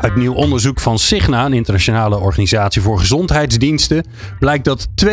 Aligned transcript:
Uit 0.00 0.16
nieuw 0.16 0.34
onderzoek 0.34 0.80
van 0.80 0.98
Signa, 0.98 1.44
een 1.44 1.52
internationale 1.52 2.18
organisatie 2.18 2.82
voor 2.82 2.98
gezondheidsdiensten, 2.98 4.04
blijkt 4.38 4.64
dat 4.64 4.88
82% 5.04 5.12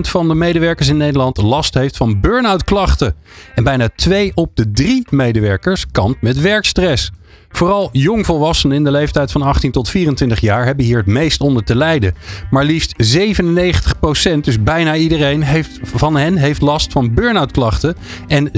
van 0.00 0.28
de 0.28 0.34
medewerkers 0.34 0.88
in 0.88 0.96
Nederland 0.96 1.36
last 1.36 1.74
heeft 1.74 1.96
van 1.96 2.20
burn-out 2.20 2.64
klachten. 2.64 3.14
En 3.54 3.64
bijna 3.64 3.88
2 3.96 4.32
op 4.34 4.50
de 4.56 4.70
3 4.70 5.06
medewerkers 5.10 5.86
kampt 5.90 6.22
met 6.22 6.40
werkstress. 6.40 7.10
Vooral 7.48 7.88
jongvolwassenen 7.92 8.76
in 8.76 8.84
de 8.84 8.90
leeftijd 8.90 9.32
van 9.32 9.42
18 9.42 9.70
tot 9.70 9.88
24 9.88 10.40
jaar 10.40 10.64
hebben 10.64 10.84
hier 10.84 10.96
het 10.96 11.06
meest 11.06 11.40
onder 11.40 11.64
te 11.64 11.76
lijden. 11.76 12.14
Maar 12.50 12.64
liefst 12.64 12.94
97%, 12.94 14.40
dus 14.40 14.62
bijna 14.62 14.96
iedereen 14.96 15.42
heeft, 15.42 15.78
van 15.82 16.16
hen 16.16 16.36
heeft 16.36 16.60
last 16.60 16.92
van 16.92 17.14
burn-out 17.14 17.52
klachten. 17.52 17.96
En 18.26 18.50
86% 18.50 18.52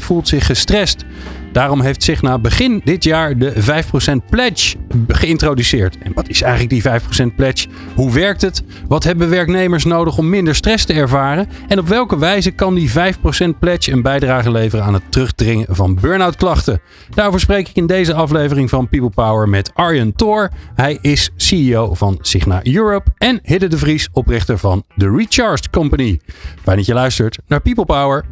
voelt 0.00 0.28
zich 0.28 0.46
gestrest. 0.46 1.04
Daarom 1.52 1.80
heeft 1.80 2.02
Signa 2.02 2.38
begin 2.38 2.80
dit 2.84 3.04
jaar 3.04 3.38
de 3.38 3.52
5% 3.54 4.28
pledge 4.30 4.76
geïntroduceerd. 5.08 5.98
En 5.98 6.12
wat 6.14 6.28
is 6.28 6.42
eigenlijk 6.42 6.70
die 6.72 7.30
5% 7.30 7.34
pledge? 7.36 7.68
Hoe 7.94 8.12
werkt 8.12 8.40
het? 8.40 8.62
Wat 8.88 9.04
hebben 9.04 9.30
werknemers 9.30 9.84
nodig 9.84 10.18
om 10.18 10.28
minder 10.28 10.54
stress 10.54 10.84
te 10.84 10.92
ervaren? 10.92 11.48
En 11.68 11.78
op 11.78 11.88
welke 11.88 12.18
wijze 12.18 12.50
kan 12.50 12.74
die 12.74 12.90
5% 12.90 12.94
pledge 13.58 13.92
een 13.92 14.02
bijdrage 14.02 14.50
leveren 14.50 14.84
aan 14.84 14.94
het 14.94 15.02
terugdringen 15.08 15.66
van 15.70 15.94
burn-out 15.94 16.36
klachten? 16.36 16.80
Daarover 17.14 17.40
spreek 17.40 17.68
ik 17.68 17.76
in 17.76 17.86
deze 17.86 18.14
aflevering 18.14 18.70
van 18.70 18.88
People 18.88 19.10
Power 19.10 19.48
met 19.48 19.70
Arjen 19.74 20.14
Thor. 20.14 20.50
Hij 20.74 20.98
is 21.00 21.30
CEO 21.36 21.94
van 21.94 22.18
Signa 22.20 22.60
Europe 22.62 23.10
en 23.18 23.40
Hidde 23.42 23.68
de 23.68 23.78
Vries, 23.78 24.08
oprichter 24.12 24.58
van 24.58 24.84
The 24.96 25.10
Recharged 25.16 25.70
Company. 25.70 26.20
Fijn 26.62 26.76
dat 26.76 26.86
je 26.86 26.94
luistert 26.94 27.38
naar 27.46 27.60
People 27.60 27.84
Power. 27.84 28.24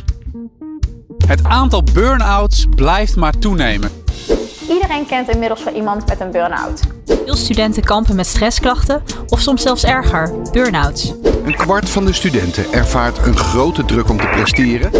Het 1.26 1.44
aantal 1.44 1.82
burn-outs 1.92 2.66
blijft 2.74 3.16
maar 3.16 3.38
toenemen. 3.38 3.90
Iedereen 4.68 5.06
kent 5.06 5.28
inmiddels 5.28 5.64
wel 5.64 5.74
iemand 5.74 6.08
met 6.08 6.20
een 6.20 6.30
burn-out. 6.30 6.80
Veel 7.06 7.36
studenten 7.36 7.82
kampen 7.82 8.16
met 8.16 8.26
stressklachten 8.26 9.02
of 9.28 9.40
soms 9.40 9.62
zelfs 9.62 9.84
erger, 9.84 10.32
burn-outs. 10.52 11.14
Een 11.44 11.56
kwart 11.56 11.90
van 11.90 12.04
de 12.04 12.12
studenten 12.12 12.72
ervaart 12.72 13.26
een 13.26 13.36
grote 13.36 13.84
druk 13.84 14.08
om 14.08 14.16
te 14.16 14.26
presteren. 14.26 14.92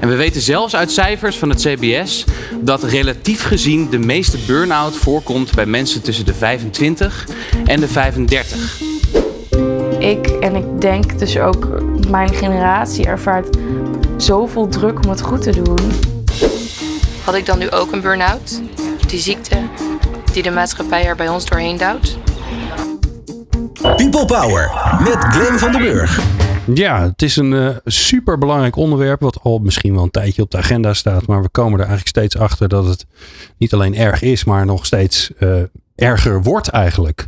En 0.00 0.08
we 0.08 0.16
weten 0.16 0.40
zelfs 0.40 0.76
uit 0.76 0.90
cijfers 0.90 1.38
van 1.38 1.48
het 1.48 1.60
CBS 1.60 2.24
dat 2.60 2.82
relatief 2.82 3.44
gezien 3.44 3.90
de 3.90 3.98
meeste 3.98 4.38
burn-out 4.46 4.96
voorkomt 4.96 5.54
bij 5.54 5.66
mensen 5.66 6.02
tussen 6.02 6.26
de 6.26 6.34
25 6.34 7.26
en 7.64 7.80
de 7.80 7.88
35. 7.88 8.80
Ik 9.98 10.26
en 10.26 10.54
ik 10.54 10.80
denk 10.80 11.18
dus 11.18 11.38
ook 11.38 11.68
mijn 12.08 12.34
generatie 12.34 13.06
ervaart 13.06 13.56
zoveel 14.20 14.68
druk 14.68 15.04
om 15.04 15.10
het 15.10 15.22
goed 15.22 15.42
te 15.42 15.62
doen. 15.62 15.78
Had 17.24 17.34
ik 17.34 17.46
dan 17.46 17.58
nu 17.58 17.70
ook 17.70 17.92
een 17.92 18.00
burn-out? 18.00 18.60
Die 19.06 19.20
ziekte 19.20 19.56
die 20.32 20.42
de 20.42 20.50
maatschappij 20.50 21.06
er 21.06 21.16
bij 21.16 21.28
ons 21.28 21.46
doorheen 21.46 21.76
duwt? 21.76 22.18
People 23.80 24.24
Power 24.24 24.70
met 25.04 25.16
Glenn 25.16 25.58
van 25.58 25.72
den 25.72 25.80
Burg. 25.80 26.20
Ja, 26.74 27.02
het 27.02 27.22
is 27.22 27.36
een 27.36 27.52
uh, 27.52 27.68
super 27.84 28.38
belangrijk 28.38 28.76
onderwerp, 28.76 29.20
wat 29.20 29.38
al 29.42 29.58
misschien 29.58 29.94
wel 29.94 30.02
een 30.02 30.10
tijdje 30.10 30.42
op 30.42 30.50
de 30.50 30.56
agenda 30.56 30.94
staat. 30.94 31.26
Maar 31.26 31.42
we 31.42 31.48
komen 31.48 31.72
er 31.72 31.86
eigenlijk 31.86 32.08
steeds 32.08 32.36
achter 32.36 32.68
dat 32.68 32.84
het 32.84 33.06
niet 33.58 33.72
alleen 33.72 33.96
erg 33.96 34.22
is, 34.22 34.44
maar 34.44 34.66
nog 34.66 34.86
steeds 34.86 35.30
uh, 35.38 35.62
erger 35.94 36.42
wordt 36.42 36.68
eigenlijk. 36.68 37.26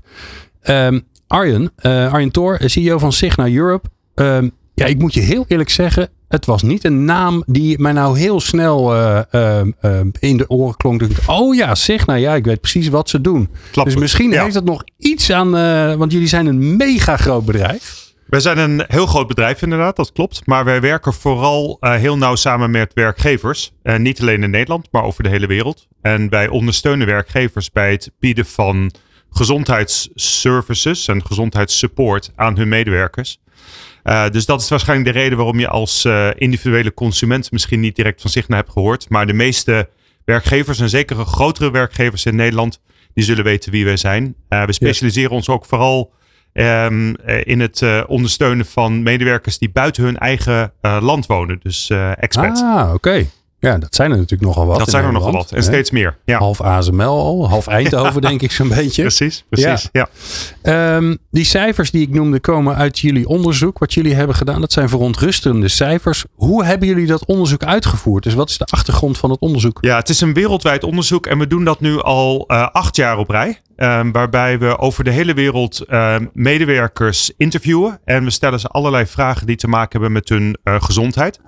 Um, 0.62 1.06
Arjen, 1.26 1.72
uh, 1.82 2.12
Arjen 2.12 2.30
Thor, 2.30 2.58
CEO 2.64 2.98
van 2.98 3.12
Signa 3.12 3.48
Europe. 3.48 3.88
Um, 4.14 4.52
ja, 4.82 4.88
ik 4.88 4.98
moet 4.98 5.14
je 5.14 5.20
heel 5.20 5.44
eerlijk 5.48 5.70
zeggen, 5.70 6.08
het 6.28 6.46
was 6.46 6.62
niet 6.62 6.84
een 6.84 7.04
naam 7.04 7.42
die 7.46 7.78
mij 7.78 7.92
nou 7.92 8.18
heel 8.18 8.40
snel 8.40 8.94
uh, 8.94 9.20
uh, 9.32 9.60
uh, 9.82 10.00
in 10.18 10.36
de 10.36 10.48
oren 10.48 10.76
klonk. 10.76 10.98
Dus, 11.08 11.26
oh 11.26 11.54
ja, 11.54 11.74
zeg 11.74 12.06
nou 12.06 12.18
ja, 12.18 12.34
ik 12.34 12.44
weet 12.44 12.60
precies 12.60 12.88
wat 12.88 13.08
ze 13.08 13.20
doen. 13.20 13.48
Dus 13.84 13.96
misschien 13.96 14.30
ja. 14.30 14.42
heeft 14.42 14.54
het 14.54 14.64
nog 14.64 14.84
iets 14.98 15.30
aan, 15.30 15.50
want 15.98 16.12
jullie 16.12 16.28
zijn 16.28 16.46
een 16.46 16.76
mega 16.76 17.16
groot 17.16 17.44
bedrijf. 17.44 18.10
Wij 18.26 18.40
zijn 18.40 18.58
een 18.58 18.84
heel 18.86 19.06
groot 19.06 19.26
bedrijf 19.26 19.62
inderdaad, 19.62 19.96
dat 19.96 20.12
klopt. 20.12 20.46
Maar 20.46 20.64
wij 20.64 20.80
werken 20.80 21.12
vooral 21.12 21.76
heel 21.80 22.18
nauw 22.18 22.34
samen 22.34 22.70
met 22.70 22.92
werkgevers. 22.94 23.72
niet 23.96 24.20
alleen 24.20 24.42
in 24.42 24.50
Nederland, 24.50 24.88
maar 24.90 25.02
over 25.02 25.22
de 25.22 25.28
hele 25.28 25.46
wereld. 25.46 25.86
En 26.02 26.28
wij 26.28 26.48
ondersteunen 26.48 27.06
werkgevers 27.06 27.70
bij 27.70 27.90
het 27.90 28.10
bieden 28.18 28.46
van 28.46 28.92
gezondheidsservices 29.30 31.08
en 31.08 31.26
gezondheidssupport 31.26 32.32
aan 32.36 32.56
hun 32.56 32.68
medewerkers. 32.68 33.38
Uh, 34.04 34.28
dus 34.28 34.46
dat 34.46 34.60
is 34.60 34.68
waarschijnlijk 34.68 35.14
de 35.14 35.20
reden 35.20 35.36
waarom 35.36 35.58
je 35.58 35.68
als 35.68 36.04
uh, 36.04 36.28
individuele 36.34 36.94
consument 36.94 37.52
misschien 37.52 37.80
niet 37.80 37.96
direct 37.96 38.20
van 38.20 38.30
Signa 38.30 38.56
hebt 38.56 38.70
gehoord. 38.70 39.08
Maar 39.08 39.26
de 39.26 39.32
meeste 39.32 39.88
werkgevers 40.24 40.80
en 40.80 40.88
zeker 40.88 41.16
grotere 41.16 41.70
werkgevers 41.70 42.26
in 42.26 42.36
Nederland, 42.36 42.80
die 43.14 43.24
zullen 43.24 43.44
weten 43.44 43.72
wie 43.72 43.84
wij 43.84 43.96
zijn. 43.96 44.34
Uh, 44.48 44.64
we 44.64 44.72
specialiseren 44.72 45.30
ja. 45.30 45.36
ons 45.36 45.48
ook 45.48 45.64
vooral 45.64 46.12
um, 46.52 47.16
in 47.44 47.60
het 47.60 48.06
ondersteunen 48.06 48.66
van 48.66 49.02
medewerkers 49.02 49.58
die 49.58 49.70
buiten 49.70 50.04
hun 50.04 50.18
eigen 50.18 50.72
land 50.80 51.26
wonen. 51.26 51.58
Dus 51.62 51.90
expats. 52.16 52.62
Ah, 52.62 52.84
oké. 52.84 52.94
Okay. 52.94 53.30
Ja, 53.62 53.78
dat 53.78 53.94
zijn 53.94 54.10
er 54.10 54.16
natuurlijk 54.16 54.42
nogal 54.42 54.66
wat. 54.66 54.78
Dat 54.78 54.90
zijn 54.90 55.04
er 55.04 55.12
nogal 55.12 55.32
wat. 55.32 55.50
En 55.50 55.56
hè? 55.56 55.62
steeds 55.62 55.90
meer. 55.90 56.16
Ja. 56.24 56.38
Half 56.38 56.60
ASML 56.60 57.04
al, 57.04 57.48
half 57.48 57.66
Eindhoven 57.66 58.20
denk 58.30 58.42
ik 58.42 58.52
zo'n 58.52 58.68
beetje. 58.68 59.02
Precies, 59.02 59.44
precies. 59.48 59.88
Ja. 59.92 60.08
ja. 60.62 60.96
Um, 60.96 61.18
die 61.30 61.44
cijfers 61.44 61.90
die 61.90 62.02
ik 62.02 62.10
noemde 62.10 62.40
komen 62.40 62.76
uit 62.76 62.98
jullie 62.98 63.28
onderzoek. 63.28 63.78
Wat 63.78 63.94
jullie 63.94 64.14
hebben 64.14 64.36
gedaan, 64.36 64.60
dat 64.60 64.72
zijn 64.72 64.88
verontrustende 64.88 65.68
cijfers. 65.68 66.24
Hoe 66.34 66.64
hebben 66.64 66.88
jullie 66.88 67.06
dat 67.06 67.24
onderzoek 67.24 67.64
uitgevoerd? 67.64 68.24
Dus 68.24 68.34
wat 68.34 68.50
is 68.50 68.58
de 68.58 68.64
achtergrond 68.64 69.18
van 69.18 69.30
het 69.30 69.40
onderzoek? 69.40 69.78
Ja, 69.80 69.96
het 69.96 70.08
is 70.08 70.20
een 70.20 70.34
wereldwijd 70.34 70.84
onderzoek 70.84 71.26
en 71.26 71.38
we 71.38 71.46
doen 71.46 71.64
dat 71.64 71.80
nu 71.80 72.00
al 72.00 72.44
uh, 72.48 72.68
acht 72.68 72.96
jaar 72.96 73.18
op 73.18 73.30
rij. 73.30 73.60
Um, 73.76 74.12
waarbij 74.12 74.58
we 74.58 74.78
over 74.78 75.04
de 75.04 75.10
hele 75.10 75.34
wereld 75.34 75.84
uh, 75.88 76.16
medewerkers 76.32 77.32
interviewen. 77.36 78.00
En 78.04 78.24
we 78.24 78.30
stellen 78.30 78.60
ze 78.60 78.68
allerlei 78.68 79.06
vragen 79.06 79.46
die 79.46 79.56
te 79.56 79.68
maken 79.68 79.90
hebben 79.90 80.12
met 80.12 80.28
hun 80.28 80.58
uh, 80.64 80.82
gezondheid. 80.82 81.40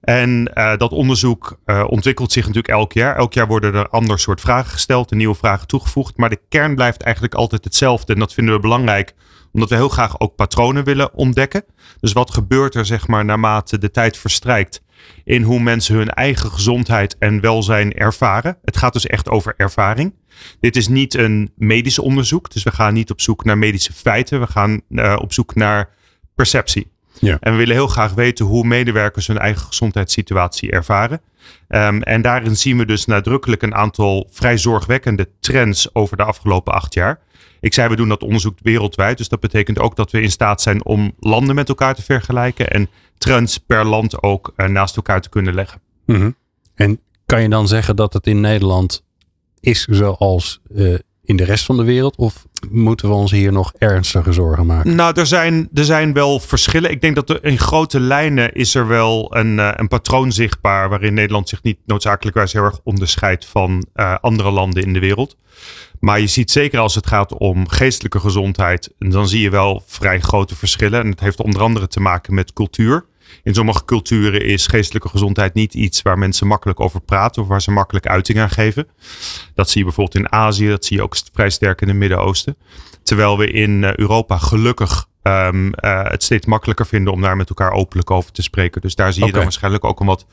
En 0.00 0.50
uh, 0.54 0.76
dat 0.76 0.92
onderzoek 0.92 1.58
uh, 1.66 1.84
ontwikkelt 1.86 2.32
zich 2.32 2.46
natuurlijk 2.46 2.74
elk 2.74 2.92
jaar. 2.92 3.16
Elk 3.16 3.32
jaar 3.32 3.46
worden 3.46 3.74
er 3.74 3.88
ander 3.88 4.18
soort 4.18 4.40
vragen 4.40 4.70
gesteld 4.70 5.10
en 5.10 5.16
nieuwe 5.16 5.34
vragen 5.34 5.66
toegevoegd. 5.66 6.16
Maar 6.16 6.30
de 6.30 6.40
kern 6.48 6.74
blijft 6.74 7.02
eigenlijk 7.02 7.34
altijd 7.34 7.64
hetzelfde. 7.64 8.12
En 8.12 8.18
dat 8.18 8.34
vinden 8.34 8.54
we 8.54 8.60
belangrijk, 8.60 9.14
omdat 9.52 9.68
we 9.68 9.74
heel 9.74 9.88
graag 9.88 10.20
ook 10.20 10.34
patronen 10.34 10.84
willen 10.84 11.14
ontdekken. 11.14 11.64
Dus 12.00 12.12
wat 12.12 12.30
gebeurt 12.30 12.74
er, 12.74 12.86
zeg 12.86 13.06
maar, 13.06 13.24
naarmate 13.24 13.78
de 13.78 13.90
tijd 13.90 14.16
verstrijkt 14.16 14.82
in 15.24 15.42
hoe 15.42 15.60
mensen 15.60 15.96
hun 15.96 16.10
eigen 16.10 16.50
gezondheid 16.50 17.16
en 17.18 17.40
welzijn 17.40 17.92
ervaren? 17.92 18.58
Het 18.64 18.76
gaat 18.76 18.92
dus 18.92 19.06
echt 19.06 19.28
over 19.28 19.54
ervaring. 19.56 20.14
Dit 20.60 20.76
is 20.76 20.88
niet 20.88 21.14
een 21.14 21.52
medisch 21.56 21.98
onderzoek, 21.98 22.50
dus 22.50 22.62
we 22.62 22.70
gaan 22.70 22.94
niet 22.94 23.10
op 23.10 23.20
zoek 23.20 23.44
naar 23.44 23.58
medische 23.58 23.92
feiten. 23.92 24.40
We 24.40 24.46
gaan 24.46 24.80
uh, 24.88 25.16
op 25.20 25.32
zoek 25.32 25.54
naar 25.54 25.90
perceptie. 26.34 26.96
Ja. 27.20 27.36
En 27.40 27.52
we 27.52 27.58
willen 27.58 27.74
heel 27.74 27.86
graag 27.86 28.14
weten 28.14 28.44
hoe 28.46 28.66
medewerkers 28.66 29.26
hun 29.26 29.38
eigen 29.38 29.66
gezondheidssituatie 29.66 30.70
ervaren. 30.70 31.20
Um, 31.68 32.02
en 32.02 32.22
daarin 32.22 32.56
zien 32.56 32.78
we 32.78 32.86
dus 32.86 33.04
nadrukkelijk 33.04 33.62
een 33.62 33.74
aantal 33.74 34.28
vrij 34.30 34.58
zorgwekkende 34.58 35.28
trends 35.40 35.94
over 35.94 36.16
de 36.16 36.22
afgelopen 36.22 36.72
acht 36.72 36.94
jaar. 36.94 37.20
Ik 37.60 37.74
zei, 37.74 37.88
we 37.88 37.96
doen 37.96 38.08
dat 38.08 38.22
onderzoek 38.22 38.58
wereldwijd. 38.62 39.18
Dus 39.18 39.28
dat 39.28 39.40
betekent 39.40 39.78
ook 39.78 39.96
dat 39.96 40.10
we 40.10 40.20
in 40.20 40.30
staat 40.30 40.62
zijn 40.62 40.84
om 40.84 41.12
landen 41.18 41.54
met 41.54 41.68
elkaar 41.68 41.94
te 41.94 42.02
vergelijken. 42.02 42.70
En 42.70 42.88
trends 43.18 43.58
per 43.58 43.84
land 43.84 44.22
ook 44.22 44.52
uh, 44.56 44.66
naast 44.66 44.96
elkaar 44.96 45.20
te 45.20 45.28
kunnen 45.28 45.54
leggen. 45.54 45.80
Mm 46.06 46.16
-hmm. 46.16 46.36
En 46.74 47.00
kan 47.26 47.42
je 47.42 47.48
dan 47.48 47.68
zeggen 47.68 47.96
dat 47.96 48.12
het 48.12 48.26
in 48.26 48.40
Nederland 48.40 49.04
is 49.60 49.84
zoals 49.84 50.60
uh, 50.74 50.98
in 51.28 51.36
de 51.36 51.44
rest 51.44 51.64
van 51.64 51.76
de 51.76 51.84
wereld? 51.84 52.16
Of 52.16 52.46
moeten 52.70 53.08
we 53.08 53.14
ons 53.14 53.30
hier 53.30 53.52
nog 53.52 53.72
ernstige 53.78 54.32
zorgen 54.32 54.66
maken? 54.66 54.94
Nou, 54.94 55.20
er 55.20 55.26
zijn, 55.26 55.68
er 55.74 55.84
zijn 55.84 56.12
wel 56.12 56.40
verschillen. 56.40 56.90
Ik 56.90 57.00
denk 57.00 57.14
dat 57.14 57.30
er 57.30 57.44
in 57.44 57.58
grote 57.58 58.00
lijnen 58.00 58.52
is 58.54 58.74
er 58.74 58.86
wel 58.86 59.36
een, 59.36 59.58
uh, 59.58 59.70
een 59.76 59.88
patroon 59.88 60.32
zichtbaar 60.32 60.88
waarin 60.88 61.14
Nederland 61.14 61.48
zich 61.48 61.62
niet 61.62 61.78
noodzakelijkwijs 61.86 62.52
heel 62.52 62.62
erg 62.62 62.80
onderscheidt 62.84 63.46
van 63.46 63.86
uh, 63.94 64.14
andere 64.20 64.50
landen 64.50 64.82
in 64.82 64.92
de 64.92 64.98
wereld. 64.98 65.36
Maar 66.00 66.20
je 66.20 66.26
ziet 66.26 66.50
zeker 66.50 66.78
als 66.78 66.94
het 66.94 67.06
gaat 67.06 67.34
om 67.34 67.68
geestelijke 67.68 68.20
gezondheid, 68.20 68.94
dan 68.98 69.28
zie 69.28 69.40
je 69.40 69.50
wel 69.50 69.82
vrij 69.86 70.20
grote 70.20 70.56
verschillen. 70.56 71.00
En 71.00 71.10
het 71.10 71.20
heeft 71.20 71.40
onder 71.40 71.62
andere 71.62 71.88
te 71.88 72.00
maken 72.00 72.34
met 72.34 72.52
cultuur. 72.52 73.04
In 73.42 73.54
sommige 73.54 73.84
culturen 73.84 74.44
is 74.44 74.66
geestelijke 74.66 75.08
gezondheid 75.08 75.54
niet 75.54 75.74
iets 75.74 76.02
waar 76.02 76.18
mensen 76.18 76.46
makkelijk 76.46 76.80
over 76.80 77.00
praten 77.00 77.42
of 77.42 77.48
waar 77.48 77.62
ze 77.62 77.70
makkelijk 77.70 78.06
uiting 78.06 78.38
aan 78.38 78.50
geven. 78.50 78.88
Dat 79.54 79.70
zie 79.70 79.78
je 79.78 79.84
bijvoorbeeld 79.84 80.24
in 80.24 80.32
Azië, 80.32 80.68
dat 80.68 80.84
zie 80.84 80.96
je 80.96 81.02
ook 81.02 81.16
vrij 81.32 81.50
sterk 81.50 81.80
in 81.80 81.88
het 81.88 81.96
Midden-Oosten. 81.96 82.56
Terwijl 83.02 83.38
we 83.38 83.50
in 83.50 83.84
Europa 83.84 84.38
gelukkig 84.38 85.06
ehm, 85.22 85.70
eh, 85.72 86.02
het 86.02 86.22
steeds 86.22 86.46
makkelijker 86.46 86.86
vinden 86.86 87.12
om 87.12 87.20
daar 87.20 87.36
met 87.36 87.48
elkaar 87.48 87.72
openlijk 87.72 88.10
over 88.10 88.32
te 88.32 88.42
spreken. 88.42 88.80
Dus 88.80 88.94
daar 88.94 89.12
zie 89.12 89.26
je 89.26 89.32
dan 89.32 89.42
waarschijnlijk 89.42 89.84
ook 89.84 90.00
een 90.00 90.06
wat 90.06 90.26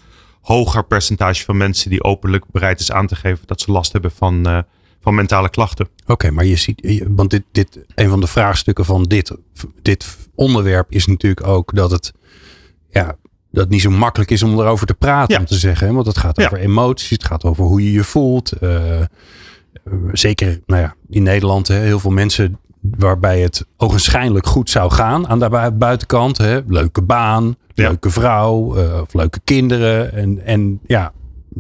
hoger 0.46 0.86
percentage 0.86 1.44
van 1.44 1.58
mensen 1.58 1.90
die 1.90 2.04
openlijk 2.04 2.46
bereid 2.52 2.80
is 2.80 2.92
aan 2.92 3.08
te 3.08 3.16
geven 3.16 3.48
dat 3.48 3.62
ze 3.62 3.72
last 3.72 3.92
hebben 3.92 4.12
van, 4.12 4.46
eh, 4.46 4.60
van 5.02 5.16
mentale 5.16 5.50
klachten. 5.50 5.90
Oké, 6.08 6.32
maar 6.32 6.46
je 6.46 6.56
ziet, 6.56 7.04
want 7.08 7.30
dit, 7.30 7.44
dit, 7.52 7.80
een 7.96 8.10
van 8.10 8.22
de 8.22 8.28
vraagstukken 8.28 8.86
van 8.86 9.04
dit, 9.04 9.32
dit 9.82 10.18
onderwerp 10.36 10.92
is 10.92 11.06
natuurlijk 11.06 11.48
ook 11.48 11.76
dat 11.76 11.92
het, 11.92 12.14
ja, 13.02 13.06
dat 13.52 13.64
het 13.64 13.70
niet 13.70 13.82
zo 13.82 13.90
makkelijk 13.90 14.32
is 14.32 14.44
om 14.44 14.60
erover 14.60 14.88
te 14.88 14.94
praten, 14.94 15.34
Ja. 15.34 15.40
om 15.40 15.46
te 15.46 15.56
zeggen. 15.56 15.88
hè, 15.88 15.94
Want 15.94 16.06
het 16.08 16.18
gaat 16.18 16.40
over 16.40 16.58
emoties, 16.60 17.10
het 17.10 17.26
gaat 17.26 17.44
over 17.44 17.64
hoe 17.64 17.84
je 17.84 17.92
je 17.92 18.04
voelt. 18.04 18.52
eh, 18.52 19.02
eh, 19.02 19.08
zeker, 20.12 20.60
nou 20.66 20.82
ja, 20.82 20.96
in 21.10 21.24
Nederland, 21.24 21.68
hè, 21.68 21.76
heel 21.76 22.00
veel 22.00 22.12
mensen 22.12 22.60
waarbij 22.82 23.40
het 23.42 23.66
ogenschijnlijk 23.78 24.46
goed 24.48 24.70
zou 24.70 24.92
gaan 24.92 25.28
aan 25.28 25.40
de 25.40 25.50
bui- 25.50 25.72
buitenkant. 25.72 26.38
Hè, 26.38 26.60
leuke 26.68 27.02
baan, 27.02 27.56
leuke 27.74 28.10
vrouw, 28.10 28.76
eh, 28.76 29.02
of 29.02 29.14
leuke 29.14 29.40
kinderen. 29.44 30.14
En, 30.14 30.46
en 30.46 30.80
ja, 30.86 31.12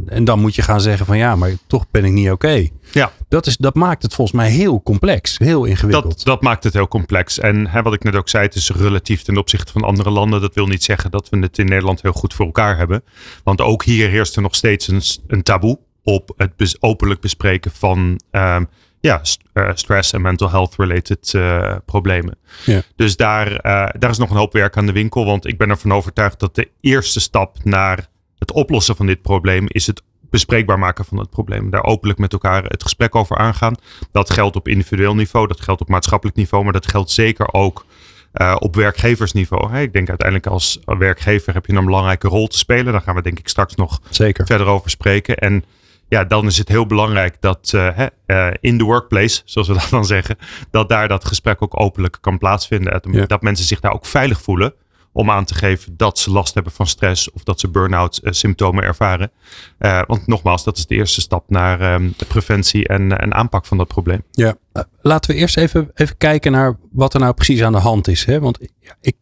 en 0.06 0.24
dan 0.24 0.40
moet 0.40 0.56
je 0.56 0.62
gaan 0.62 0.82
zeggen 0.82 1.06
van 1.06 1.18
ja, 1.18 1.36
maar 1.36 1.52
toch 1.68 1.86
ben 1.92 2.06
ik 2.06 2.12
niet 2.12 2.32
oké. 2.32 2.68
Ja. 2.92 3.12
Dat, 3.30 3.48
is, 3.48 3.58
dat 3.58 3.76
maakt 3.76 4.04
het 4.04 4.14
volgens 4.14 4.38
mij 4.38 4.50
heel 4.50 4.82
complex, 4.84 5.38
heel 5.38 5.66
ingewikkeld. 5.66 6.16
Dat, 6.16 6.26
dat 6.26 6.42
maakt 6.42 6.64
het 6.64 6.74
heel 6.74 6.88
complex. 6.88 7.40
En 7.40 7.68
hè, 7.68 7.82
wat 7.82 7.94
ik 7.94 8.04
net 8.04 8.16
ook 8.16 8.30
zei, 8.30 8.46
het 8.46 8.56
is 8.56 8.70
relatief 8.70 9.22
ten 9.22 9.38
opzichte 9.38 9.72
van 9.72 9.82
andere 9.82 10.10
landen. 10.10 10.42
Dat 10.42 10.54
wil 10.56 10.68
niet 10.68 10.84
zeggen 10.84 11.12
dat 11.12 11.30
we 11.30 11.40
het 11.40 11.58
in 11.58 11.66
Nederland 11.66 12.02
heel 12.02 12.12
goed 12.12 12.34
voor 12.34 12.46
elkaar 12.46 12.78
hebben. 12.78 13.04
Want 13.44 13.62
ook 13.62 13.84
hier 13.84 14.10
heerst 14.10 14.36
er 14.36 14.42
nog 14.42 14.56
steeds 14.56 14.88
een, 14.88 15.02
een 15.28 15.44
taboe 15.44 15.80
op 16.04 16.34
het 16.38 16.56
bes- 16.56 16.82
openlijk 16.82 17.22
bespreken 17.22 17.72
van 17.72 18.20
ehm, 18.32 18.64
ja, 19.00 19.20
st- 19.24 19.42
eh, 19.54 19.70
stress 19.74 20.14
en 20.14 20.22
mental 20.22 20.50
health 20.50 20.76
related 20.78 21.34
eh, 21.34 21.76
problemen. 21.86 22.38
Ja. 22.66 22.82
Dus 22.96 23.16
daar, 23.16 23.56
eh, 23.56 23.90
daar 24.00 24.10
is 24.10 24.18
nog 24.18 24.30
een 24.30 24.38
hoop 24.38 24.54
werk 24.54 24.78
aan 24.78 24.86
de 24.86 24.92
winkel. 24.92 25.26
Want 25.26 25.48
ik 25.48 25.58
ben 25.58 25.70
ervan 25.70 25.94
overtuigd 25.94 26.40
dat 26.40 26.56
de 26.56 26.70
eerste 26.82 27.20
stap 27.20 27.58
naar 27.64 28.08
het 28.40 28.52
oplossen 28.52 28.96
van 28.96 29.06
dit 29.06 29.22
probleem 29.22 29.66
is 29.68 29.88
het 29.88 30.02
bespreekbaar 30.30 30.80
maken 30.80 31.06
van 31.06 31.18
het 31.20 31.30
probleem. 31.30 31.70
Daar 31.70 31.84
openlijk 31.84 32.20
met 32.20 32.34
elkaar 32.34 32.64
het 32.64 32.84
gesprek 32.84 33.16
over 33.16 33.38
aangaan. 33.38 33.76
Dat 34.12 34.30
geldt 34.30 34.56
op 34.56 34.68
individueel 34.68 35.16
niveau, 35.16 35.48
dat 35.48 35.62
geldt 35.62 35.82
op 35.82 35.90
maatschappelijk 35.90 36.38
niveau, 36.38 36.64
maar 36.64 36.74
dat 36.74 36.90
geldt 36.90 37.12
zeker 37.12 37.54
ook 37.54 37.86
eh, 38.32 38.56
op 38.60 38.76
werkgeversniveau. 38.76 39.72
Hè, 39.72 39.82
Ik 39.82 39.94
denk 39.94 40.10
uiteindelijk 40.10 40.48
als 40.48 40.80
werkgever 40.86 41.54
heb 41.54 41.66
je 41.66 41.74
een 41.74 41.86
belangrijke 41.86 42.28
rol 42.28 42.48
te 42.48 42.58
spelen. 42.58 42.92
Daar 42.92 43.02
gaan 43.02 43.16
we 43.16 43.22
denk 43.22 43.40
ik 43.40 43.48
straks 43.48 43.76
nog 43.76 44.00
Zeker. 44.10 44.46
verder 44.46 44.68
over 44.68 44.90
spreken. 44.90 45.38
En 45.38 45.64
ja, 46.08 46.24
dan 46.24 46.46
is 46.46 46.58
het 46.58 46.68
heel 46.68 46.86
belangrijk 46.86 47.36
dat 47.40 47.72
eh, 47.76 48.08
eh, 48.26 48.54
in 48.60 48.78
de 48.78 48.84
workplace, 48.84 49.42
zoals 49.46 49.68
we 49.68 49.74
dat 49.74 49.88
dan 49.90 50.06
zeggen, 50.06 50.38
dat 50.72 50.90
daar 50.90 51.08
dat 51.08 51.26
gesprek 51.26 51.62
ook 51.62 51.80
openlijk 51.80 52.18
kan 52.22 52.38
plaatsvinden. 52.38 52.92
Dat, 52.92 53.08
Ja. 53.12 53.26
dat 53.26 53.42
mensen 53.42 53.66
zich 53.66 53.80
daar 53.80 53.94
ook 53.94 54.06
veilig 54.06 54.42
voelen 54.42 54.74
om 55.16 55.30
aan 55.32 55.46
te 55.46 55.56
geven 55.56 55.94
dat 55.98 56.20
ze 56.20 56.32
last 56.32 56.54
hebben 56.54 56.72
van 56.72 56.88
stress 56.88 57.32
of 57.32 57.44
dat 57.44 57.60
ze 57.60 57.68
burn-out 57.68 58.18
eh, 58.18 58.32
symptomen 58.32 58.84
ervaren. 58.84 59.32
Eh, 59.78 60.02
want 60.08 60.28
nogmaals, 60.28 60.64
dat 60.64 60.78
is 60.78 60.86
de 60.86 60.96
eerste 60.96 61.22
stap 61.22 61.50
naar 61.50 61.82
ehm, 61.82 62.10
preventie 62.28 62.88
en, 62.88 63.20
en 63.20 63.34
aanpak 63.34 63.66
van 63.66 63.78
dat 63.78 63.88
probleem. 63.88 64.24
Ja, 64.32 64.56
eh, 64.72 64.84
laten 65.02 65.32
we 65.32 65.38
eerst 65.38 65.58
even, 65.58 65.92
even 65.94 66.18
kijken 66.18 66.52
naar 66.52 66.78
wat 66.92 67.14
er 67.14 67.20
nou 67.20 67.34
precies 67.34 67.64
aan 67.64 67.72
de 67.72 67.78
hand 67.78 68.08
is. 68.08 68.26
Hè? 68.26 68.40
Want 68.40 68.60
ik, 69.02 69.16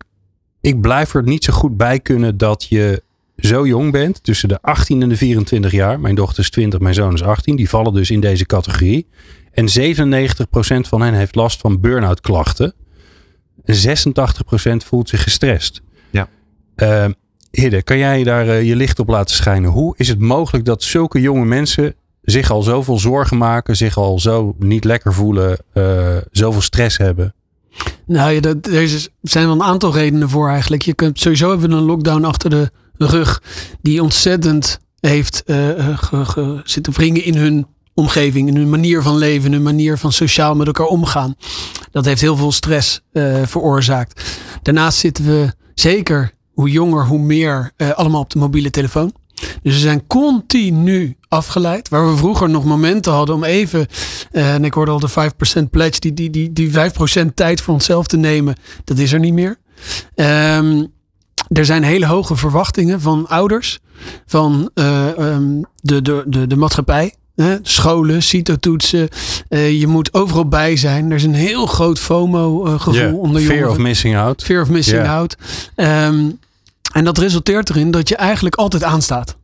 ik 0.62 0.82
blijf 0.82 1.14
er 1.14 1.24
niet 1.24 1.44
zo 1.44 1.54
goed 1.54 1.78
bij 1.78 2.00
kunnen 2.00 2.38
dat 2.38 2.64
je 2.64 3.04
zo 3.38 3.68
jong 3.68 3.92
bent, 3.92 4.24
tussen 4.24 4.50
de 4.50 4.62
18 4.62 5.02
en 5.02 5.10
de 5.10 5.18
24 5.18 5.72
jaar. 5.72 6.00
Mijn 6.00 6.16
dochter 6.16 6.44
is 6.44 6.50
20, 6.50 6.80
mijn 6.80 6.94
zoon 6.94 7.14
is 7.14 7.24
18. 7.24 7.56
Die 7.56 7.70
vallen 7.70 7.94
dus 7.94 8.12
in 8.12 8.20
deze 8.20 8.46
categorie. 8.46 9.08
En 9.52 9.68
97% 9.68 10.88
van 10.88 11.02
hen 11.02 11.14
heeft 11.14 11.36
last 11.36 11.60
van 11.62 11.80
burn-out 11.80 12.22
klachten. 12.22 12.74
En 13.66 13.76
86% 14.84 14.86
voelt 14.86 15.10
zich 15.10 15.24
gestrest. 15.24 15.82
Ja. 16.10 16.28
Hidde, 17.52 17.82
kan 17.84 17.98
jij 17.98 18.24
daar 18.24 18.48
eh, 18.48 18.64
je 18.68 18.76
licht 18.76 19.00
op 19.00 19.08
laten 19.08 19.36
schijnen? 19.36 19.70
Hoe 19.72 19.94
is 19.98 20.08
het 20.08 20.20
mogelijk 20.20 20.66
dat 20.66 20.84
zulke 20.84 21.22
jonge 21.22 21.46
mensen 21.46 21.96
zich 22.22 22.52
al 22.52 22.62
zoveel 22.62 23.00
zorgen 23.00 23.38
maken, 23.38 23.76
zich 23.76 23.98
al 23.98 24.20
zo 24.20 24.56
niet 24.60 24.84
lekker 24.84 25.14
voelen, 25.14 25.58
eh, 25.74 26.18
zoveel 26.32 26.62
stress 26.62 26.98
hebben? 26.98 27.34
Nou, 28.06 28.32
ja, 28.32 28.40
dat, 28.40 28.68
er 28.68 29.08
zijn 29.22 29.46
wel 29.46 29.54
een 29.56 29.64
aantal 29.64 29.94
redenen 29.94 30.30
voor 30.30 30.50
eigenlijk. 30.50 30.82
Je 30.82 30.94
kunt 30.94 31.20
sowieso 31.20 31.50
hebben 31.50 31.70
we 31.70 31.76
een 31.76 31.82
lockdown 31.82 32.24
achter 32.24 32.50
de 32.50 32.72
rug 32.98 33.42
die 33.82 34.02
ontzettend 34.04 34.80
heeft 35.00 35.44
ge- 35.46 36.26
ge- 36.26 36.62
zitten 36.64 36.94
wringen 36.94 37.24
in 37.24 37.36
hun 37.36 37.66
omgeving, 37.94 38.48
in 38.48 38.56
hun 38.56 38.70
manier 38.70 39.02
van 39.02 39.18
leven, 39.18 39.52
hun 39.52 39.64
manier 39.64 39.98
van 39.98 40.12
sociaal 40.12 40.56
met 40.56 40.68
elkaar 40.68 40.86
omgaan. 40.86 41.36
Dat 41.92 42.06
heeft 42.06 42.22
heel 42.22 42.36
veel 42.38 42.52
stress 42.52 43.02
eh, 43.12 43.42
veroorzaakt. 43.46 44.40
Daarnaast 44.62 44.98
zitten 44.98 45.26
we 45.26 45.54
zeker, 45.74 46.32
hoe 46.54 46.70
jonger, 46.70 47.06
hoe 47.06 47.20
meer, 47.20 47.72
eh, 47.78 47.90
allemaal 47.90 48.22
op 48.22 48.30
de 48.30 48.40
mobiele 48.40 48.70
telefoon. 48.70 49.14
Dus 49.62 49.74
we 49.74 49.80
zijn 49.80 50.08
continu 50.08 51.18
afgeleid. 51.28 51.90
Waar 51.90 52.10
we 52.10 52.18
vroeger 52.18 52.50
nog 52.50 52.64
momenten 52.66 53.12
hadden 53.12 53.36
om 53.36 53.44
even. 53.44 53.88
eh, 54.32 54.54
en 54.54 54.66
ik 54.66 54.74
hoorde 54.74 54.92
al 54.92 55.00
de 55.00 55.10
5% 55.10 55.70
pledge. 55.70 56.00
Die, 56.00 56.14
die, 56.14 56.30
die, 56.30 56.54
die 56.54 56.72
5% 56.72 57.34
tijd 57.34 57.62
voor 57.62 57.74
onszelf 57.74 58.08
te 58.08 58.18
nemen. 58.18 58.56
Dat 58.84 58.98
is 58.98 59.14
er 59.14 59.20
niet 59.20 59.34
meer. 59.34 59.58
Ehm, 60.16 60.86
er 61.48 61.66
zijn 61.66 61.84
hele 61.84 62.06
hoge 62.06 62.36
verwachtingen 62.36 63.02
van 63.02 63.28
ouders. 63.28 63.80
Van 64.26 64.70
eh, 64.74 65.18
ehm, 65.18 65.62
de, 65.82 66.02
de, 66.02 66.24
de, 66.28 66.48
de 66.48 66.56
maatschappij. 66.56 67.14
Hè? 67.36 67.56
Scholen, 67.62 68.24
CITO-toetsen. 68.24 69.08
Eh, 69.50 69.80
je 69.80 69.88
moet 69.88 70.14
overal 70.14 70.48
bij 70.48 70.76
zijn. 70.78 71.10
Er 71.10 71.16
is 71.16 71.24
een 71.24 71.34
heel 71.34 71.66
groot 71.66 72.00
FOMO-gevoel 72.00 72.94
Ja, 73.00 73.12
onder 73.14 73.42
fear 73.42 73.54
jongeren. 73.54 73.72
of 73.72 73.78
missing 73.78 74.16
out. 74.18 74.44
Fear 74.44 74.62
of 74.62 74.70
missing 74.70 75.08
out. 75.08 75.36
Ehm, 75.76 76.30
en 76.94 77.04
dat 77.04 77.18
resulteert 77.18 77.70
erin 77.70 77.92
dat 77.92 78.10
je 78.10 78.16
eigenlijk 78.16 78.56
altijd 78.56 78.84
aanstaat. 78.84 79.38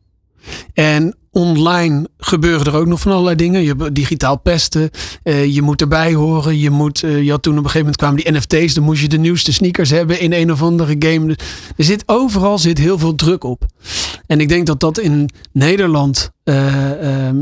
En 0.74 1.14
online 1.32 2.08
gebeuren 2.18 2.66
er 2.66 2.76
ook 2.76 2.86
nog 2.86 3.00
van 3.00 3.12
allerlei 3.12 3.36
dingen. 3.36 3.62
Je 3.62 3.74
hebt 3.78 3.94
digitaal 3.94 4.36
pesten. 4.38 4.90
eh, 5.22 5.54
je 5.54 5.62
moet 5.62 5.80
erbij 5.80 6.14
horen. 6.14 6.58
Je, 6.58 6.70
moet, 6.70 7.02
eh, 7.02 7.22
je 7.22 7.30
had 7.30 7.42
toen 7.42 7.58
op 7.58 7.64
een 7.64 7.70
gegeven 7.70 7.80
moment 7.80 7.96
kwamen 7.96 8.16
die 8.22 8.32
NFT's. 8.60 8.74
Dan 8.74 8.84
moest 8.84 9.00
je 9.02 9.08
de 9.08 9.18
nieuwste 9.18 9.52
sneakers 9.52 9.90
hebben 9.90 10.20
in 10.20 10.32
een 10.32 10.52
of 10.52 10.62
andere 10.62 10.96
game. 10.98 11.26
Dus 11.26 11.36
Er 11.76 11.84
zit 11.84 12.02
overal 12.06 12.58
zit 12.58 12.78
heel 12.78 12.98
veel 12.98 13.14
druk 13.14 13.44
op. 13.44 13.66
En 14.26 14.40
ik 14.40 14.48
denk 14.48 14.66
dat 14.66 14.80
dat 14.80 14.98
in 14.98 15.30
Nederland. 15.52 16.30
eh, 16.44 17.26
ehm, 17.26 17.36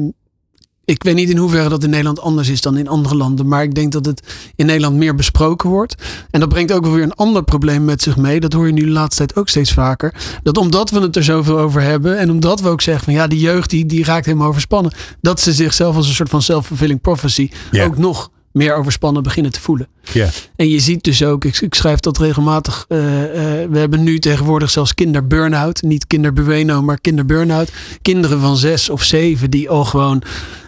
ik 0.89 1.03
weet 1.03 1.15
niet 1.15 1.31
in 1.31 1.37
hoeverre 1.37 1.69
dat 1.69 1.83
in 1.85 1.91
Nederland 1.91 2.21
anders 2.21 2.49
is 2.49 2.61
dan 2.61 2.77
in 2.77 2.89
andere 2.89 3.17
landen. 3.17 3.49
Maar 3.49 3.63
ik 3.63 3.75
denk 3.75 3.93
dat 3.93 4.07
het 4.07 4.23
in 4.57 4.67
Nederland 4.67 4.97
meer 4.97 5.15
besproken 5.15 5.71
wordt. 5.71 5.95
En 6.31 6.41
dat 6.41 6.49
brengt 6.49 6.73
ook 6.73 6.87
weer 6.87 7.03
een 7.03 7.15
ander 7.15 7.43
probleem 7.43 7.85
met 7.85 8.03
zich 8.03 8.17
mee. 8.17 8.41
Dat 8.41 8.53
hoor 8.53 8.67
je 8.67 8.73
nu 8.73 8.85
de 8.85 8.91
laatste 8.91 9.17
tijd 9.17 9.39
ook 9.39 9.49
steeds 9.49 9.73
vaker. 9.73 10.15
Dat 10.43 10.57
omdat 10.57 10.91
we 10.91 11.01
het 11.01 11.17
er 11.17 11.25
zoveel 11.25 11.59
over 11.59 11.81
hebben. 11.83 12.19
En 12.19 12.31
omdat 12.31 12.61
we 12.61 12.69
ook 12.69 12.81
zeggen 12.81 13.05
van 13.05 13.13
ja, 13.13 13.27
die 13.27 13.39
jeugd 13.39 13.71
die, 13.71 13.87
die 13.87 14.05
raakt 14.05 14.27
helemaal 14.27 14.49
overspannen. 14.49 14.93
Dat 15.21 15.41
ze 15.41 15.53
zichzelf 15.53 15.97
als 15.97 16.09
een 16.09 16.15
soort 16.15 16.29
van 16.29 16.43
self-fulfilling 16.43 17.01
prophecy 17.01 17.51
ook 17.73 17.99
nog 17.99 18.31
meer 18.59 18.75
overspannen 18.75 19.23
beginnen 19.23 19.53
te 19.53 19.61
voelen. 19.61 19.89
Ja. 20.13 20.29
En 20.57 20.69
je 20.69 20.81
ziet 20.81 21.05
dus 21.05 21.25
ook, 21.25 21.45
ik, 21.45 21.61
ik 21.61 21.75
schrijf 21.75 22.01
dat 22.01 22.19
regelmatig. 22.19 22.85
eh, 22.89 23.63
eh, 23.63 23.71
we 23.71 23.79
hebben 23.79 24.03
nu 24.03 24.19
tegenwoordig 24.19 24.71
zelfs 24.71 24.95
kinderburn-out. 24.95 25.83
Niet 25.83 26.07
kinderbueno, 26.07 26.83
maar 26.83 27.01
kinderburn-out. 27.01 27.71
Kinderen 28.03 28.41
van 28.41 28.57
zes 28.57 28.91
of 28.91 29.03
zeven 29.03 29.51
die 29.51 29.71
al 29.71 29.85
gewoon 29.85 30.23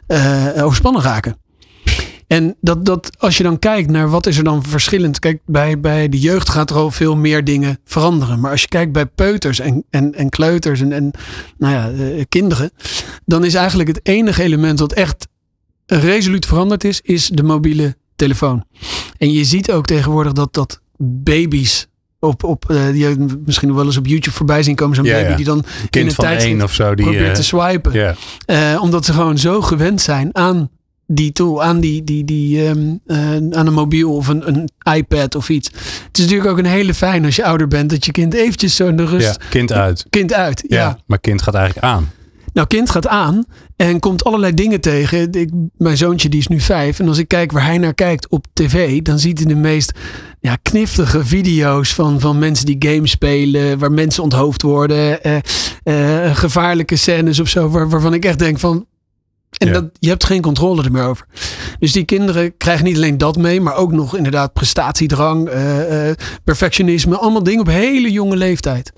eh, 0.06 0.46
overspannen 0.56 1.02
raken. 1.02 1.36
En 2.26 2.56
dat, 2.60 2.84
dat, 2.84 3.10
als 3.18 3.36
je 3.36 3.42
dan 3.42 3.58
kijkt 3.58 3.90
naar 3.90 4.10
wat 4.10 4.26
is 4.26 4.36
er 4.36 4.44
dan 4.44 4.64
verschillend. 4.64 5.18
Kijk, 5.18 5.40
bij, 5.46 5.80
bij 5.80 6.08
de 6.08 6.18
jeugd 6.18 6.48
gaat 6.48 6.70
er 6.70 6.76
al 6.76 6.90
veel 6.90 7.16
meer 7.16 7.44
dingen 7.44 7.78
veranderen. 7.84 8.40
Maar 8.40 8.50
als 8.50 8.60
je 8.62 8.68
kijkt 8.68 8.92
bij 8.92 9.06
peuters 9.06 9.60
en, 9.60 9.84
en, 9.90 10.14
en 10.14 10.28
kleuters 10.28 10.80
en, 10.80 10.92
en 10.92 11.10
nou 11.58 11.74
ja, 11.74 12.24
kinderen. 12.28 12.70
Dan 13.24 13.44
is 13.44 13.54
eigenlijk 13.54 13.88
het 13.88 14.00
enige 14.02 14.42
element 14.42 14.78
dat 14.78 14.92
echt 14.92 15.28
resoluut 15.94 16.46
veranderd 16.46 16.84
is, 16.84 17.00
is 17.00 17.28
de 17.28 17.42
mobiele 17.42 17.96
telefoon. 18.16 18.64
En 19.18 19.32
je 19.32 19.44
ziet 19.44 19.72
ook 19.72 19.86
tegenwoordig 19.86 20.32
dat, 20.32 20.54
dat 20.54 20.80
baby's 20.98 21.86
op, 22.18 22.44
op 22.44 22.70
eh, 22.70 22.86
die 22.86 23.08
je 23.08 23.38
misschien 23.44 23.74
wel 23.74 23.84
eens 23.84 23.96
op 23.96 24.06
YouTube 24.06 24.36
voorbij 24.36 24.62
zien 24.62 24.74
komen. 24.74 24.96
Zo'n 24.96 25.04
Ja, 25.04 25.12
baby 25.12 25.30
ja. 25.30 25.36
die 25.36 25.44
dan 25.44 25.64
in 25.90 26.12
van 26.12 26.24
één 26.24 26.62
of 26.62 26.72
zo. 26.72 26.94
Die, 26.94 27.04
probeert 27.04 27.28
eh, 27.28 27.34
te 27.34 27.42
swipen. 27.42 28.16
Eh, 28.46 28.78
omdat 28.82 29.04
ze 29.04 29.12
gewoon 29.12 29.38
zo 29.38 29.60
gewend 29.60 30.00
zijn 30.00 30.28
aan 30.32 30.70
die 31.12 31.32
tool, 31.32 31.62
aan, 31.62 31.80
die, 31.80 32.04
die, 32.04 32.24
die, 32.24 32.66
ehm, 32.66 32.94
eh, 33.06 33.34
aan 33.58 33.66
een 33.66 33.72
mobiel 33.72 34.14
of 34.14 34.28
een, 34.28 34.48
een 34.48 34.68
iPad 34.94 35.34
of 35.34 35.48
iets. 35.48 35.68
Het 36.06 36.18
is 36.18 36.24
natuurlijk 36.24 36.50
ook 36.50 36.58
een 36.58 36.64
hele 36.64 36.94
fijn 36.94 37.24
als 37.24 37.36
je 37.36 37.44
ouder 37.44 37.68
bent 37.68 37.90
dat 37.90 38.04
je 38.04 38.12
kind 38.12 38.34
eventjes 38.34 38.76
zo 38.76 38.88
in 38.88 38.96
de 38.96 39.04
rust. 39.04 39.26
Ja, 39.26 39.46
kind 39.48 39.72
uit. 39.72 40.06
Kind 40.10 40.32
uit. 40.32 40.64
Ja, 40.68 40.98
maar 41.06 41.18
kind 41.18 41.42
gaat 41.42 41.54
eigenlijk 41.54 41.86
aan. 41.86 42.10
Nou, 42.52 42.66
kind 42.66 42.90
gaat 42.90 43.06
aan 43.06 43.44
en 43.76 44.00
komt 44.00 44.24
allerlei 44.24 44.54
dingen 44.54 44.80
tegen. 44.80 45.32
Ik, 45.32 45.50
mijn 45.76 45.96
zoontje 45.96 46.28
die 46.28 46.40
is 46.40 46.48
nu 46.48 46.60
vijf. 46.60 46.98
En 47.00 47.08
als 47.08 47.18
ik 47.18 47.28
kijk 47.28 47.52
waar 47.52 47.64
hij 47.64 47.78
naar 47.78 47.94
kijkt 47.94 48.28
op 48.28 48.46
tv, 48.52 49.02
dan 49.02 49.18
ziet 49.18 49.38
hij 49.38 49.46
de 49.46 49.54
meest 49.54 49.92
ja, 50.40 50.56
kniftige 50.62 51.24
video's 51.24 51.94
van, 51.94 52.20
van 52.20 52.38
mensen 52.38 52.66
die 52.66 52.76
games 52.78 53.10
spelen, 53.10 53.78
waar 53.78 53.92
mensen 53.92 54.22
onthoofd 54.22 54.62
worden, 54.62 55.22
eh, 55.22 55.36
eh, 55.82 56.36
gevaarlijke 56.36 56.96
scènes 56.96 57.40
of 57.40 57.48
zo, 57.48 57.68
waar, 57.68 57.88
waarvan 57.88 58.14
ik 58.14 58.24
echt 58.24 58.38
denk 58.38 58.58
van. 58.58 58.86
En 59.60 59.66
Ja. 59.66 59.72
dat, 59.72 59.84
je 59.98 60.08
hebt 60.08 60.24
geen 60.24 60.42
controle 60.42 60.82
er 60.82 60.92
meer 60.92 61.04
over. 61.04 61.26
Dus 61.78 61.92
die 61.92 62.04
kinderen 62.04 62.56
krijgen 62.56 62.84
niet 62.84 62.96
alleen 62.96 63.18
dat 63.18 63.36
mee, 63.36 63.60
maar 63.60 63.76
ook 63.76 63.92
nog 63.92 64.16
inderdaad 64.16 64.52
prestatiedrang, 64.52 65.48
eh, 65.48 66.08
eh, 66.10 66.16
perfectionisme. 66.44 67.16
Allemaal 67.16 67.42
dingen 67.42 67.60
op 67.60 67.66
hele 67.66 68.10
jonge 68.10 68.36
leeftijd. 68.36 68.92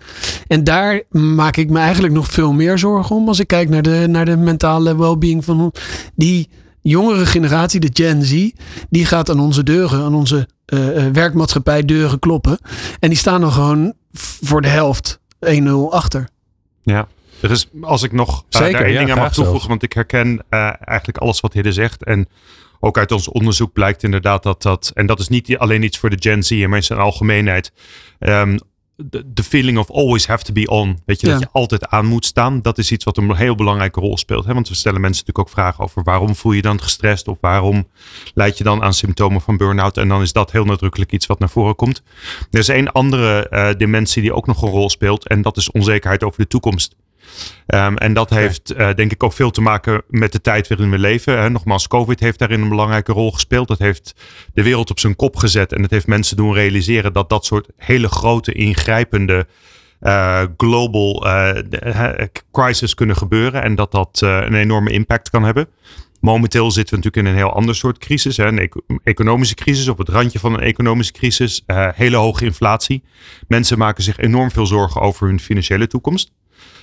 En 0.46 0.64
daar 0.64 1.02
maak 1.10 1.56
ik 1.56 1.70
me 1.70 1.78
eigenlijk 1.78 2.14
nog 2.14 2.26
veel 2.26 2.52
meer 2.52 2.78
zorgen 2.78 3.16
om. 3.16 3.28
Als 3.28 3.38
ik 3.40 3.46
kijk 3.46 3.68
naar 3.68 3.82
de, 3.82 4.04
naar 4.08 4.24
de 4.24 4.36
mentale 4.36 4.96
well-being 4.96 5.44
van 5.44 5.72
die 6.14 6.48
jongere 6.82 7.26
generatie, 7.26 7.80
de 7.80 7.90
Gen 7.92 8.22
Z. 8.22 8.50
Die 8.90 9.06
gaat 9.06 9.30
aan 9.30 9.40
onze 9.40 9.62
deuren, 9.62 10.04
aan 10.04 10.14
onze 10.14 10.48
eh, 10.64 11.06
eh, 11.06 11.12
werkmaatschappij 11.12 11.84
deuren 11.84 12.18
kloppen. 12.18 12.58
En 13.00 13.08
die 13.08 13.18
staan 13.18 13.40
dan 13.40 13.52
gewoon 13.52 13.94
voor 14.42 14.62
de 14.62 14.68
helft 14.68 15.20
1-0 15.40 15.92
achter. 15.92 16.28
Ja. 16.82 17.08
Er 17.42 17.50
is, 17.50 17.68
als 17.80 18.02
ik 18.02 18.12
nog 18.12 18.44
eh, 18.48 18.60
daar 18.60 18.74
één 18.74 18.92
ja, 18.92 18.98
ding 18.98 19.10
aan 19.10 19.18
mag 19.18 19.26
toevoegen, 19.26 19.52
zelfs. 19.52 19.66
want 19.66 19.82
ik 19.82 19.92
herken 19.92 20.44
eh, 20.48 20.72
eigenlijk 20.80 21.18
alles 21.18 21.40
wat 21.40 21.52
Hidde 21.52 21.72
zegt. 21.72 22.04
En 22.04 22.28
ook 22.80 22.98
uit 22.98 23.12
ons 23.12 23.28
onderzoek 23.28 23.72
blijkt 23.72 24.02
inderdaad 24.02 24.42
dat 24.42 24.62
dat, 24.62 24.90
en 24.94 25.06
dat 25.06 25.20
is 25.20 25.28
niet 25.28 25.58
alleen 25.58 25.82
iets 25.82 25.98
voor 25.98 26.10
de 26.10 26.16
Gen 26.20 26.42
Z 26.42 26.50
en 26.50 26.70
mensen 26.70 26.96
in 26.96 27.02
algemeenheid, 27.02 27.72
ehm, 28.18 28.58
de 28.96 29.32
de 29.32 29.42
feeling 29.42 29.78
of 29.78 29.90
always 29.90 30.26
have 30.26 30.44
to 30.44 30.52
be 30.52 30.66
on. 30.66 30.98
Weet 31.06 31.20
je, 31.20 31.26
Ja. 31.26 31.32
dat 31.32 31.42
je 31.42 31.48
altijd 31.52 31.86
aan 31.86 32.06
moet 32.06 32.24
staan. 32.24 32.60
Dat 32.62 32.78
is 32.78 32.92
iets 32.92 33.04
wat 33.04 33.16
een 33.16 33.34
heel 33.34 33.54
belangrijke 33.54 34.00
rol 34.00 34.16
speelt. 34.16 34.44
Hè? 34.44 34.54
Want 34.54 34.68
we 34.68 34.74
stellen 34.74 35.00
mensen 35.00 35.24
natuurlijk 35.26 35.48
ook 35.48 35.62
vragen 35.62 35.84
over 35.84 36.02
waarom 36.02 36.34
voel 36.34 36.52
je 36.52 36.62
dan 36.62 36.80
gestrest 36.82 37.28
of 37.28 37.38
waarom 37.40 37.88
leid 38.34 38.58
je 38.58 38.64
dan 38.64 38.82
aan 38.82 38.94
symptomen 38.94 39.40
van 39.40 39.56
burn-out. 39.56 39.96
En 39.96 40.08
dan 40.08 40.22
is 40.22 40.32
dat 40.32 40.52
heel 40.52 40.64
nadrukkelijk 40.64 41.12
iets 41.12 41.26
wat 41.26 41.38
naar 41.38 41.50
voren 41.50 41.76
komt. 41.76 42.02
Er 42.50 42.58
is 42.58 42.68
één 42.68 42.92
andere 42.92 43.48
eh, 43.48 43.68
dimensie 43.76 44.22
die 44.22 44.34
ook 44.34 44.46
nog 44.46 44.62
een 44.62 44.70
rol 44.70 44.90
speelt 44.90 45.28
en 45.28 45.42
dat 45.42 45.56
is 45.56 45.70
onzekerheid 45.70 46.24
over 46.24 46.40
de 46.40 46.46
toekomst. 46.46 46.96
Ehm, 47.66 47.96
en 47.96 48.12
dat 48.12 48.30
heeft 48.30 48.70
eh, 48.70 48.94
denk 48.94 49.12
ik 49.12 49.22
ook 49.22 49.32
veel 49.32 49.50
te 49.50 49.60
maken 49.60 50.02
met 50.08 50.32
de 50.32 50.40
tijd 50.40 50.68
waarin 50.68 50.90
we 50.90 50.98
leven. 50.98 51.38
Hè. 51.38 51.50
Nogmaals, 51.50 51.88
COVID 51.88 52.20
heeft 52.20 52.38
daarin 52.38 52.62
een 52.62 52.68
belangrijke 52.68 53.12
rol 53.12 53.32
gespeeld. 53.32 53.68
Dat 53.68 53.78
heeft 53.78 54.14
de 54.54 54.62
wereld 54.62 54.90
op 54.90 54.98
zijn 54.98 55.16
kop 55.16 55.36
gezet. 55.36 55.72
En 55.72 55.82
het 55.82 55.90
heeft 55.90 56.06
mensen 56.06 56.36
doen 56.36 56.54
realiseren 56.54 57.12
dat 57.12 57.28
dat 57.28 57.44
soort 57.44 57.68
hele 57.76 58.08
grote, 58.08 58.52
ingrijpende 58.52 59.46
eh, 60.00 60.42
global 60.56 61.26
eh, 61.26 62.24
crisis 62.52 62.94
kunnen 62.94 63.16
gebeuren. 63.16 63.62
En 63.62 63.74
dat 63.74 63.92
dat 63.92 64.20
een 64.20 64.54
enorme 64.54 64.90
impact 64.90 65.30
kan 65.30 65.44
hebben. 65.44 65.68
Momenteel 66.20 66.70
zitten 66.70 66.94
we 66.94 67.02
natuurlijk 67.04 67.26
in 67.26 67.32
een 67.32 67.46
heel 67.46 67.56
ander 67.56 67.74
soort 67.74 67.98
crisis. 67.98 68.36
Hè? 68.36 68.46
Een 68.46 68.58
eco- 68.58 68.80
economische 69.02 69.54
crisis, 69.54 69.88
op 69.88 69.98
het 69.98 70.08
randje 70.08 70.38
van 70.38 70.54
een 70.54 70.60
economische 70.60 71.12
crisis. 71.12 71.62
hele 71.94 72.16
hoge 72.16 72.44
inflatie. 72.44 73.02
Mensen 73.48 73.78
maken 73.78 74.02
zich 74.02 74.18
enorm 74.18 74.50
veel 74.50 74.66
zorgen 74.66 75.00
over 75.00 75.26
hun 75.26 75.40
financiële 75.40 75.86
toekomst. 75.86 76.32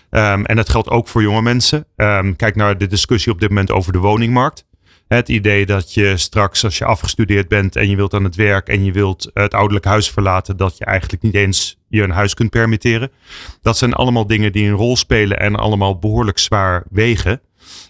Ehm, 0.10 0.44
en 0.44 0.56
dat 0.56 0.70
geldt 0.70 0.90
ook 0.90 1.08
voor 1.08 1.22
jonge 1.22 1.42
mensen. 1.42 1.86
Ehm, 1.96 2.34
kijk 2.36 2.56
naar 2.56 2.78
de 2.78 2.88
discussie 2.88 3.32
op 3.32 3.40
dit 3.40 3.50
moment 3.50 3.72
over 3.72 3.92
de 3.92 4.00
woningmarkt. 4.00 4.68
Het 5.08 5.30
idee 5.30 5.66
dat 5.66 5.94
je 5.94 6.18
straks, 6.18 6.64
als 6.64 6.78
je 6.78 6.86
afgestudeerd 6.86 7.48
bent 7.48 7.76
en 7.76 7.90
je 7.90 7.96
wilt 7.96 8.14
aan 8.14 8.24
het 8.24 8.36
werk 8.36 8.68
en 8.68 8.86
je 8.86 8.92
wilt 8.92 9.30
het 9.34 9.54
ouderlijk 9.54 9.86
huis 9.86 10.10
verlaten, 10.10 10.58
dat 10.58 10.78
je 10.78 10.86
eigenlijk 10.86 11.24
niet 11.24 11.34
eens 11.34 11.80
je 11.88 12.04
een 12.04 12.12
huis 12.12 12.34
kunt 12.34 12.50
permitteren. 12.50 13.12
Dat 13.62 13.78
zijn 13.78 13.94
allemaal 13.94 14.28
dingen 14.28 14.52
die 14.52 14.68
een 14.68 14.76
rol 14.76 14.98
spelen 14.98 15.40
en 15.40 15.56
allemaal 15.56 16.00
behoorlijk 16.00 16.40
zwaar 16.40 16.84
wegen. 16.90 17.42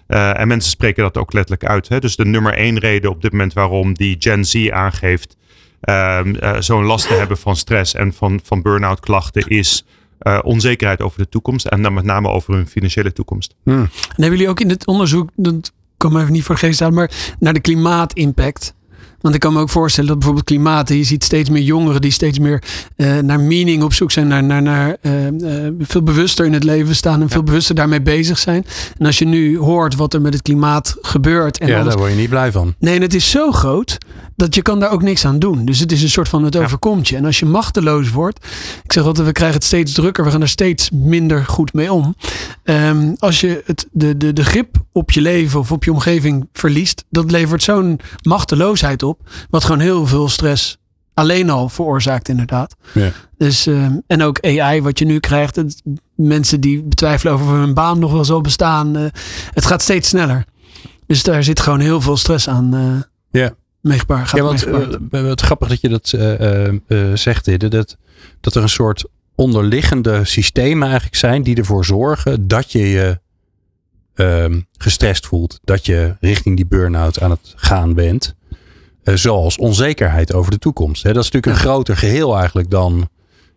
Eh, 0.07 0.39
en 0.39 0.47
mensen 0.47 0.71
spreken 0.71 1.03
dat 1.03 1.17
ook 1.17 1.33
letterlijk 1.33 1.65
uit. 1.65 1.89
Hè? 1.89 1.99
Dus 1.99 2.15
de 2.15 2.25
nummer 2.25 2.53
één 2.53 2.79
reden 2.79 3.09
op 3.09 3.21
dit 3.21 3.31
moment 3.31 3.53
waarom 3.53 3.93
die 3.93 4.15
Gen 4.19 4.45
Z 4.45 4.69
aangeeft 4.69 5.37
ehm, 5.79 6.35
eh, 6.35 6.55
zo'n 6.59 6.83
last 6.83 7.07
te 7.07 7.13
hebben 7.13 7.37
van 7.37 7.55
stress 7.55 7.93
en 7.93 8.13
van, 8.13 8.39
van 8.43 8.61
burn-out 8.61 8.99
klachten 8.99 9.47
is 9.47 9.85
eh, 10.19 10.39
onzekerheid 10.43 11.01
over 11.01 11.19
de 11.19 11.29
toekomst. 11.29 11.65
En 11.65 11.81
dan 11.81 11.93
met 11.93 12.03
name 12.03 12.29
over 12.29 12.53
hun 12.53 12.67
financiële 12.67 13.13
toekomst. 13.13 13.55
En 13.63 13.89
hebben 14.09 14.29
jullie 14.29 14.49
ook 14.49 14.59
in 14.59 14.69
het 14.69 14.87
onderzoek, 14.87 15.29
dat 15.35 15.71
kan 15.97 16.11
me 16.11 16.21
even 16.21 16.33
niet 16.33 16.43
voor 16.43 16.57
geest 16.57 16.75
staan, 16.75 16.93
maar 16.93 17.35
naar 17.39 17.53
de 17.53 17.59
klimaatimpact? 17.59 18.73
Want 19.21 19.35
ik 19.35 19.39
kan 19.39 19.53
me 19.53 19.59
ook 19.59 19.69
voorstellen 19.69 20.09
dat 20.09 20.17
bijvoorbeeld 20.17 20.47
klimaat, 20.47 20.89
je 20.89 21.03
ziet 21.03 21.23
steeds 21.23 21.49
meer 21.49 21.61
jongeren 21.61 22.01
die 22.01 22.11
steeds 22.11 22.39
meer 22.39 22.63
eh, 22.95 23.17
naar 23.17 23.39
meaning 23.39 23.83
op 23.83 23.93
zoek 23.93 24.11
zijn, 24.11 24.27
naar, 24.27 24.43
naar, 24.43 24.61
naar 24.61 24.97
eh, 25.01 25.27
eh, 25.27 25.73
veel 25.79 26.03
bewuster 26.03 26.45
in 26.45 26.53
het 26.53 26.63
leven 26.63 26.95
staan 26.95 27.21
en 27.21 27.29
veel 27.29 27.43
bewuster 27.43 27.75
daarmee 27.75 28.01
bezig 28.01 28.37
zijn. 28.37 28.65
En 28.97 29.05
als 29.05 29.17
je 29.17 29.25
nu 29.25 29.57
hoort 29.57 29.95
wat 29.95 30.13
er 30.13 30.21
met 30.21 30.33
het 30.33 30.41
klimaat 30.41 30.95
gebeurt 31.01 31.57
en 31.57 31.67
ja, 31.67 31.79
alles, 31.79 31.87
daar 31.87 31.97
word 31.97 32.11
je 32.11 32.17
niet 32.17 32.29
blij 32.29 32.51
van. 32.51 32.75
Nee, 32.79 32.95
en 32.95 33.01
het 33.01 33.13
is 33.13 33.29
zo 33.29 33.51
groot 33.51 33.97
dat 34.39 34.55
je 34.55 34.61
kan 34.61 34.79
daar 34.79 34.91
ook 34.91 35.01
niks 35.01 35.25
aan 35.25 35.39
doen. 35.39 35.65
Dus 35.65 35.79
het 35.79 35.91
is 35.91 36.03
een 36.03 36.09
soort 36.09 36.29
van 36.29 36.43
het 36.43 36.57
overkomt 36.57 37.07
je. 37.07 37.15
En 37.15 37.25
als 37.25 37.39
je 37.39 37.45
machteloos 37.45 38.09
wordt, 38.09 38.45
ik 38.83 38.93
zeg 38.93 39.03
altijd, 39.03 39.27
we 39.27 39.33
krijgen 39.33 39.57
het 39.57 39.65
steeds 39.65 39.93
drukker, 39.93 40.23
we 40.23 40.31
gaan 40.31 40.41
er 40.41 40.49
steeds 40.49 40.89
minder 40.89 41.45
goed 41.45 41.73
mee 41.73 41.93
om. 41.93 42.15
Ehm, 42.63 43.13
als 43.17 43.41
je 43.41 43.61
het, 43.65 43.87
de, 43.91 44.17
de, 44.17 44.33
de 44.33 44.43
grip 44.43 44.77
op 44.91 45.11
je 45.11 45.21
leven 45.21 45.59
of 45.59 45.71
op 45.71 45.83
je 45.83 45.91
omgeving 45.91 46.47
verliest, 46.53 47.05
dat 47.09 47.31
levert 47.31 47.63
zo'n 47.63 47.99
machteloosheid 48.21 49.03
op, 49.03 49.08
wat 49.49 49.63
gewoon 49.63 49.79
heel 49.81 50.07
veel 50.07 50.29
stress 50.29 50.77
alleen 51.13 51.49
al 51.49 51.69
veroorzaakt 51.69 52.29
inderdaad. 52.29 52.75
Ja. 52.93 53.11
Dus, 53.37 53.67
ehm, 53.67 53.97
en 54.07 54.21
ook 54.21 54.39
AI, 54.45 54.81
wat 54.81 54.99
je 54.99 55.05
nu 55.05 55.19
krijgt. 55.19 55.55
Het, 55.55 55.81
mensen 56.15 56.59
die 56.61 56.83
betwijfelen 56.83 57.33
over 57.33 57.45
of 57.45 57.51
hun 57.51 57.73
baan 57.73 57.99
nog 57.99 58.11
wel 58.11 58.25
zal 58.25 58.41
bestaan. 58.41 58.95
eh, 58.95 59.03
het 59.53 59.65
gaat 59.65 59.81
steeds 59.81 60.09
sneller. 60.09 60.45
Dus 61.05 61.23
daar 61.23 61.43
zit 61.43 61.59
gewoon 61.59 61.79
heel 61.79 62.01
veel 62.01 62.17
stress 62.17 62.47
aan 62.47 62.73
eh 62.73 63.41
Ja. 63.41 63.53
meegbaar. 63.81 64.27
Gaat 64.27 64.39
Ja, 64.39 64.43
want 64.45 64.65
meegepaard. 64.65 64.97
eh, 65.11 65.21
wat 65.21 65.41
grappig 65.41 65.67
dat 65.67 65.81
je 65.81 65.89
dat 65.89 66.07
zegt, 67.19 67.45
Hidde. 67.45 67.67
Dat, 67.67 67.97
dat 68.41 68.55
er 68.55 68.61
een 68.61 68.69
soort 68.69 69.05
onderliggende 69.35 70.25
systemen 70.25 70.83
eigenlijk 70.87 71.15
zijn 71.17 71.43
die 71.43 71.55
ervoor 71.55 71.85
zorgen 71.85 72.47
dat 72.47 72.71
je 72.71 72.79
je 72.89 73.19
ehm, 74.13 74.59
gestrest 74.77 75.27
voelt. 75.27 75.59
Dat 75.63 75.85
je 75.85 76.15
richting 76.19 76.55
die 76.55 76.65
burn-out 76.65 77.19
aan 77.21 77.29
het 77.31 77.53
gaan 77.55 77.93
bent. 77.93 78.35
Eh, 79.03 79.15
zoals 79.15 79.57
onzekerheid 79.57 80.33
over 80.33 80.51
de 80.51 80.57
toekomst. 80.59 81.03
Dat 81.03 81.15
is 81.15 81.31
natuurlijk 81.31 81.53
een 81.53 81.67
groter 81.69 81.97
geheel 81.97 82.37
eigenlijk 82.37 82.69
dan... 82.69 83.09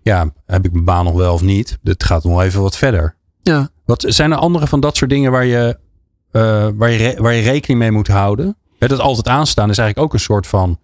Ja, 0.03 0.33
heb 0.47 0.65
ik 0.65 0.73
mijn 0.73 0.85
baan 0.85 1.05
nog 1.05 1.15
wel 1.15 1.33
of 1.33 1.43
niet? 1.43 1.79
Dit 1.83 2.05
gaat 2.05 2.25
nog 2.25 2.43
even 2.43 2.63
wat 2.63 2.77
verder. 2.77 3.17
ja. 3.43 3.71
Wat 3.85 4.05
zijn 4.09 4.33
er 4.33 4.39
andere 4.39 4.67
van 4.67 4.81
dat 4.81 4.97
soort 4.97 5.11
dingen 5.11 5.31
waar 5.33 5.45
je, 5.45 5.79
eh, 6.31 6.69
waar 6.75 6.91
je, 6.91 7.15
waar 7.19 7.35
je 7.35 7.43
rekening 7.43 7.81
mee 7.81 7.91
moet 7.91 8.09
houden? 8.09 8.57
Dat 8.79 8.99
altijd 8.99 9.29
aanstaan 9.29 9.71
is 9.71 9.79
eigenlijk 9.79 10.09
ook 10.09 10.15
een 10.15 10.25
soort 10.25 10.47
van 10.47 10.79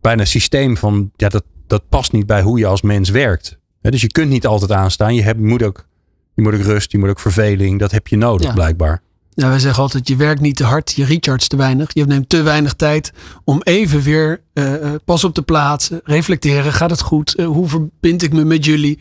bijna 0.00 0.24
systeem 0.24 0.76
van 0.76 1.10
ja, 1.16 1.28
dat, 1.28 1.44
dat 1.66 1.88
past 1.88 2.12
niet 2.12 2.26
bij 2.26 2.42
hoe 2.42 2.58
je 2.58 2.66
als 2.66 2.82
mens 2.82 3.10
werkt. 3.10 3.58
Dus 3.80 4.00
je 4.00 4.06
kunt 4.06 4.30
niet 4.30 4.46
altijd 4.46 4.72
aanstaan. 4.72 5.14
Je, 5.14 5.22
hebt, 5.22 5.38
je, 5.40 5.46
moet 5.46 5.62
ook, 5.62 5.86
je 6.34 6.42
moet 6.42 6.54
ook 6.54 6.60
rust, 6.60 6.92
je 6.92 6.98
moet 6.98 7.08
ook 7.08 7.20
verveling. 7.20 7.78
Dat 7.78 7.90
heb 7.90 8.06
je 8.08 8.16
nodig 8.16 8.46
Ja. 8.46 8.52
blijkbaar. 8.52 9.02
Ja, 9.40 9.48
wij 9.48 9.58
zeggen 9.58 9.82
altijd, 9.82 10.08
je 10.08 10.16
werkt 10.16 10.40
niet 10.40 10.56
te 10.56 10.64
hard, 10.64 10.92
je 10.92 11.04
recharge 11.04 11.46
te 11.46 11.56
weinig. 11.56 11.88
Je 11.92 12.06
neemt 12.06 12.28
te 12.28 12.42
weinig 12.42 12.72
tijd 12.72 13.12
om 13.44 13.62
even 13.62 14.02
weer 14.02 14.42
eh, 14.52 14.74
eh, 14.74 15.00
pas 15.04 15.24
op 15.24 15.34
te 15.34 15.42
plaatsen. 15.42 16.00
Reflecteren, 16.04 16.72
gaat 16.72 16.90
het 16.90 17.00
goed? 17.00 17.34
Eh, 17.34 17.46
hoe 17.46 17.68
verbind 17.68 18.22
ik 18.22 18.32
me 18.32 18.44
met 18.44 18.64
jullie? 18.64 18.98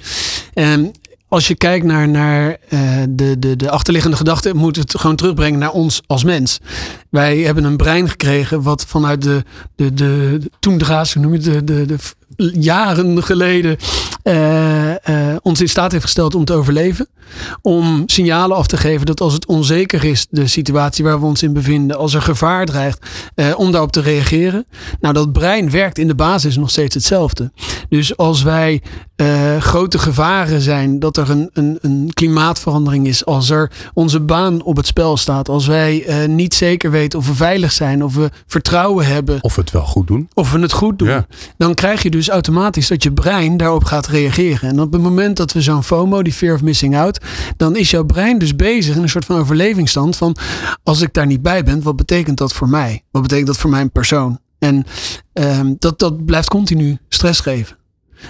En 0.54 0.92
als 1.28 1.48
je 1.48 1.56
kijkt 1.56 1.86
naar, 1.86 2.10
naar 2.10 2.58
de, 3.10 3.40
de, 3.40 3.56
de 3.56 3.70
achterliggende 3.70 4.18
gedachten, 4.18 4.56
moet 4.56 4.76
het 4.76 5.00
gewoon 5.00 5.16
terugbrengen 5.16 5.60
naar 5.60 5.72
ons 5.72 6.02
als 6.08 6.24
mens. 6.24 6.60
Wij 7.10 7.38
hebben 7.38 7.64
een 7.64 7.78
brein 7.78 8.10
gekregen 8.10 8.62
wat 8.62 8.86
vanuit 8.86 9.22
de, 9.22 9.44
de, 9.76 9.94
de, 9.94 10.38
de 10.40 10.52
toendra's, 10.60 11.14
hoe 11.14 11.22
noem 11.22 11.34
je 11.34 11.40
de, 11.40 11.64
de, 11.64 11.86
de 11.86 11.98
jaren 12.60 13.24
geleden 13.24 13.78
eh, 14.24 15.32
eh, 15.32 15.38
ons 15.42 15.62
in 15.62 15.70
staat 15.70 15.92
heeft 15.92 16.04
gesteld 16.04 16.36
om 16.36 16.46
te 16.46 16.54
overleven. 16.54 17.08
Om 17.62 18.04
signalen 18.06 18.58
af 18.58 18.68
te 18.68 18.78
geven 18.78 19.06
dat 19.06 19.22
als 19.22 19.34
het 19.34 19.46
onzeker 19.46 20.04
is, 20.04 20.28
de 20.30 20.48
situatie 20.48 21.04
waar 21.04 21.20
we 21.20 21.26
ons 21.26 21.44
in 21.44 21.54
bevinden, 21.54 21.98
als 21.98 22.14
er 22.14 22.22
gevaar 22.22 22.66
dreigt, 22.66 23.06
eh, 23.36 23.54
om 23.58 23.72
daarop 23.72 23.92
te 23.92 24.02
reageren. 24.02 24.66
Nou, 25.00 25.14
dat 25.14 25.32
brein 25.32 25.72
werkt 25.72 25.98
in 25.98 26.08
de 26.08 26.16
basis 26.16 26.58
nog 26.58 26.70
steeds 26.70 26.96
hetzelfde. 26.96 27.52
Dus 27.90 28.18
als 28.18 28.44
wij 28.44 28.82
grote 29.60 30.00
gevaren 30.00 30.62
zijn, 30.62 31.00
dat 31.00 31.18
er 31.18 31.30
een, 31.30 31.50
een, 31.54 31.78
een 31.82 32.10
klimaatverandering 32.14 33.08
is, 33.08 33.26
als 33.26 33.50
er 33.50 33.72
onze 33.94 34.20
baan 34.20 34.62
op 34.62 34.76
het 34.76 34.88
spel 34.88 35.18
staat, 35.18 35.50
als 35.50 35.68
wij 35.68 36.26
niet 36.28 36.54
zeker 36.54 36.92
weten 36.92 36.99
of 37.08 37.28
we 37.28 37.34
veilig 37.36 37.72
zijn, 37.72 38.04
of 38.04 38.16
we 38.16 38.30
vertrouwen 38.48 39.06
hebben, 39.06 39.44
Of 39.44 39.56
we 39.56 39.62
het 39.62 39.72
wel 39.72 39.86
goed 39.86 40.08
doen. 40.08 40.30
of 40.34 40.52
we 40.52 40.60
het 40.60 40.72
goed 40.72 41.00
doen, 41.00 41.08
Ja. 41.08 41.28
dan 41.58 41.74
krijg 41.74 42.04
je 42.04 42.10
dus 42.10 42.30
automatisch 42.30 42.88
dat 42.88 43.04
je 43.04 43.12
brein 43.14 43.58
daarop 43.58 43.84
gaat 43.84 44.08
reageren. 44.08 44.70
En 44.70 44.80
op 44.82 44.92
het 44.94 45.02
moment 45.02 45.38
dat 45.38 45.52
we 45.54 45.62
zo'n 45.62 45.84
FOMO, 45.84 46.24
die 46.24 46.34
fear 46.34 46.54
of 46.56 46.62
missing 46.62 46.98
out, 46.98 47.20
dan 47.58 47.76
is 47.76 47.90
jouw 47.90 48.04
brein 48.04 48.38
dus 48.38 48.56
bezig 48.56 48.96
in 48.96 49.02
een 49.02 49.10
soort 49.10 49.26
van 49.26 49.40
overlevingsstand 49.40 50.16
van 50.16 50.36
als 50.84 51.02
ik 51.02 51.14
daar 51.14 51.26
niet 51.26 51.42
bij 51.42 51.64
ben, 51.64 51.82
wat 51.84 51.96
betekent 51.96 52.38
dat 52.38 52.54
voor 52.54 52.70
mij? 52.70 53.04
Wat 53.12 53.22
betekent 53.22 53.48
dat 53.48 53.58
voor 53.58 53.70
mijn 53.70 53.92
persoon? 53.92 54.40
En 54.60 54.86
ehm, 55.34 55.74
dat, 55.78 56.00
dat 56.00 56.26
blijft 56.26 56.50
continu 56.50 56.98
stress 57.10 57.40
geven. 57.40 57.78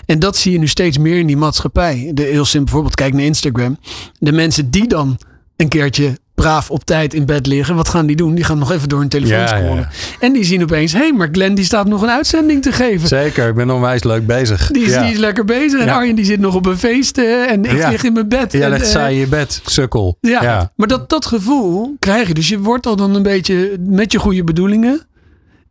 En 0.06 0.20
dat 0.20 0.38
zie 0.38 0.52
je 0.52 0.60
nu 0.60 0.68
steeds 0.68 0.98
meer 0.98 1.18
in 1.20 1.28
die 1.28 1.38
maatschappij. 1.38 2.12
De, 2.14 2.22
heel 2.24 2.46
simpel 2.46 2.64
bijvoorbeeld, 2.64 2.96
kijk 2.96 3.14
naar 3.14 3.24
Instagram. 3.24 3.78
De 4.20 4.32
mensen 4.32 4.70
die 4.70 4.88
dan 4.88 5.18
een 5.56 5.68
keertje 5.68 6.18
braaf 6.42 6.72
op 6.72 6.84
tijd 6.86 7.14
in 7.14 7.26
bed 7.26 7.46
liggen. 7.48 7.76
Wat 7.76 7.90
gaan 7.90 8.06
die 8.06 8.16
doen? 8.16 8.36
Die 8.36 8.44
gaan 8.44 8.58
nog 8.58 8.72
even 8.72 8.90
door 8.90 9.00
hun 9.00 9.10
telefoon 9.10 9.38
Ja, 9.38 9.42
ja, 9.42 9.48
scrollen. 9.48 9.76
ja. 9.76 9.90
En 10.20 10.34
die 10.34 10.44
zien 10.44 10.64
opeens, 10.64 10.92
hé, 10.94 11.00
hey, 11.00 11.14
maar 11.14 11.30
Glenn 11.32 11.56
die 11.56 11.66
staat 11.66 11.88
nog 11.88 12.02
een 12.02 12.10
uitzending 12.10 12.62
te 12.62 12.72
geven. 12.72 13.08
Zeker, 13.08 13.48
ik 13.48 13.56
ben 13.56 13.70
onwijs 13.70 14.04
leuk 14.04 14.26
bezig. 14.28 14.68
Die 14.72 14.84
is, 14.84 14.94
ja. 14.94 15.02
die 15.02 15.12
is 15.12 15.18
lekker 15.18 15.46
bezig. 15.46 15.80
En 15.80 15.86
Ja. 15.86 15.94
Arjen 15.96 16.16
die 16.16 16.26
zit 16.26 16.40
nog 16.40 16.56
op 16.56 16.66
een 16.66 16.78
feest 16.78 17.18
en 17.18 17.66
ik 17.66 17.78
Ja. 17.78 17.90
lig 17.90 18.04
in 18.04 18.14
mijn 18.14 18.28
bed. 18.30 18.54
En, 18.54 18.70
legt 18.70 18.84
eh, 18.86 18.90
saai 18.92 19.20
je 19.20 19.28
bed, 19.28 19.62
sukkel. 19.66 20.18
ja, 20.22 20.72
maar 20.76 20.88
dat, 20.88 21.10
dat 21.10 21.26
gevoel 21.26 21.96
krijg 22.00 22.28
je. 22.28 22.34
Dus 22.34 22.48
je 22.50 22.60
wordt 22.60 22.86
al 22.86 22.96
dan 22.96 23.16
een 23.16 23.24
beetje 23.24 23.78
met 23.80 24.12
je 24.12 24.20
goede 24.20 24.44
bedoelingen. 24.44 25.08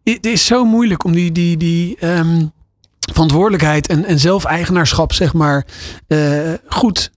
Het 0.05 0.27
is 0.27 0.47
zo 0.47 0.65
moeilijk 0.65 1.05
om 1.05 1.13
die, 1.13 1.33
die, 1.33 1.57
die 1.57 1.97
ehm, 2.01 2.45
verantwoordelijkheid 3.13 3.87
en, 3.89 4.05
en 4.05 4.19
zelfeigenaarschap, 4.19 5.13
zeg 5.13 5.33
maar, 5.33 5.67
eh, 6.07 6.19
goed 6.69 7.11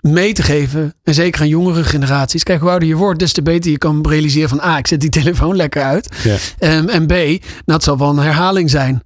mee 0.00 0.32
te 0.32 0.42
geven. 0.42 0.94
En 1.02 1.14
zeker 1.14 1.40
aan 1.40 1.48
jongere 1.48 1.84
generaties. 1.84 2.42
Kijk, 2.42 2.60
hoe 2.60 2.70
ouder 2.70 2.88
je 2.88 2.94
wordt, 2.94 3.18
des 3.18 3.32
te 3.32 3.42
beter 3.42 3.70
je 3.70 3.78
kan 3.78 4.06
realiseren 4.08 4.48
van... 4.48 4.60
A, 4.60 4.78
ik 4.78 4.86
zet 4.86 5.00
die 5.00 5.10
telefoon 5.10 5.56
lekker 5.56 5.82
uit. 5.82 6.08
Ja. 6.24 6.36
Ehm, 6.58 6.88
en 6.88 7.06
B, 7.06 7.10
nou, 7.10 7.40
het 7.64 7.82
zal 7.82 7.98
wel 7.98 8.10
een 8.10 8.18
herhaling 8.18 8.70
zijn. 8.70 9.02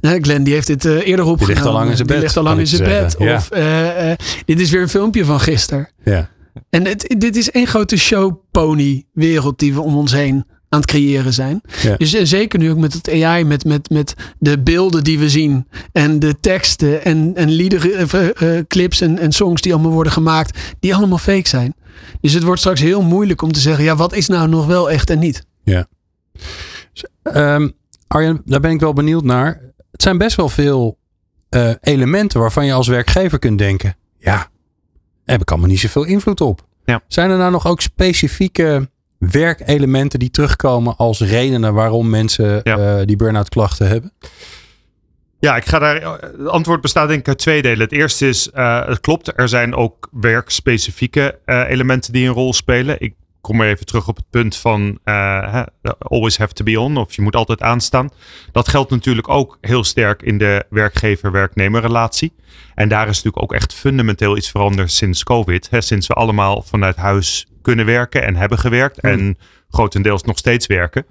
Glenn 0.00 0.44
die 0.44 0.54
heeft 0.54 0.66
dit 0.66 0.84
eh, 0.84 1.06
eerder 1.06 1.24
opgenomen. 1.24 1.54
ligt 1.54 1.66
al 1.66 1.72
lang 1.72 1.90
in 1.90 1.96
zijn 1.96 2.06
Die 2.06 2.16
bed, 2.16 2.24
ligt 2.24 2.36
al 2.36 2.42
lang 2.42 2.58
in 2.58 2.66
zijn 2.66 2.84
bed. 2.84 3.16
Ja. 3.18 3.34
Of 3.34 3.50
eh, 3.50 4.10
eh, 4.10 4.18
dit 4.44 4.60
is 4.60 4.70
weer 4.70 4.82
een 4.82 4.88
filmpje 4.88 5.24
van 5.24 5.40
gisteren. 5.40 5.88
Ja. 6.04 6.28
En 6.70 6.86
het, 6.86 7.14
dit 7.18 7.36
is 7.36 7.50
één 7.50 7.66
grote 7.66 7.96
showpony 7.96 9.04
wereld 9.12 9.58
die 9.58 9.74
we 9.74 9.80
om 9.80 9.96
ons 9.96 10.12
heen 10.12 10.44
aan 10.76 10.82
het 10.82 10.90
creëren 10.90 11.32
zijn. 11.32 11.60
Ja. 11.82 11.96
Dus 11.96 12.14
eh, 12.14 12.24
zeker 12.24 12.58
nu 12.58 12.70
ook 12.70 12.78
met 12.78 12.92
het 12.92 13.22
AI, 13.22 13.44
met, 13.44 13.64
met, 13.64 13.90
met 13.90 14.14
de 14.38 14.58
beelden 14.58 15.04
die 15.04 15.18
we 15.18 15.30
zien. 15.30 15.66
En 15.92 16.18
de 16.18 16.40
teksten 16.40 17.04
en, 17.04 17.32
en 17.34 17.48
liederen, 17.48 18.08
eh, 18.08 18.58
eh, 18.58 18.66
clips 18.66 19.00
en, 19.00 19.18
en 19.18 19.32
songs 19.32 19.62
die 19.62 19.72
allemaal 19.72 19.92
worden 19.92 20.12
gemaakt. 20.12 20.58
Die 20.80 20.94
allemaal 20.94 21.18
fake 21.18 21.48
zijn. 21.48 21.74
Dus 22.20 22.32
het 22.32 22.42
wordt 22.42 22.60
straks 22.60 22.80
heel 22.80 23.02
moeilijk 23.02 23.42
om 23.42 23.52
te 23.52 23.60
zeggen. 23.60 23.84
Ja, 23.84 23.96
wat 23.96 24.14
is 24.14 24.28
nou 24.28 24.48
nog 24.48 24.66
wel 24.66 24.90
echt 24.90 25.10
en 25.10 25.18
niet? 25.18 25.46
Ja. 25.64 25.86
Ehm, 27.22 27.68
Arjen, 28.06 28.42
daar 28.44 28.60
ben 28.60 28.70
ik 28.70 28.80
wel 28.80 28.92
benieuwd 28.92 29.24
naar. 29.24 29.60
Het 29.90 30.02
zijn 30.02 30.18
best 30.18 30.36
wel 30.36 30.48
veel 30.48 30.98
eh, 31.48 31.70
elementen 31.80 32.40
waarvan 32.40 32.66
je 32.66 32.72
als 32.72 32.88
werkgever 32.88 33.38
kunt 33.38 33.58
denken. 33.58 33.96
Ja, 34.18 34.36
daar 34.36 34.48
heb 35.24 35.40
ik 35.40 35.50
allemaal 35.50 35.68
niet 35.68 35.80
zoveel 35.80 36.04
invloed 36.04 36.40
op. 36.40 36.66
Ja. 36.84 37.02
Zijn 37.08 37.30
er 37.30 37.38
nou 37.38 37.50
nog 37.50 37.66
ook 37.66 37.80
specifieke 37.80 38.90
werkelementen 39.18 40.18
die 40.18 40.30
terugkomen 40.30 40.96
als 40.96 41.20
redenen 41.20 41.74
waarom 41.74 42.10
mensen 42.10 42.62
eh, 42.62 43.00
die 43.04 43.16
burn-out 43.16 43.48
klachten 43.48 43.88
hebben? 43.88 44.12
Ja, 45.38 45.56
ik 45.56 45.64
ga 45.64 45.78
daar. 45.78 46.20
Het 46.20 46.48
antwoord 46.48 46.80
bestaat 46.80 47.08
denk 47.08 47.20
ik 47.20 47.28
uit 47.28 47.38
twee 47.38 47.62
delen. 47.62 47.80
Het 47.80 47.92
eerste 47.92 48.28
is, 48.28 48.50
eh, 48.50 48.86
het 48.86 49.00
klopt, 49.00 49.32
er 49.38 49.48
zijn 49.48 49.74
ook 49.74 50.08
werkspecifieke 50.10 51.38
eh, 51.44 51.68
elementen 51.68 52.12
die 52.12 52.26
een 52.26 52.34
rol 52.34 52.52
spelen. 52.52 53.00
Ik 53.00 53.14
kom 53.40 53.56
maar 53.56 53.66
even 53.66 53.86
terug 53.86 54.08
op 54.08 54.16
het 54.16 54.30
punt 54.30 54.56
van 54.56 54.98
eh, 55.04 55.62
always 55.98 56.38
have 56.38 56.52
to 56.52 56.64
be 56.64 56.80
on, 56.80 56.96
of 56.96 57.14
je 57.14 57.22
moet 57.22 57.36
altijd 57.36 57.62
aanstaan. 57.62 58.10
Dat 58.52 58.68
geldt 58.68 58.90
natuurlijk 58.90 59.28
ook 59.28 59.58
heel 59.60 59.84
sterk 59.84 60.22
in 60.22 60.38
de 60.38 60.64
werkgever-werknemer 60.70 61.80
relatie. 61.80 62.32
En 62.74 62.88
daar 62.88 63.08
is 63.08 63.16
natuurlijk 63.16 63.42
ook 63.42 63.52
echt 63.52 63.74
fundamenteel 63.74 64.36
iets 64.36 64.50
veranderd 64.50 64.92
sinds 64.92 65.22
COVID. 65.22 65.70
Hè, 65.70 65.80
sinds 65.80 66.06
we 66.06 66.14
allemaal 66.14 66.62
vanuit 66.62 66.96
huis 66.96 67.46
kunnen 67.66 67.86
werken 67.86 68.22
en 68.22 68.36
hebben 68.36 68.58
gewerkt. 68.58 69.00
En 69.00 69.38
grotendeels 69.70 70.22
nog 70.22 70.38
steeds 70.38 70.66
werken. 70.66 71.06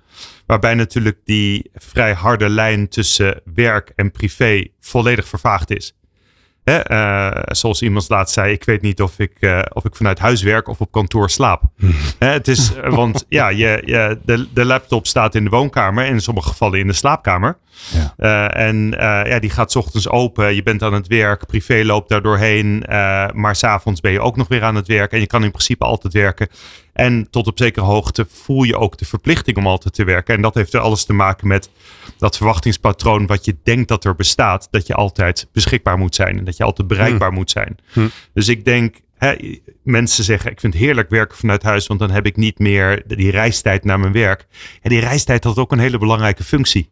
Waarbij 0.46 0.74
natuurlijk 0.74 1.18
die 1.24 1.70
vrij 1.74 2.14
harde 2.14 2.50
lijn 2.50 2.88
tussen 2.88 3.42
werk 3.54 3.92
en 3.96 4.12
privé 4.12 4.68
volledig 4.80 5.28
vervaagd 5.28 5.76
is. 5.76 5.94
Hè, 6.66 6.78
eh, 6.78 7.42
zoals 7.46 7.82
iemand 7.82 8.10
laatst 8.10 8.34
zei, 8.34 8.52
ik 8.52 8.64
weet 8.64 8.82
niet 8.82 9.02
of 9.02 9.20
ik, 9.20 9.32
eh, 9.40 9.60
of 9.74 9.86
ik 9.86 9.96
vanuit 9.96 10.20
huis 10.20 10.42
werk 10.42 10.68
of 10.68 10.80
op 10.80 10.92
kantoor 10.92 11.30
slaap. 11.30 11.62
Hè, 12.20 12.28
het 12.28 12.48
is, 12.48 12.76
eh, 12.76 12.94
want 13.02 13.26
ja, 13.30 13.50
je, 13.50 13.82
je, 13.86 14.20
de, 14.26 14.48
de 14.54 14.66
laptop 14.66 15.08
staat 15.08 15.36
in 15.36 15.44
de 15.44 15.50
woonkamer 15.50 16.06
en 16.06 16.12
in 16.12 16.22
sommige 16.22 16.48
gevallen 16.48 16.80
in 16.80 16.88
de 16.88 16.94
slaapkamer. 16.94 17.58
Eh, 18.18 18.58
en 18.58 18.90
ja, 18.98 19.40
die 19.40 19.50
gaat 19.50 19.72
's 19.72 19.76
ochtends 19.76 20.10
open, 20.10 20.56
je 20.56 20.64
bent 20.64 20.84
aan 20.84 20.94
het 20.94 21.08
werk, 21.08 21.46
privé 21.46 21.84
loopt 21.84 22.10
daar 22.10 22.22
doorheen, 22.22 22.84
maar 23.34 23.56
s'avonds 23.56 24.02
ben 24.02 24.12
je 24.12 24.22
ook 24.22 24.36
nog 24.36 24.48
weer 24.48 24.64
aan 24.64 24.76
het 24.76 24.88
werk 24.88 25.12
en 25.12 25.20
je 25.20 25.28
kan 25.28 25.44
in 25.44 25.52
principe 25.52 25.86
altijd 25.86 26.14
werken. 26.14 26.48
En 26.96 27.28
tot 27.30 27.48
op 27.48 27.58
zekere 27.58 27.86
hoogte 27.86 28.26
voel 28.30 28.64
je 28.64 28.78
ook 28.78 28.98
de 28.98 29.06
verplichting 29.06 29.58
om 29.58 29.68
altijd 29.68 29.94
te 29.94 30.04
werken. 30.04 30.36
En 30.36 30.42
dat 30.42 30.54
heeft 30.54 30.74
er 30.74 30.80
alles 30.80 31.06
te 31.06 31.14
maken 31.14 31.48
met 31.48 31.70
dat 32.18 32.38
verwachtingspatroon 32.38 33.26
wat 33.26 33.46
je 33.46 33.56
denkt 33.64 33.88
dat 33.88 34.06
er 34.06 34.16
bestaat. 34.16 34.68
Dat 34.72 34.88
je 34.88 34.94
altijd 34.94 35.48
beschikbaar 35.52 35.98
moet 35.98 36.16
zijn 36.16 36.38
en 36.38 36.46
dat 36.46 36.58
je 36.58 36.64
altijd 36.64 36.88
bereikbaar 36.88 37.32
moet 37.32 37.52
zijn. 37.52 37.78
Hm. 37.94 38.08
Dus 38.34 38.48
ik 38.48 38.66
denk, 38.66 38.96
hè, 39.18 39.34
mensen 39.84 40.24
zeggen 40.24 40.52
ik 40.52 40.60
vind 40.60 40.74
het 40.74 40.82
heerlijk 40.82 41.10
werken 41.10 41.38
vanuit 41.38 41.64
huis, 41.64 41.88
want 41.88 42.00
dan 42.00 42.12
heb 42.12 42.26
ik 42.26 42.36
niet 42.36 42.60
meer 42.60 43.04
die 43.08 43.32
reistijd 43.32 43.84
naar 43.84 44.00
mijn 44.00 44.12
werk. 44.14 44.46
En 44.82 44.90
die 44.90 45.00
reistijd 45.00 45.44
had 45.44 45.58
ook 45.58 45.72
een 45.72 45.80
hele 45.80 45.98
belangrijke 45.98 46.44
functie. 46.44 46.90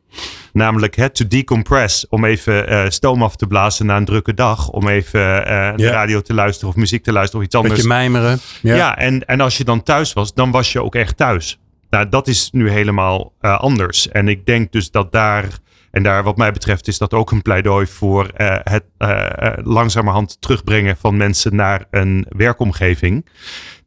Namelijk 0.53 0.95
hè, 0.95 1.09
to 1.09 1.27
decompress, 1.27 2.07
om 2.09 2.25
even 2.25 2.67
eh, 2.67 2.89
stoom 2.89 3.23
af 3.23 3.35
te 3.35 3.47
blazen 3.47 3.85
na 3.85 3.97
een 3.97 4.05
drukke 4.05 4.33
dag. 4.33 4.69
Om 4.69 4.87
even 4.87 5.47
eh, 5.47 5.75
de 5.75 5.89
radio 5.89 6.21
te 6.21 6.33
luisteren 6.33 6.69
of 6.69 6.75
muziek 6.75 7.03
te 7.03 7.11
luisteren 7.11 7.39
of 7.39 7.45
iets 7.45 7.55
anders. 7.55 7.73
Beetje 7.73 7.87
mijmeren. 7.87 8.39
Ja, 8.61 8.75
Ja. 8.75 8.97
en, 8.97 9.25
en 9.25 9.41
als 9.41 9.57
je 9.57 9.63
dan 9.63 9.83
thuis 9.83 10.13
was, 10.13 10.33
dan 10.33 10.51
was 10.51 10.71
je 10.71 10.83
ook 10.83 10.95
echt 10.95 11.17
thuis. 11.17 11.59
Nou, 11.89 12.09
dat 12.09 12.27
is 12.27 12.49
nu 12.51 12.69
helemaal 12.69 13.33
eh, 13.39 13.59
anders. 13.59 14.09
En 14.09 14.27
ik 14.27 14.45
denk 14.45 14.71
dus 14.71 14.91
dat 14.91 15.11
daar, 15.11 15.47
en 15.93 16.03
daar 16.03 16.23
wat 16.23 16.37
mij 16.37 16.51
betreft 16.51 16.87
is 16.87 16.97
dat 16.97 17.13
ook 17.13 17.31
een 17.31 17.41
pleidooi 17.41 17.85
voor 17.85 18.27
eh, 18.27 18.55
het 18.63 18.83
eh, 18.97 19.47
eh, 19.47 19.53
langzamerhand 19.63 20.41
terugbrengen 20.41 20.97
van 20.97 21.17
mensen 21.17 21.55
naar 21.55 21.85
een 21.91 22.25
werkomgeving. 22.29 23.25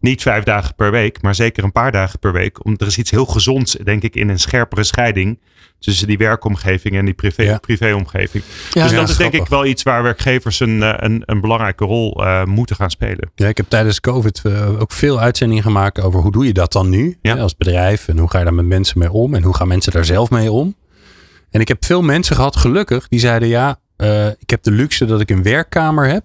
Niet 0.01 0.23
vijf 0.23 0.45
dagen 0.45 0.75
per 0.75 0.91
week, 0.91 1.23
maar 1.23 1.35
zeker 1.35 1.65
een 1.65 1.73
paar 1.73 1.93
dagen 1.93 2.19
per 2.19 2.33
week. 2.33 2.65
Om, 2.65 2.75
er 2.77 2.87
is 2.87 2.99
iets 2.99 3.11
heel 3.11 3.25
gezonds, 3.25 3.73
denk 3.73 4.03
ik, 4.03 4.15
in 4.15 4.29
een 4.29 4.39
scherpere 4.39 4.85
scheiding 4.85 5.41
tussen 5.79 6.07
die 6.07 6.19
werkomgeving 6.19 6.97
en 6.97 7.05
die 7.05 7.15
privé, 7.15 7.59
privéomgeving. 7.61 8.45
Ja, 8.73 8.83
dus 8.83 8.91
ja, 8.91 8.97
dat 9.01 9.09
is 9.09 9.17
denk 9.17 9.33
ik 9.33 9.47
wel 9.47 9.67
iets 9.67 9.83
waar 9.83 10.03
werkgevers 10.03 10.61
een, 10.61 11.05
een, 11.05 11.23
een 11.25 11.41
belangrijke 11.41 11.85
rol 11.85 12.25
moeten 12.45 12.77
gaan 12.77 12.91
spelen. 12.91 13.31
Ja, 13.35 13.49
ik 13.49 13.57
heb 13.57 13.69
tijdens 13.69 14.01
COVID 14.01 14.43
ook 14.79 14.93
veel 14.93 15.21
uitzendingen 15.21 15.63
gemaakt 15.63 16.01
over 16.01 16.21
hoe 16.21 16.33
doe 16.33 16.47
je 16.47 16.53
dat 16.53 16.73
dan 16.73 16.89
nu 16.89 17.19
als 17.23 17.57
bedrijf 17.57 18.09
en 18.09 18.19
hoe 18.19 18.31
ga 18.31 18.39
je 18.39 18.45
daar 18.45 18.55
met 18.55 18.67
mensen 18.67 18.99
mee 18.99 19.13
om 19.13 19.35
en 19.35 19.43
hoe 19.43 19.55
gaan 19.55 19.69
mensen 19.69 19.93
daar 19.93 20.05
zelf 20.05 20.31
mee 20.31 20.53
om. 20.53 20.75
En 21.57 21.63
ik 21.63 21.69
heb 21.69 21.85
veel 21.85 22.03
mensen 22.03 22.37
gehad, 22.37 22.57
gelukkig, 22.57 23.09
die 23.09 23.19
zeiden 23.19 23.49
ja, 23.49 23.79
eh, 23.97 24.27
ik 24.27 24.51
heb 24.51 24.63
de 24.63 24.71
luxe 24.71 25.05
dat 25.05 25.21
ik 25.21 25.31
een 25.31 25.43
werkkamer 25.43 26.09
heb 26.09 26.25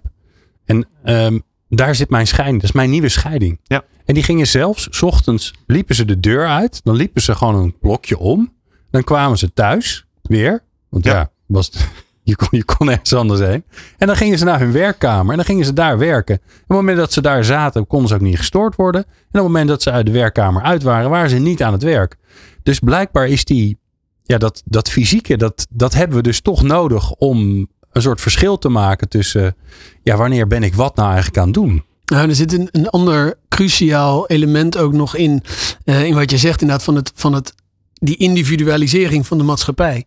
en 0.64 0.86
ehm, 1.04 1.38
daar 1.68 1.94
zit 1.94 2.10
mijn 2.10 2.26
scheiding, 2.26 2.60
dat 2.60 2.68
is 2.68 2.76
mijn 2.76 2.90
nieuwe 2.90 3.08
scheiding. 3.08 3.60
Ja. 3.62 3.84
En 4.04 4.14
die 4.14 4.22
gingen 4.22 4.46
zelfs, 4.46 4.88
's 4.90 5.02
ochtends 5.02 5.54
liepen 5.66 5.94
ze 5.94 6.04
de 6.04 6.20
deur 6.20 6.46
uit, 6.46 6.80
dan 6.84 6.96
liepen 6.96 7.22
ze 7.22 7.34
gewoon 7.34 7.54
een 7.54 7.78
blokje 7.78 8.18
om, 8.18 8.52
dan 8.90 9.04
kwamen 9.04 9.38
ze 9.38 9.52
thuis 9.52 10.06
weer, 10.22 10.64
want 10.88 11.04
ja, 11.04 11.30
was, 11.46 11.70
je, 12.30 12.36
kon, 12.36 12.48
je 12.50 12.64
kon 12.64 12.90
ergens 12.90 13.14
anders 13.14 13.40
heen. 13.40 13.64
En 13.98 14.06
dan 14.06 14.16
gingen 14.16 14.38
ze 14.38 14.44
naar 14.44 14.60
hun 14.60 14.72
werkkamer 14.72 15.30
en 15.30 15.36
dan 15.36 15.46
gingen 15.46 15.64
ze 15.64 15.72
daar 15.72 15.98
werken. 15.98 16.34
En 16.34 16.50
op 16.50 16.68
het 16.68 16.76
moment 16.76 16.96
dat 16.96 17.12
ze 17.12 17.20
daar 17.20 17.44
zaten, 17.44 17.86
konden 17.86 18.08
ze 18.08 18.14
ook 18.14 18.20
niet 18.20 18.38
gestoord 18.38 18.76
worden. 18.76 19.04
En 19.04 19.10
op 19.10 19.32
het 19.32 19.42
moment 19.42 19.68
dat 19.68 19.82
ze 19.82 19.90
uit 19.90 20.06
de 20.06 20.12
werkkamer 20.12 20.62
uit 20.62 20.82
waren, 20.82 21.10
waren 21.10 21.30
ze 21.30 21.38
niet 21.38 21.62
aan 21.62 21.72
het 21.72 21.82
werk. 21.82 22.16
Dus 22.62 22.78
blijkbaar 22.78 23.28
is 23.28 23.44
die, 23.44 23.78
ja, 24.22 24.38
dat, 24.38 24.62
dat 24.64 24.90
fysieke, 24.90 25.36
dat, 25.36 25.66
dat 25.70 25.94
hebben 25.94 26.16
we 26.16 26.22
dus 26.22 26.40
toch 26.40 26.62
nodig 26.62 27.10
om 27.10 27.68
een 27.92 28.02
soort 28.02 28.20
verschil 28.20 28.58
te 28.58 28.68
maken 28.68 29.08
tussen, 29.08 29.56
ja, 30.02 30.16
wanneer 30.16 30.46
ben 30.46 30.62
ik 30.62 30.74
wat 30.74 30.96
nou 30.96 31.08
eigenlijk 31.08 31.38
aan 31.38 31.44
het 31.44 31.54
doen? 31.54 31.84
Nou, 32.04 32.28
er 32.28 32.34
zit 32.34 32.52
een, 32.52 32.68
een 32.72 32.88
ander 32.88 33.38
cruciaal 33.48 34.26
element 34.26 34.76
ook 34.78 34.92
nog 34.92 35.16
in. 35.16 35.42
eh, 35.84 36.04
in 36.04 36.14
wat 36.14 36.30
je 36.30 36.38
zegt 36.38 36.60
inderdaad 36.60 36.84
van 36.84 36.94
het, 36.96 37.12
van 37.14 37.32
het 37.32 37.54
die 37.92 38.16
individualisering 38.16 39.26
van 39.26 39.38
de 39.38 39.44
maatschappij. 39.44 40.06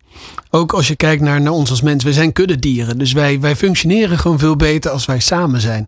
Ook 0.49 0.73
als 0.73 0.87
je 0.87 0.95
kijkt 0.95 1.21
naar, 1.21 1.41
naar 1.41 1.51
ons 1.53 1.69
als 1.69 1.81
mens. 1.81 2.03
We 2.03 2.13
zijn 2.13 2.33
kuddedieren. 2.33 2.97
Dus 2.97 3.11
wij, 3.13 3.39
wij 3.39 3.55
functioneren 3.55 4.17
gewoon 4.19 4.39
veel 4.39 4.55
beter 4.55 4.91
als 4.91 5.05
wij 5.05 5.19
samen 5.19 5.61
zijn. 5.61 5.85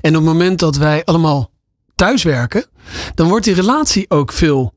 En 0.00 0.10
op 0.10 0.22
het 0.22 0.32
moment 0.32 0.58
dat 0.58 0.76
wij 0.76 1.04
allemaal 1.04 1.50
thuiswerken. 1.94 2.64
Dan 3.14 3.28
wordt 3.28 3.44
die 3.44 3.54
relatie 3.54 4.10
ook 4.10 4.32
veel 4.32 4.74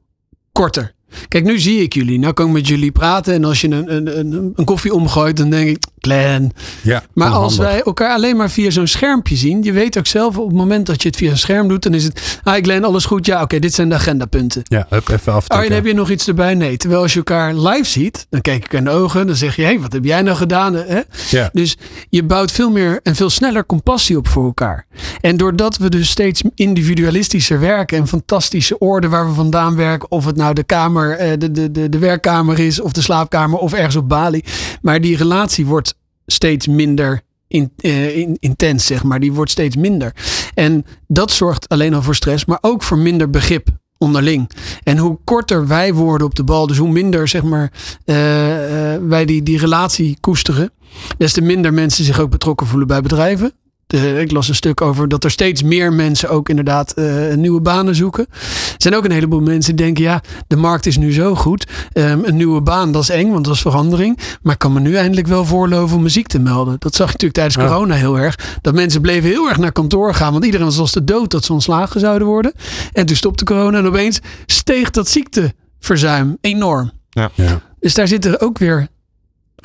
korter. 0.51 0.93
Kijk, 1.27 1.43
nu 1.43 1.59
zie 1.59 1.81
ik 1.81 1.93
jullie. 1.93 2.19
Nou 2.19 2.33
kan 2.33 2.47
ik 2.47 2.53
met 2.53 2.67
jullie 2.67 2.91
praten. 2.91 3.33
En 3.33 3.43
als 3.43 3.61
je 3.61 3.67
een, 3.67 3.95
een, 3.95 4.19
een, 4.19 4.53
een 4.55 4.65
koffie 4.65 4.93
omgooit, 4.93 5.37
dan 5.37 5.49
denk 5.49 5.69
ik, 5.69 5.83
Glenn. 6.03 6.51
Ja, 6.81 7.03
Maar 7.13 7.29
als 7.29 7.57
wij 7.57 7.81
elkaar 7.81 8.13
alleen 8.13 8.35
maar 8.35 8.49
via 8.49 8.69
zo'n 8.69 8.87
schermpje 8.87 9.35
zien. 9.35 9.63
Je 9.63 9.71
weet 9.71 9.97
ook 9.97 10.07
zelf 10.07 10.37
op 10.37 10.47
het 10.47 10.55
moment 10.55 10.85
dat 10.85 11.01
je 11.01 11.07
het 11.07 11.17
via 11.17 11.31
een 11.31 11.37
scherm 11.37 11.67
doet. 11.67 11.83
Dan 11.83 11.93
is 11.93 12.03
het, 12.03 12.39
ah 12.43 12.63
Glenn, 12.63 12.83
alles 12.83 13.05
goed? 13.05 13.25
Ja, 13.25 13.41
oké, 13.41 13.59
dit 13.59 13.73
zijn 13.73 13.89
de 13.89 13.95
agendapunten. 13.95 14.61
Ja, 14.63 14.85
hup, 14.89 15.09
even 15.09 15.33
af. 15.33 15.47
Arjen, 15.47 15.71
heb 15.71 15.85
je 15.85 15.93
nog 15.93 16.09
iets 16.09 16.27
erbij? 16.27 16.55
Nee. 16.55 16.77
Terwijl 16.77 17.01
als 17.01 17.11
je 17.11 17.17
elkaar 17.17 17.53
live 17.55 17.89
ziet, 17.89 18.27
dan 18.29 18.41
kijk 18.41 18.65
ik 18.65 18.73
in 18.73 18.83
de 18.83 18.89
ogen. 18.89 19.27
Dan 19.27 19.35
zeg 19.35 19.55
je, 19.55 19.61
hé, 19.61 19.67
hey, 19.67 19.79
wat 19.79 19.93
heb 19.93 20.05
jij 20.05 20.21
nou 20.21 20.37
gedaan? 20.37 20.73
Hè? 20.73 21.01
Ja. 21.29 21.49
Dus 21.53 21.77
je 22.09 22.23
bouwt 22.23 22.51
veel 22.51 22.69
meer 22.69 22.99
en 23.03 23.15
veel 23.15 23.29
sneller 23.29 23.65
compassie 23.65 24.17
op 24.17 24.27
voor 24.27 24.45
elkaar. 24.45 24.85
En 25.21 25.37
doordat 25.37 25.77
we 25.77 25.89
dus 25.89 26.09
steeds 26.09 26.43
individualistischer 26.55 27.59
werken 27.59 27.97
en 27.97 28.07
fantastische 28.07 28.77
orde 28.77 29.09
waar 29.09 29.27
we 29.27 29.33
vandaan 29.33 29.75
werken, 29.75 30.11
of 30.11 30.25
het 30.25 30.35
nou 30.35 30.53
de 30.53 30.63
kamer, 30.63 31.17
eh, 31.17 31.31
de, 31.37 31.51
de, 31.51 31.71
de, 31.71 31.89
de 31.89 31.97
werkkamer 31.97 32.59
is, 32.59 32.81
of 32.81 32.91
de 32.91 33.01
slaapkamer, 33.01 33.59
of 33.59 33.73
ergens 33.73 33.95
op 33.95 34.09
Bali. 34.09 34.43
Maar 34.81 35.01
die 35.01 35.17
relatie 35.17 35.65
wordt 35.65 35.92
steeds 36.25 36.67
minder 36.67 37.21
in, 37.47 37.71
eh, 37.77 38.17
in- 38.17 38.37
intens, 38.39 38.85
zeg 38.85 39.03
maar. 39.03 39.19
Die 39.19 39.33
wordt 39.33 39.51
steeds 39.51 39.75
minder. 39.75 40.13
En 40.53 40.85
dat 41.07 41.31
zorgt 41.31 41.69
alleen 41.69 41.93
al 41.93 42.01
voor 42.01 42.15
stress, 42.15 42.45
maar 42.45 42.57
ook 42.61 42.83
voor 42.83 42.97
minder 42.97 43.29
begrip 43.29 43.67
onderling. 43.97 44.49
En 44.83 44.97
hoe 44.97 45.19
korter 45.23 45.67
wij 45.67 45.93
worden 45.93 46.27
op 46.27 46.35
de 46.35 46.43
bal, 46.43 46.67
dus 46.67 46.77
hoe 46.77 46.91
minder 46.91 47.27
zeg 47.27 47.43
maar, 47.43 47.71
eh, 48.05 48.93
eh, 48.93 49.01
wij 49.03 49.25
die, 49.25 49.43
die 49.43 49.57
relatie 49.57 50.17
koesteren, 50.19 50.71
des 51.17 51.33
te 51.33 51.41
minder 51.41 51.73
mensen 51.73 52.05
zich 52.05 52.19
ook 52.19 52.29
betrokken 52.29 52.67
voelen 52.67 52.87
bij 52.87 53.01
bedrijven. 53.01 53.51
De, 53.93 54.19
ik 54.19 54.31
las 54.31 54.47
een 54.49 54.55
stuk 54.55 54.81
over 54.81 55.07
dat 55.07 55.23
er 55.23 55.31
steeds 55.31 55.63
meer 55.63 55.93
mensen 55.93 56.29
ook 56.29 56.49
inderdaad 56.49 56.91
eh, 56.93 57.33
nieuwe 57.35 57.61
banen 57.61 57.95
zoeken. 57.95 58.25
Er 58.29 58.75
zijn 58.77 58.95
ook 58.95 59.05
een 59.05 59.11
heleboel 59.11 59.39
mensen 59.39 59.75
die 59.75 59.85
denken, 59.85 60.03
ja, 60.03 60.21
de 60.47 60.55
markt 60.55 60.85
is 60.85 60.97
nu 60.97 61.13
zo 61.13 61.35
goed. 61.35 61.67
Ehm, 61.91 62.19
een 62.23 62.35
nieuwe 62.35 62.61
baan, 62.61 62.91
dat 62.91 63.01
is 63.01 63.09
eng, 63.09 63.31
want 63.31 63.45
dat 63.45 63.53
is 63.53 63.61
verandering. 63.61 64.19
Maar 64.41 64.53
ik 64.53 64.59
kan 64.59 64.73
me 64.73 64.79
nu 64.79 64.95
eindelijk 64.95 65.27
wel 65.27 65.45
voorloven 65.45 65.95
om 65.97 66.03
muziek 66.03 66.27
te 66.27 66.39
melden. 66.39 66.75
Dat 66.79 66.95
zag 66.95 67.05
je 67.07 67.11
natuurlijk 67.11 67.33
tijdens 67.33 67.55
Ja. 67.55 67.65
corona 67.67 67.95
heel 67.95 68.17
erg. 68.19 68.57
Dat 68.61 68.73
mensen 68.73 69.01
bleven 69.01 69.29
heel 69.29 69.47
erg 69.47 69.57
naar 69.57 69.71
kantoor 69.71 70.13
gaan, 70.13 70.31
want 70.31 70.45
iedereen 70.45 70.65
was 70.65 70.79
als 70.79 70.91
de 70.91 71.03
dood 71.03 71.31
dat 71.31 71.43
ze 71.45 71.53
ontslagen 71.53 71.99
zouden 71.99 72.27
worden. 72.27 72.53
En 72.93 73.05
toen 73.05 73.15
stopte 73.15 73.43
corona 73.43 73.77
en 73.77 73.87
opeens 73.87 74.19
steeg 74.45 74.89
dat 74.89 75.07
ziekteverzuim 75.07 76.37
enorm. 76.41 76.91
Ja. 77.09 77.31
Dus 77.79 77.93
daar 77.93 78.07
zitten 78.07 78.41
ook 78.41 78.57
weer 78.57 78.87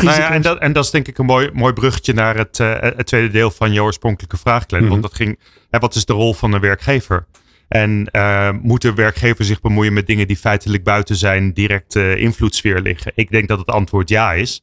Nou 0.03 0.21
ja, 0.21 0.31
en, 0.33 0.43
dat, 0.43 0.59
en 0.59 0.73
dat 0.73 0.85
is 0.85 0.91
denk 0.91 1.09
ik 1.09 1.19
een 1.19 1.27
mooi, 1.27 1.51
mooi 1.53 1.73
bruggetje 1.73 2.13
naar 2.13 2.37
het, 2.37 2.61
eh, 2.61 2.75
het 2.81 3.07
tweede 3.07 3.31
deel 3.31 3.51
van 3.51 3.73
je 3.73 3.83
oorspronkelijke 3.83 4.37
vraag, 4.37 4.65
Glenn. 4.67 4.83
Mhm. 4.83 4.91
Want 4.91 5.03
dat 5.03 5.15
ging, 5.15 5.39
hè, 5.71 5.79
wat 5.79 5.95
is 5.95 6.05
de 6.05 6.13
rol 6.13 6.35
van 6.35 6.53
een 6.53 6.61
werkgever? 6.61 7.27
En 7.69 8.09
eh, 8.11 8.51
moet 8.63 8.83
de 8.83 8.95
werkgever 8.95 9.45
zich 9.45 9.61
bemoeien 9.61 9.93
met 9.93 10.07
dingen 10.07 10.27
die 10.27 10.37
feitelijk 10.37 10.85
buiten 10.85 11.17
zijn 11.17 11.53
directe 11.53 12.17
invloedssfeer 12.17 12.81
liggen? 12.81 13.13
Ik 13.15 13.31
denk 13.31 13.49
dat 13.49 13.59
het 13.59 13.71
antwoord 13.71 14.09
ja 14.09 14.33
is. 14.33 14.63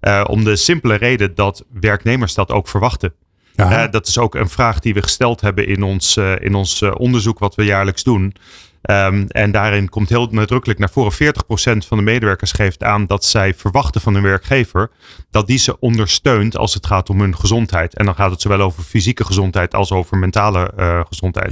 Eh, 0.00 0.24
om 0.28 0.44
de 0.44 0.56
simpele 0.56 0.94
reden 0.94 1.34
dat 1.34 1.64
werknemers 1.80 2.34
dat 2.34 2.50
ook 2.50 2.68
verwachten. 2.68 3.14
Eh, 3.56 3.84
dat 3.90 4.06
is 4.06 4.18
ook 4.18 4.34
een 4.34 4.48
vraag 4.48 4.80
die 4.80 4.94
we 4.94 5.02
gesteld 5.02 5.40
hebben 5.40 5.66
in 5.66 5.82
ons, 5.82 6.16
eh, 6.16 6.32
in 6.40 6.54
ons 6.54 6.82
eh, 6.82 6.92
onderzoek 6.96 7.38
wat 7.38 7.54
we 7.54 7.64
jaarlijks 7.64 8.02
doen. 8.02 8.34
Ehm, 8.82 9.24
en 9.28 9.50
daarin 9.50 9.88
komt 9.88 10.08
heel 10.08 10.28
nadrukkelijk 10.30 10.78
naar 10.78 10.90
voren. 10.90 11.12
40% 11.12 11.86
van 11.86 11.98
de 11.98 12.04
medewerkers 12.04 12.52
geeft 12.52 12.82
aan 12.82 13.06
dat 13.06 13.24
zij 13.24 13.54
verwachten 13.54 14.00
van 14.00 14.14
hun 14.14 14.22
werkgever 14.22 14.90
dat 15.30 15.46
die 15.46 15.58
ze 15.58 15.78
ondersteunt 15.78 16.56
als 16.56 16.74
het 16.74 16.86
gaat 16.86 17.10
om 17.10 17.20
hun 17.20 17.36
gezondheid. 17.36 17.96
En 17.96 18.04
dan 18.04 18.14
gaat 18.14 18.30
het 18.30 18.40
zowel 18.40 18.60
over 18.60 18.82
fysieke 18.82 19.24
gezondheid 19.24 19.74
als 19.74 19.92
over 19.92 20.18
mentale 20.18 20.72
eh, 20.76 21.00
gezondheid. 21.08 21.50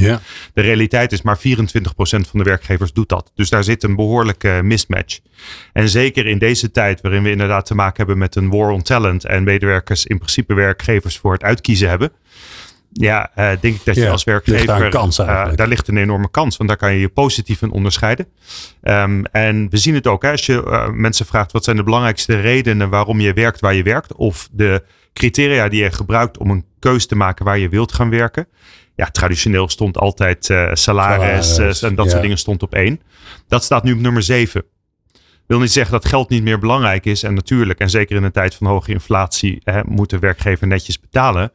De 0.54 0.60
realiteit 0.60 1.12
is 1.12 1.22
maar 1.22 1.38
24% 1.38 1.40
van 2.02 2.38
de 2.38 2.42
werkgevers 2.42 2.92
doet 2.92 3.08
dat. 3.08 3.32
Dus 3.34 3.50
daar 3.50 3.64
zit 3.64 3.82
een 3.82 3.96
behoorlijke 3.96 4.60
mismatch. 4.62 5.18
En 5.72 5.88
zeker 5.88 6.26
in 6.26 6.38
deze 6.38 6.70
tijd 6.70 7.00
waarin 7.00 7.22
we 7.22 7.30
inderdaad 7.30 7.66
te 7.66 7.74
maken 7.74 7.96
hebben 7.96 8.18
met 8.18 8.36
een 8.36 8.50
war 8.50 8.70
on 8.70 8.82
talent 8.82 9.24
en 9.24 9.44
medewerkers 9.44 10.06
in 10.06 10.18
principe 10.18 10.54
werkgevers 10.54 11.18
voor 11.18 11.32
het 11.32 11.42
uitkiezen 11.42 11.88
hebben. 11.88 12.12
Ja, 12.92 13.30
eh, 13.34 13.50
denk 13.60 13.74
ik 13.74 13.84
dat 13.84 13.94
je 13.94 14.00
Ja, 14.00 14.10
als 14.10 14.24
ligt 14.24 14.46
werkgever. 14.46 14.66
daar 14.66 14.82
een 14.82 14.90
kans 14.90 15.18
eh, 15.18 15.48
daar 15.54 15.68
ligt 15.68 15.88
een 15.88 15.96
enorme 15.96 16.30
kans, 16.30 16.56
want 16.56 16.68
daar 16.68 16.78
kan 16.78 16.92
je 16.92 17.00
je 17.00 17.08
positief 17.08 17.62
in 17.62 17.70
onderscheiden. 17.70 18.26
Ehm, 18.82 19.24
en 19.24 19.70
we 19.70 19.76
zien 19.76 19.94
het 19.94 20.06
ook, 20.06 20.22
hè, 20.22 20.30
als 20.30 20.46
je 20.46 20.64
eh, 20.64 20.88
mensen 20.88 21.26
vraagt 21.26 21.52
wat 21.52 21.64
zijn 21.64 21.76
de 21.76 21.82
belangrijkste 21.82 22.40
redenen 22.40 22.88
waarom 22.88 23.20
je 23.20 23.32
werkt 23.32 23.60
waar 23.60 23.74
je 23.74 23.82
werkt, 23.82 24.14
of 24.14 24.48
de 24.52 24.82
criteria 25.12 25.68
die 25.68 25.82
je 25.82 25.92
gebruikt 25.92 26.38
om 26.38 26.50
een 26.50 26.64
keus 26.78 27.06
te 27.06 27.16
maken 27.16 27.44
waar 27.44 27.58
je 27.58 27.68
wilt 27.68 27.92
gaan 27.92 28.10
werken. 28.10 28.48
Ja, 28.96 29.06
traditioneel 29.06 29.68
stond 29.68 29.98
altijd 29.98 30.44
salaris, 30.72 31.54
Salaris, 31.54 31.82
en 31.82 31.94
dat 31.94 32.04
ja. 32.04 32.10
soort 32.10 32.22
dingen 32.22 32.38
stond 32.38 32.62
op 32.62 32.74
één. 32.74 33.00
Dat 33.48 33.64
staat 33.64 33.84
nu 33.84 33.92
op 33.92 33.98
nummer 33.98 34.22
zeven. 34.22 34.64
Wil 35.46 35.58
niet 35.58 35.72
zeggen 35.72 35.92
dat 35.92 36.04
geld 36.04 36.28
niet 36.28 36.42
meer 36.42 36.58
belangrijk 36.58 37.04
is. 37.04 37.22
En 37.22 37.34
natuurlijk, 37.34 37.78
en 37.78 37.90
zeker 37.90 38.16
in 38.16 38.22
een 38.22 38.32
tijd 38.32 38.54
van 38.54 38.66
hoge 38.66 38.92
inflatie, 38.92 39.60
hè, 39.64 39.80
moet 39.84 40.10
de 40.10 40.18
werkgever 40.18 40.66
netjes 40.66 41.00
betalen. 41.00 41.52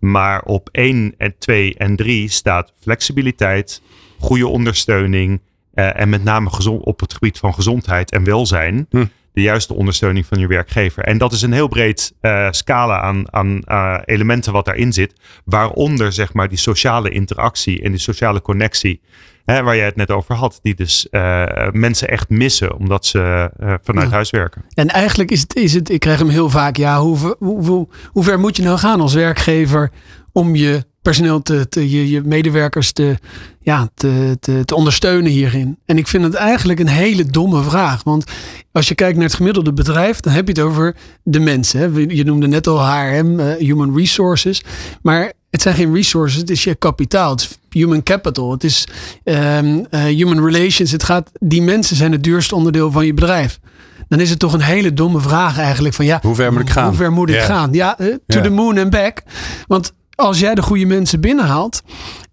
Maar 0.00 0.42
op 0.42 0.68
1 0.72 1.14
en 1.18 1.34
2 1.38 1.74
en 1.74 1.96
3 1.96 2.28
staat 2.28 2.72
flexibiliteit, 2.80 3.82
goede 4.18 4.46
ondersteuning 4.46 5.40
eh, 5.74 6.00
en 6.00 6.08
met 6.08 6.24
name 6.24 6.50
gezond, 6.50 6.84
op 6.84 7.00
het 7.00 7.12
gebied 7.12 7.38
van 7.38 7.54
gezondheid 7.54 8.10
en 8.10 8.24
welzijn. 8.24 8.86
Hm. 8.90 9.04
De 9.32 9.40
juiste 9.40 9.74
ondersteuning 9.74 10.26
van 10.26 10.38
je 10.38 10.46
werkgever. 10.46 11.04
En 11.04 11.18
dat 11.18 11.32
is 11.32 11.42
een 11.42 11.52
heel 11.52 11.68
breed 11.68 12.14
eh, 12.20 12.48
scala 12.50 13.00
aan, 13.00 13.34
aan 13.34 13.62
eh, 13.62 13.98
elementen 14.04 14.52
wat 14.52 14.64
daarin 14.64 14.92
zit. 14.92 15.14
Waaronder 15.44 16.12
zeg 16.12 16.32
maar 16.32 16.48
die 16.48 16.58
sociale 16.58 17.10
interactie 17.10 17.82
en 17.82 17.90
die 17.90 18.00
sociale 18.00 18.42
connectie. 18.42 19.00
Hè, 19.44 19.62
waar 19.62 19.76
jij 19.76 19.84
het 19.84 19.96
net 19.96 20.10
over 20.10 20.34
had. 20.34 20.58
Die 20.62 20.74
dus 20.74 21.08
eh, 21.10 21.44
mensen 21.72 22.08
echt 22.08 22.28
missen 22.28 22.76
omdat 22.76 23.06
ze 23.06 23.50
eh, 23.58 23.74
vanuit 23.82 24.08
Ja. 24.08 24.12
huis 24.14 24.30
werken. 24.30 24.64
En 24.74 24.88
eigenlijk 24.88 25.30
is 25.30 25.40
het, 25.40 25.54
is 25.56 25.74
het, 25.74 25.90
ik 25.90 26.00
krijg 26.00 26.18
hem 26.18 26.28
heel 26.28 26.50
vaak, 26.50 26.76
ja, 26.76 27.00
hoe, 27.00 27.16
ver- 27.16 27.36
hoe, 27.38 27.64
hoe, 27.66 27.88
hoe 28.06 28.24
ver 28.24 28.38
moet 28.40 28.56
je 28.56 28.62
nou 28.62 28.78
gaan 28.78 29.00
als 29.00 29.14
werkgever 29.14 29.90
om 30.32 30.54
je 30.56 30.84
personeel 31.02 31.42
te, 31.42 31.68
te 31.68 31.90
je, 31.90 32.10
je 32.10 32.22
medewerkers 32.24 32.92
te, 32.92 33.16
ja, 33.60 33.88
te, 33.94 34.36
te, 34.40 34.64
te 34.64 34.74
ondersteunen 34.74 35.30
hierin? 35.30 35.78
En 35.86 35.98
ik 35.98 36.06
vind 36.06 36.24
het 36.24 36.34
eigenlijk 36.34 36.80
een 36.80 36.88
hele 36.88 37.24
domme 37.24 37.62
vraag. 37.62 38.02
Want 38.02 38.24
als 38.72 38.88
je 38.88 38.94
kijkt 38.94 39.16
naar 39.16 39.26
het 39.26 39.34
gemiddelde 39.34 39.72
bedrijf, 39.72 40.20
dan 40.20 40.32
heb 40.32 40.46
je 40.46 40.52
het 40.52 40.62
over 40.62 40.96
de 41.22 41.40
mensen. 41.40 41.80
Hè? 41.80 41.86
Je 42.14 42.24
noemde 42.24 42.46
net 42.46 42.66
al 42.66 42.86
HRM, 42.86 43.40
eh, 43.40 43.56
Human 43.56 43.96
Resources. 43.96 44.62
Maar 45.02 45.32
het 45.50 45.62
zijn 45.62 45.74
geen 45.74 45.94
resources, 45.94 46.40
het 46.40 46.50
is 46.50 46.64
je 46.64 46.74
kapitaal. 46.74 47.30
Het 47.30 47.40
is 47.40 47.58
human 47.70 48.02
capital. 48.02 48.52
Het 48.52 48.64
is 48.64 48.86
ehm, 49.24 49.84
eh, 49.90 50.02
human 50.02 50.44
relations. 50.44 50.90
Het 50.90 51.02
gaat, 51.02 51.30
die 51.38 51.62
mensen 51.62 51.96
zijn 51.96 52.12
het 52.12 52.24
duurste 52.24 52.54
onderdeel 52.54 52.90
van 52.90 53.06
je 53.06 53.14
bedrijf. 53.14 53.60
Dan 54.08 54.20
is 54.20 54.30
het 54.30 54.38
toch 54.38 54.52
een 54.52 54.60
hele 54.60 54.94
domme 54.94 55.20
vraag 55.20 55.58
eigenlijk 55.58 55.94
van 55.94 56.04
ja, 56.04 56.18
Hoe 56.22 56.34
ver 56.34 56.52
moet 56.52 56.60
ik 56.60 56.70
gaan? 56.70 56.88
hoe 56.88 56.96
ver 56.96 57.12
moet 57.12 57.30
ik 57.30 57.40
gaan? 57.40 57.72
Ja, 57.72 57.98
eh, 57.98 58.14
to 58.26 58.40
the 58.40 58.50
moon 58.50 58.78
and 58.78 58.90
back. 58.90 59.22
Want 59.66 59.92
als 60.14 60.38
jij 60.38 60.54
de 60.54 60.62
goede 60.62 60.86
mensen 60.86 61.20
binnenhaalt 61.20 61.82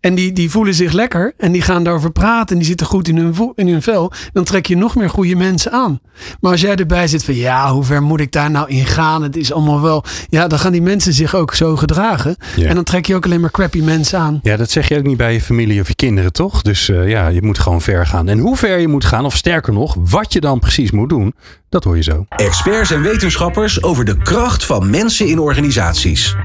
en 0.08 0.16
die, 0.16 0.34
die 0.34 0.50
voelen 0.52 0.74
zich 0.74 0.92
lekker 0.92 1.34
en 1.38 1.52
die 1.52 1.62
gaan 1.62 1.84
daarover 1.84 2.12
praten 2.12 2.50
en 2.52 2.58
die 2.58 2.68
zitten 2.68 2.88
goed 2.88 3.08
in 3.08 3.18
hun, 3.18 3.36
vo- 3.36 3.52
in 3.56 3.68
hun 3.68 3.82
vel, 3.82 4.12
dan 4.34 4.44
trek 4.44 4.66
je 4.66 4.78
nog 4.78 4.96
meer 4.96 5.10
goede 5.10 5.36
mensen 5.36 5.72
aan. 5.72 6.00
Maar 6.42 6.52
als 6.52 6.62
jij 6.62 6.76
erbij 6.76 7.08
zit 7.08 7.24
van 7.24 7.36
ja, 7.36 7.72
hoe 7.72 7.84
ver 7.84 8.04
moet 8.04 8.20
ik 8.20 8.32
daar 8.32 8.52
nou 8.52 8.70
in 8.70 8.86
gaan? 8.86 9.24
Het 9.24 9.36
is 9.36 9.54
allemaal 9.54 9.82
wel, 9.82 10.04
ja, 10.30 10.48
dan 10.48 10.60
gaan 10.60 10.72
die 10.72 10.82
mensen 10.82 11.14
zich 11.14 11.36
ook 11.36 11.54
zo 11.54 11.76
gedragen. 11.76 12.36
Ja. 12.56 12.68
En 12.68 12.76
dan 12.76 12.84
trek 12.84 13.06
je 13.06 13.16
ook 13.16 13.26
alleen 13.26 13.42
maar 13.42 13.52
crappy 13.52 13.82
mensen 13.82 14.20
aan. 14.20 14.40
Ja, 14.44 14.58
dat 14.58 14.72
zeg 14.72 14.88
je 14.88 14.98
ook 14.98 15.04
niet 15.04 15.18
bij 15.18 15.34
je 15.34 15.42
familie 15.42 15.82
of 15.82 15.88
je 15.88 15.96
kinderen, 15.96 16.32
toch? 16.34 16.62
Dus 16.62 16.90
eh, 16.90 17.10
ja, 17.10 17.28
je 17.28 17.42
moet 17.42 17.60
gewoon 17.60 17.82
ver 17.82 18.06
gaan. 18.08 18.28
En 18.30 18.40
hoe 18.40 18.58
ver 18.58 18.80
je 18.80 18.88
moet 18.88 19.06
gaan, 19.06 19.26
of 19.26 19.36
sterker 19.36 19.74
nog, 19.74 19.96
wat 20.00 20.34
je 20.34 20.40
dan 20.42 20.60
precies 20.60 20.92
moet 20.92 21.10
doen, 21.10 21.34
dat 21.70 21.84
hoor 21.84 21.96
je 21.96 22.04
zo. 22.04 22.26
Experts 22.30 22.92
en 22.92 23.02
wetenschappers 23.02 23.84
over 23.84 24.06
de 24.06 24.18
kracht 24.18 24.66
van 24.66 24.90
mensen 24.90 25.28
in 25.28 25.40
organisaties. 25.40 26.36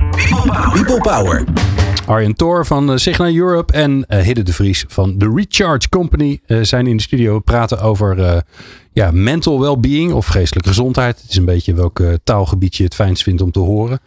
People 0.72 1.01
Power. 1.01 1.44
Arjen 2.07 2.35
Thor 2.35 2.66
van 2.66 2.90
eh, 2.90 2.96
Signa 2.96 3.27
Europe 3.33 3.51
en 3.60 4.04
eh, 4.08 4.20
Hidde 4.22 4.42
de 4.42 4.52
Vries 4.52 4.84
van 4.88 5.18
The 5.18 5.32
Recharge 5.34 5.88
Company 5.88 6.40
eh, 6.46 6.58
zijn 6.62 6.86
in 6.86 6.96
de 6.96 7.02
studio. 7.02 7.34
We 7.34 7.40
praten 7.40 7.80
over 7.80 8.22
eh, 8.24 8.36
ja, 8.92 9.10
mental 9.12 9.60
well-being 9.60 10.12
of 10.12 10.26
geestelijke 10.26 10.68
gezondheid. 10.68 11.20
Het 11.20 11.30
is 11.30 11.36
een 11.36 11.44
beetje 11.44 11.74
welk 11.74 12.02
taalgebied 12.24 12.76
je 12.76 12.84
het 12.84 12.94
fijnst 12.94 13.22
vindt 13.22 13.42
om 13.42 13.50
te 13.50 13.60
horen. 13.60 14.00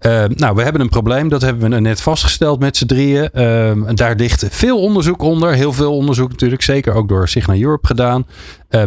Eh, 0.00 0.24
nou, 0.28 0.54
we 0.54 0.62
hebben 0.62 0.80
een 0.80 0.88
probleem. 0.88 1.28
Dat 1.28 1.42
hebben 1.42 1.70
we 1.70 1.80
net 1.80 2.00
vastgesteld 2.00 2.60
met 2.60 2.76
z'n 2.76 2.86
drieën. 2.86 3.30
Eh, 3.32 3.70
en 3.70 3.94
daar 3.94 4.14
ligt 4.14 4.46
veel 4.50 4.78
onderzoek 4.82 5.22
onder. 5.22 5.52
Heel 5.52 5.72
veel 5.72 5.96
onderzoek 5.96 6.30
natuurlijk. 6.30 6.62
Zeker 6.62 6.94
ook 6.94 7.08
door 7.08 7.28
Signa 7.28 7.58
Europe 7.58 7.86
gedaan. 7.86 8.26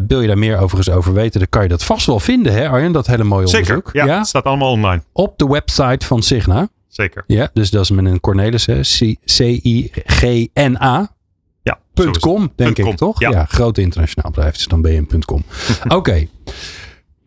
Wil 0.07 0.21
je 0.21 0.27
daar 0.27 0.37
meer 0.37 0.57
overigens 0.57 0.95
over 0.95 1.13
weten, 1.13 1.39
dan 1.39 1.49
kan 1.49 1.63
je 1.63 1.69
dat 1.69 1.83
vast 1.83 2.05
wel 2.05 2.19
vinden, 2.19 2.53
hè 2.53 2.69
Arjen? 2.69 2.91
Dat 2.91 3.07
hele 3.07 3.23
mooie 3.23 3.47
Zeker, 3.47 3.75
onderzoek. 3.75 4.07
ja, 4.07 4.17
het 4.17 4.27
staat 4.27 4.43
allemaal 4.43 4.71
online. 4.71 5.03
Op 5.11 5.37
de 5.37 5.47
website 5.47 6.05
van 6.05 6.21
Signa. 6.21 6.67
Zeker. 6.93 7.23
Ja, 7.27 7.49
dus 7.53 7.69
dat 7.69 7.81
is 7.83 7.91
met 7.91 8.05
een 8.05 8.19
Cornelis, 8.19 8.65
hè? 8.65 8.79
C- 8.79 9.15
C-I-G-N-A. 9.25 11.15
Ja, 11.61 11.79
is. 11.93 12.19
.com, 12.19 12.51
denk 12.55 12.77
ik, 12.77 12.97
toch? 12.97 13.19
ja. 13.19 13.29
Ja, 13.29 13.45
groot 13.45 13.77
internationaal 13.77 14.31
bedrijf, 14.31 14.53
dus 14.55 14.67
dan 14.67 14.81
ben 14.81 14.91
je 14.91 14.97
een 14.97 15.05
punt 15.05 15.25
.com. 15.25 15.43
Oké, 15.87 16.27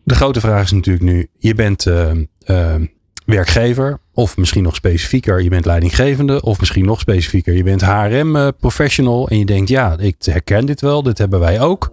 de 0.03 0.15
grote 0.15 0.39
vraag 0.39 0.63
is 0.63 0.71
natuurlijk 0.71 1.05
nu, 1.05 1.27
je 1.37 1.55
bent 1.55 1.85
eh, 1.85 2.11
eh, 2.39 2.81
werkgever, 3.25 3.99
of 4.13 4.37
misschien 4.37 4.63
nog 4.63 4.75
specifieker, 4.75 5.41
je 5.41 5.49
bent 5.49 5.65
leidinggevende, 5.65 6.41
of 6.41 6.59
misschien 6.59 6.85
nog 6.85 6.99
specifieker, 6.99 7.53
je 7.53 7.63
bent 7.63 7.81
HRM-professional 7.81 9.27
en 9.29 9.39
je 9.39 9.45
denkt, 9.45 9.69
ja, 9.69 9.97
ik 9.97 10.15
herken 10.19 10.65
dit 10.65 10.81
wel, 10.81 11.03
dit 11.03 11.17
hebben 11.17 11.39
wij 11.39 11.61
ook. 11.61 11.91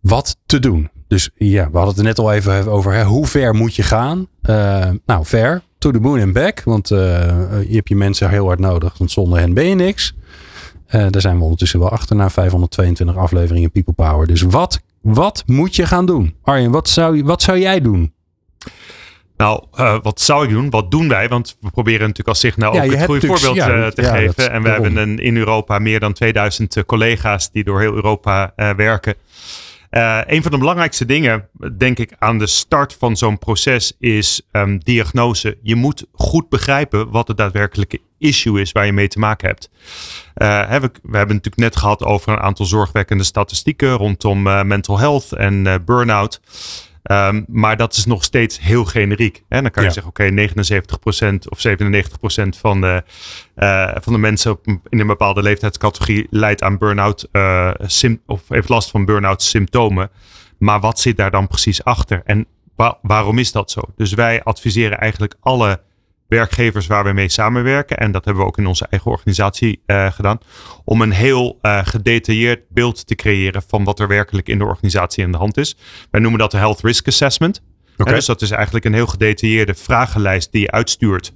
Wat 0.00 0.36
te 0.46 0.58
doen? 0.58 0.90
Dus 1.08 1.30
ja, 1.34 1.70
we 1.70 1.76
hadden 1.76 1.88
het 1.88 1.98
er 1.98 2.04
net 2.04 2.18
al 2.18 2.32
even 2.32 2.66
over, 2.66 2.92
hè, 2.92 3.04
hoe 3.04 3.26
ver 3.26 3.54
moet 3.54 3.76
je 3.76 3.82
gaan? 3.82 4.26
Eh, 4.42 4.90
nou, 5.06 5.24
ver, 5.26 5.62
to 5.80 5.90
the 5.90 6.00
moon 6.00 6.20
and 6.20 6.32
back, 6.32 6.62
want 6.64 6.90
eh, 6.90 6.98
je 7.68 7.74
hebt 7.74 7.88
je 7.88 7.96
mensen 7.96 8.30
heel 8.30 8.46
hard 8.46 8.58
nodig, 8.58 8.98
want 8.98 9.10
zonder 9.10 9.38
hen 9.38 9.54
ben 9.54 9.66
je 9.66 9.74
niks. 9.74 10.14
Eh, 10.86 11.06
daar 11.10 11.20
zijn 11.20 11.36
we 11.36 11.42
ondertussen 11.42 11.78
wel 11.80 11.88
achter 11.90 12.16
na 12.16 12.30
522 12.30 13.16
afleveringen 13.16 13.70
People 13.70 13.92
Power. 13.92 14.26
Dus 14.26 14.42
wat, 14.42 14.80
wat 15.00 15.42
moet 15.46 15.76
je 15.76 15.86
gaan 15.86 16.06
doen? 16.06 16.34
Arjen, 16.42 16.70
wat 16.70 16.88
zou, 16.88 17.16
je- 17.16 17.24
wat 17.24 17.42
zou 17.42 17.58
jij 17.58 17.80
doen? 17.80 18.12
Nou, 19.36 19.64
eh, 19.74 19.96
wat 20.02 20.20
zou 20.20 20.44
ik 20.44 20.50
doen? 20.50 20.70
Wat 20.70 20.90
doen 20.90 21.08
wij? 21.08 21.28
Want 21.28 21.56
we 21.60 21.70
proberen 21.70 22.00
natuurlijk 22.00 22.28
als 22.28 22.38
Signa 22.40 22.66
ook 22.66 22.74
Ja, 22.74 22.82
je 22.82 22.96
het 22.96 23.04
goede 23.04 23.26
voorbeeld 23.26 23.54
ja, 23.54 23.90
te 23.90 24.02
ja, 24.02 24.14
geven. 24.14 24.34
dat- 24.36 24.46
en 24.48 24.62
we 24.62 24.68
daarom. 24.68 24.84
hebben 24.84 25.02
een, 25.08 25.18
in 25.18 25.36
Europa 25.36 25.78
meer 25.78 26.00
dan 26.00 26.12
2000 26.12 26.76
eh, 26.76 26.84
collega's 26.84 27.50
die 27.50 27.64
door 27.64 27.80
heel 27.80 27.94
Europa 27.94 28.52
werken. 28.76 29.14
Uh, 29.90 30.20
een 30.26 30.42
van 30.42 30.50
de 30.50 30.58
belangrijkste 30.58 31.04
dingen, 31.04 31.48
denk 31.76 31.98
ik, 31.98 32.12
aan 32.18 32.38
de 32.38 32.46
start 32.46 32.96
van 32.98 33.16
zo'n 33.16 33.38
proces 33.38 33.92
is 33.98 34.42
um, 34.52 34.78
diagnose. 34.78 35.58
Je 35.62 35.74
moet 35.74 36.06
goed 36.12 36.48
begrijpen 36.48 37.10
wat 37.10 37.28
het 37.28 37.36
daadwerkelijke 37.36 38.00
issue 38.18 38.60
is 38.60 38.72
waar 38.72 38.86
je 38.86 38.92
mee 38.92 39.08
te 39.08 39.18
maken 39.18 39.48
hebt. 39.48 39.70
Uh, 40.36 40.70
we, 40.70 40.80
we, 40.80 41.16
hebben 41.16 41.20
het 41.20 41.28
natuurlijk 41.28 41.56
net 41.56 41.76
gehad 41.76 42.04
over 42.04 42.32
een 42.32 42.40
aantal 42.40 42.66
zorgwekkende 42.66 43.24
statistieken 43.24 43.92
rondom 43.92 44.46
uh, 44.46 44.62
mental 44.62 44.98
health 44.98 45.32
en 45.32 45.84
burn-out. 45.84 46.40
Um, 47.02 47.44
maar 47.48 47.76
dat 47.76 47.96
is 47.96 48.04
nog 48.06 48.24
steeds 48.24 48.60
heel 48.60 48.84
generiek. 48.84 49.42
Hè? 49.48 49.62
Dan 49.62 49.70
kan 49.70 49.82
je 49.82 49.88
ja. 49.88 49.94
zeggen, 49.94 50.12
oké, 50.12 50.22
okay, 50.22 51.34
79% 51.34 51.48
of 51.48 51.58
97% 51.58 52.58
van 52.58 52.80
de, 52.80 53.02
uh, 53.56 53.90
van 53.94 54.12
de 54.12 54.18
mensen 54.18 54.58
in 54.64 55.00
een 55.00 55.06
bepaalde 55.06 55.42
leeftijdscategorie 55.42 56.26
leidt 56.30 56.62
aan 56.62 56.78
burn-out 56.78 57.28
uh, 57.32 57.72
of 58.26 58.48
heeft 58.48 58.68
last 58.68 58.90
van 58.90 59.04
burn-out 59.04 59.42
symptomen. 59.42 60.10
Maar 60.58 60.80
wat 60.80 61.00
zit 61.00 61.16
daar 61.16 61.30
dan 61.30 61.46
precies 61.46 61.84
achter? 61.84 62.22
En 62.24 62.46
wa 62.76 62.98
waarom 63.02 63.38
is 63.38 63.52
dat 63.52 63.70
zo? 63.70 63.80
Dus 63.96 64.14
wij 64.14 64.42
adviseren 64.42 64.98
eigenlijk 64.98 65.34
alle 65.40 65.80
werkgevers 66.30 66.86
waar 66.86 67.04
we 67.04 67.12
mee 67.12 67.28
samenwerken. 67.28 67.96
En 67.96 68.12
dat 68.12 68.24
hebben 68.24 68.42
we 68.42 68.48
ook 68.48 68.58
in 68.58 68.66
onze 68.66 68.86
eigen 68.90 69.10
organisatie 69.10 69.82
uh, 69.86 70.12
gedaan. 70.12 70.38
Om 70.84 71.02
een 71.02 71.10
heel 71.10 71.58
uh, 71.62 71.80
gedetailleerd 71.84 72.60
beeld 72.68 73.06
te 73.06 73.14
creëren 73.14 73.62
van 73.66 73.84
wat 73.84 74.00
er 74.00 74.08
werkelijk 74.08 74.48
in 74.48 74.58
de 74.58 74.64
organisatie 74.64 75.24
aan 75.24 75.32
de 75.32 75.38
hand 75.38 75.56
is. 75.56 75.76
Wij 76.10 76.20
noemen 76.20 76.40
dat 76.40 76.50
de 76.50 76.56
Health 76.56 76.80
Risk 76.80 77.06
Assessment. 77.06 77.62
Okay. 77.96 78.14
Dus 78.14 78.26
dat 78.26 78.42
is 78.42 78.50
eigenlijk 78.50 78.84
een 78.84 78.94
heel 78.94 79.06
gedetailleerde 79.06 79.74
vragenlijst 79.74 80.52
die 80.52 80.60
je 80.60 80.70
uitstuurt 80.70 81.32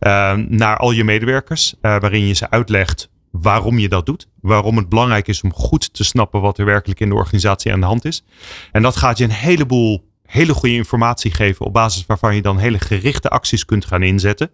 uh, 0.00 0.32
naar 0.32 0.76
al 0.76 0.90
je 0.90 1.04
medewerkers. 1.04 1.74
waarin 1.80 2.26
je 2.26 2.34
ze 2.34 2.50
uitlegt 2.50 3.08
waarom 3.30 3.78
je 3.78 3.88
dat 3.88 4.06
doet. 4.06 4.28
Waarom 4.40 4.76
het 4.76 4.88
belangrijk 4.88 5.28
is 5.28 5.42
om 5.42 5.52
goed 5.52 5.94
te 5.94 6.04
snappen 6.04 6.40
wat 6.40 6.58
er 6.58 6.64
werkelijk 6.64 7.00
in 7.00 7.08
de 7.08 7.14
organisatie 7.14 7.72
aan 7.72 7.80
de 7.80 7.86
hand 7.86 8.04
is. 8.04 8.24
En 8.72 8.82
dat 8.82 8.96
gaat 8.96 9.18
je 9.18 9.24
een 9.24 9.30
heleboel 9.30 10.14
hele 10.26 10.54
goede 10.54 10.74
informatie 10.74 11.30
geven 11.30 11.66
op 11.66 11.72
basis 11.72 12.04
waarvan 12.06 12.34
je 12.34 12.42
dan 12.42 12.58
hele 12.58 12.78
gerichte 12.78 13.28
acties 13.28 13.64
kunt 13.64 13.84
gaan 13.84 14.02
inzetten. 14.02 14.50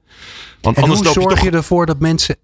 Want 0.61 0.77
en 0.77 0.83
anders 0.83 1.01
hoe 1.01 1.13
zorg 1.13 1.29
je, 1.29 1.35
toch... 1.35 1.45
je 1.45 1.51
ervoor 1.51 1.87
dat 1.87 1.99
mensen 1.99 2.37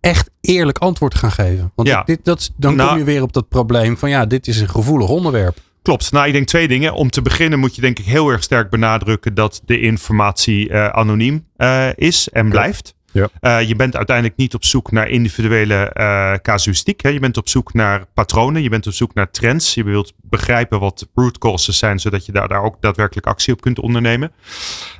echt 0.00 0.30
eerlijk 0.40 0.78
antwoord 0.78 1.14
gaan 1.14 1.32
geven? 1.32 1.72
Want 1.74 1.88
ja. 1.88 2.02
dit, 2.02 2.24
dat, 2.24 2.50
dan 2.56 2.76
nou, 2.76 2.88
kom 2.88 2.98
je 2.98 3.04
weer 3.04 3.22
op 3.22 3.32
dat 3.32 3.48
probleem 3.48 3.96
van 3.96 4.10
ja, 4.10 4.26
dit 4.26 4.46
is 4.46 4.60
een 4.60 4.68
gevoelig 4.68 5.08
onderwerp. 5.08 5.58
Klopt. 5.82 6.12
Nou, 6.12 6.26
ik 6.26 6.32
denk 6.32 6.46
twee 6.46 6.68
dingen. 6.68 6.94
Om 6.94 7.10
te 7.10 7.22
beginnen 7.22 7.58
moet 7.58 7.74
je 7.74 7.80
denk 7.80 7.98
ik 7.98 8.04
heel 8.04 8.28
erg 8.28 8.42
sterk 8.42 8.70
benadrukken 8.70 9.34
dat 9.34 9.62
de 9.64 9.80
informatie 9.80 10.68
uh, 10.68 10.88
anoniem 10.88 11.46
uh, 11.56 11.88
is 11.94 12.28
en 12.28 12.48
blijft. 12.48 12.94
Ja. 13.12 13.28
Uh, 13.40 13.68
je 13.68 13.76
bent 13.76 13.96
uiteindelijk 13.96 14.36
niet 14.36 14.54
op 14.54 14.64
zoek 14.64 14.90
naar 14.90 15.08
individuele 15.08 15.94
uh, 15.94 16.34
casuïstiek. 16.42 17.02
Hè. 17.02 17.08
Je 17.08 17.20
bent 17.20 17.36
op 17.36 17.48
zoek 17.48 17.72
naar 17.72 18.06
patronen. 18.14 18.62
Je 18.62 18.68
bent 18.68 18.86
op 18.86 18.92
zoek 18.92 19.14
naar 19.14 19.30
trends. 19.30 19.74
Je 19.74 19.84
wilt 19.84 20.12
begrijpen 20.22 20.80
wat 20.80 21.08
root 21.14 21.38
causes 21.38 21.78
zijn, 21.78 21.98
zodat 21.98 22.26
je 22.26 22.32
daar, 22.32 22.48
daar 22.48 22.62
ook 22.62 22.76
daadwerkelijk 22.80 23.26
actie 23.26 23.52
op 23.52 23.60
kunt 23.60 23.78
ondernemen. 23.78 24.32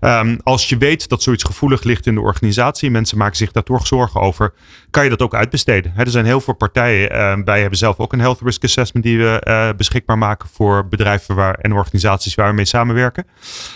Um, 0.00 0.38
als 0.42 0.68
je 0.68 0.76
weet 0.76 1.08
dat 1.08 1.22
zoiets 1.22 1.44
gevoelig 1.44 1.82
ligt 1.82 2.06
in 2.06 2.14
de 2.14 2.20
organisatie, 2.20 2.90
mensen 2.90 3.18
maken 3.18 3.36
zich 3.36 3.52
daar 3.52 3.62
toch 3.62 3.86
zorgen 3.86 4.20
over, 4.20 4.52
kan 4.90 5.04
je 5.04 5.10
dat 5.10 5.22
ook 5.22 5.34
uitbesteden. 5.34 5.92
Er 5.96 6.10
zijn 6.10 6.24
heel 6.24 6.40
veel 6.40 6.54
partijen. 6.54 7.12
Uh, 7.12 7.44
wij 7.44 7.60
hebben 7.60 7.78
zelf 7.78 7.98
ook 7.98 8.12
een 8.12 8.20
health 8.20 8.40
risk 8.40 8.64
assessment 8.64 9.06
die 9.06 9.18
we 9.18 9.42
uh, 9.48 9.68
beschikbaar 9.76 10.18
maken 10.18 10.48
voor 10.52 10.88
bedrijven 10.88 11.34
waar, 11.34 11.54
en 11.54 11.72
organisaties 11.72 12.34
waar 12.34 12.48
we 12.48 12.54
mee 12.54 12.64
samenwerken. 12.64 13.26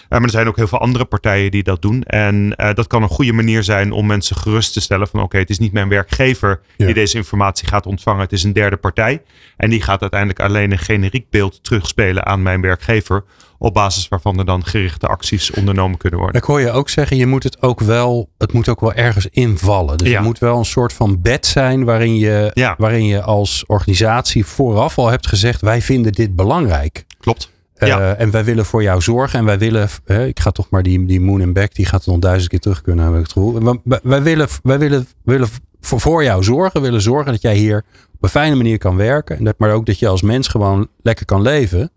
maar 0.08 0.22
er 0.22 0.30
zijn 0.30 0.48
ook 0.48 0.56
heel 0.56 0.68
veel 0.68 0.80
andere 0.80 1.04
partijen 1.04 1.50
die 1.50 1.62
dat 1.62 1.82
doen. 1.82 2.02
En 2.02 2.50
dat 2.74 2.86
kan 2.86 3.02
een 3.02 3.08
goede 3.08 3.32
manier 3.32 3.62
zijn 3.62 3.92
om 3.92 4.06
mensen 4.06 4.36
gerust 4.36 4.72
te 4.72 4.80
stellen 4.80 5.08
van 5.08 5.20
oké, 5.20 5.38
het 5.38 5.50
is 5.50 5.58
niet 5.58 5.72
mijn 5.72 5.88
werkgever 5.88 6.60
ja. 6.76 6.84
die 6.84 6.94
deze 6.94 7.16
informatie 7.16 7.68
gaat 7.68 7.86
ontvangen. 7.86 8.20
Het 8.20 8.32
is 8.32 8.42
een 8.42 8.52
derde 8.52 8.76
partij. 8.76 9.22
En 9.56 9.70
die 9.70 9.82
gaat 9.82 10.00
uiteindelijk 10.00 10.40
alleen 10.40 10.72
een 10.72 10.78
generiek 10.78 11.30
beeld 11.30 11.64
terugspelen 11.64 12.26
aan 12.26 12.42
mijn 12.42 12.60
werkgever. 12.60 13.24
Op 13.62 13.74
basis 13.74 14.08
waarvan 14.08 14.38
er 14.38 14.44
dan 14.44 14.64
gerichte 14.64 15.06
acties 15.06 15.50
ondernomen 15.50 15.98
kunnen 15.98 16.18
worden. 16.18 16.40
Ik 16.40 16.46
hoor 16.46 16.60
je 16.60 16.70
ook 16.70 16.88
zeggen, 16.88 17.16
je 17.16 17.26
moet 17.26 17.42
het 17.42 17.62
ook 17.62 17.80
wel, 17.80 18.28
het 18.38 18.52
moet 18.52 18.68
ook 18.68 18.80
wel 18.80 18.92
ergens 18.92 19.26
invallen. 19.26 19.98
Dus 19.98 20.08
ja. 20.08 20.14
het 20.14 20.24
moet 20.24 20.38
wel 20.38 20.58
een 20.58 20.64
soort 20.64 20.92
van 20.92 21.20
bed 21.20 21.46
zijn 21.46 21.84
waarin 21.84 22.16
je, 22.16 22.50
ja. 22.54 22.74
waarin 22.78 23.06
je 23.06 23.22
als 23.22 23.64
organisatie 23.66 24.46
vooraf 24.46 24.98
al 24.98 25.08
hebt 25.08 25.26
gezegd, 25.26 25.60
wij 25.60 25.82
vinden 25.82 26.12
dit 26.12 26.36
belangrijk. 26.36 27.04
Klopt. 27.20 27.50
Ja. 27.74 28.00
Uh, 28.00 28.20
en 28.20 28.30
wij 28.30 28.44
willen 28.44 28.64
voor 28.64 28.82
jou 28.82 29.00
zorgen. 29.00 29.38
En 29.38 29.44
wij 29.44 29.58
willen, 29.58 29.88
uh, 30.06 30.26
ik 30.26 30.40
ga 30.40 30.50
toch 30.50 30.70
maar 30.70 30.82
die, 30.82 31.06
die 31.06 31.20
Moon 31.20 31.42
and 31.42 31.52
Back, 31.52 31.74
die 31.74 31.86
gaat 31.86 32.06
nog 32.06 32.18
duizend 32.18 32.50
keer 32.50 32.60
terug 32.60 32.80
kunnen, 32.80 33.04
heb 33.04 33.14
ik 33.14 33.22
het 33.22 33.32
gevoel. 33.32 33.62
Wij, 33.84 34.00
wij, 34.02 34.22
willen, 34.22 34.48
wij 34.62 34.78
willen, 34.78 35.06
willen 35.24 35.48
voor, 35.80 36.00
voor 36.00 36.24
jou 36.24 36.42
zorgen, 36.42 36.80
willen 36.82 37.02
zorgen 37.02 37.32
dat 37.32 37.42
jij 37.42 37.56
hier 37.56 37.84
op 38.14 38.22
een 38.22 38.28
fijne 38.28 38.56
manier 38.56 38.78
kan 38.78 38.96
werken. 38.96 39.36
En 39.36 39.44
dat, 39.44 39.54
maar 39.58 39.72
ook 39.72 39.86
dat 39.86 39.98
je 39.98 40.08
als 40.08 40.22
mens 40.22 40.48
gewoon 40.48 40.88
lekker 41.02 41.26
kan 41.26 41.42
leven. 41.42 41.90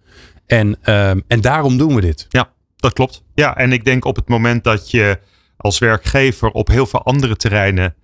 En, 0.47 0.77
uh, 0.83 1.09
en 1.09 1.41
daarom 1.41 1.77
doen 1.77 1.95
we 1.95 2.01
dit. 2.01 2.25
Ja, 2.29 2.49
dat 2.75 2.93
klopt. 2.93 3.23
Ja, 3.33 3.57
en 3.57 3.71
ik 3.71 3.85
denk 3.85 4.05
op 4.05 4.15
het 4.15 4.27
moment 4.27 4.63
dat 4.63 4.91
je 4.91 5.19
als 5.57 5.79
werkgever 5.79 6.49
op 6.49 6.67
heel 6.67 6.85
veel 6.85 7.03
andere 7.03 7.35
terreinen 7.35 7.95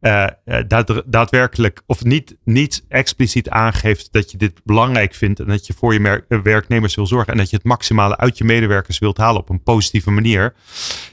uh, 0.00 0.26
daad, 0.68 1.02
daadwerkelijk 1.06 1.82
of 1.86 2.04
niet, 2.04 2.36
niet 2.44 2.84
expliciet 2.88 3.48
aangeeft 3.48 4.12
dat 4.12 4.30
je 4.30 4.36
dit 4.36 4.60
belangrijk 4.64 5.14
vindt 5.14 5.40
en 5.40 5.46
dat 5.46 5.66
je 5.66 5.72
voor 5.72 5.94
je 5.94 6.24
werknemers 6.42 6.94
wil 6.94 7.06
zorgen 7.06 7.32
en 7.32 7.38
dat 7.38 7.50
je 7.50 7.56
het 7.56 7.64
maximale 7.64 8.16
uit 8.16 8.38
je 8.38 8.44
medewerkers 8.44 8.98
wilt 8.98 9.16
halen 9.16 9.40
op 9.40 9.48
een 9.48 9.62
positieve 9.62 10.10
manier, 10.10 10.54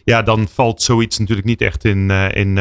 ja, 0.03 0.21
dan 0.21 0.47
valt 0.47 0.81
zoiets 0.81 1.17
natuurlijk 1.17 1.47
niet 1.47 1.61
echt 1.61 1.85
in, 1.85 2.09
uh, 2.09 2.31
in 2.31 2.55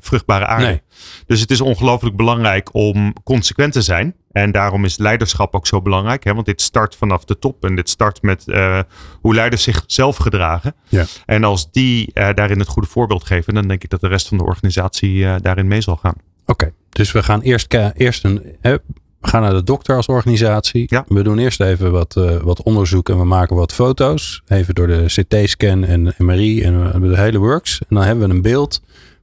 vruchtbare 0.00 0.46
aarde. 0.46 0.66
Nee. 0.66 0.80
Dus 1.26 1.40
het 1.40 1.50
is 1.50 1.60
ongelooflijk 1.60 2.16
belangrijk 2.16 2.74
om 2.74 3.12
consequent 3.24 3.72
te 3.72 3.82
zijn. 3.82 4.14
En 4.32 4.52
daarom 4.52 4.84
is 4.84 4.98
leiderschap 4.98 5.54
ook 5.54 5.66
zo 5.66 5.82
belangrijk. 5.82 6.24
Hè? 6.24 6.34
Want 6.34 6.46
dit 6.46 6.60
start 6.60 6.96
vanaf 6.96 7.24
de 7.24 7.38
top. 7.38 7.64
En 7.64 7.74
dit 7.74 7.88
start 7.88 8.22
met 8.22 8.44
uh, 8.46 8.80
hoe 9.20 9.34
leiders 9.34 9.62
zichzelf 9.62 10.16
gedragen. 10.16 10.74
Ja. 10.88 11.04
En 11.26 11.44
als 11.44 11.70
die 11.70 12.10
uh, 12.14 12.28
daarin 12.34 12.58
het 12.58 12.68
goede 12.68 12.88
voorbeeld 12.88 13.24
geven. 13.24 13.54
Dan 13.54 13.68
denk 13.68 13.82
ik 13.82 13.90
dat 13.90 14.00
de 14.00 14.08
rest 14.08 14.28
van 14.28 14.38
de 14.38 14.44
organisatie 14.44 15.14
uh, 15.14 15.34
daarin 15.40 15.66
mee 15.66 15.80
zal 15.80 15.96
gaan. 15.96 16.14
Oké, 16.42 16.52
okay. 16.52 16.72
dus 16.88 17.12
we 17.12 17.22
gaan 17.22 17.40
eerst, 17.40 17.74
eerst 17.94 18.24
een... 18.24 18.42
we 18.60 18.80
gaan 19.20 19.42
naar 19.42 19.52
de 19.52 19.62
dokter 19.62 19.96
als 19.96 20.06
organisatie. 20.06 20.84
Ja. 20.86 21.04
We 21.08 21.22
doen 21.22 21.38
eerst 21.38 21.60
even 21.60 21.92
wat, 21.92 22.14
wat 22.42 22.62
onderzoek 22.62 23.08
en 23.08 23.18
we 23.18 23.24
maken 23.24 23.56
wat 23.56 23.72
foto's. 23.72 24.42
Even 24.46 24.74
door 24.74 24.86
de 24.86 25.04
CT-scan 25.06 25.84
en 25.84 26.14
MRI 26.18 26.62
en 26.62 27.00
de 27.00 27.18
hele 27.18 27.38
works. 27.38 27.80
En 27.80 27.96
dan 27.96 28.04
hebben 28.04 28.28
we 28.28 28.34
een 28.34 28.42
beeld 28.42 28.82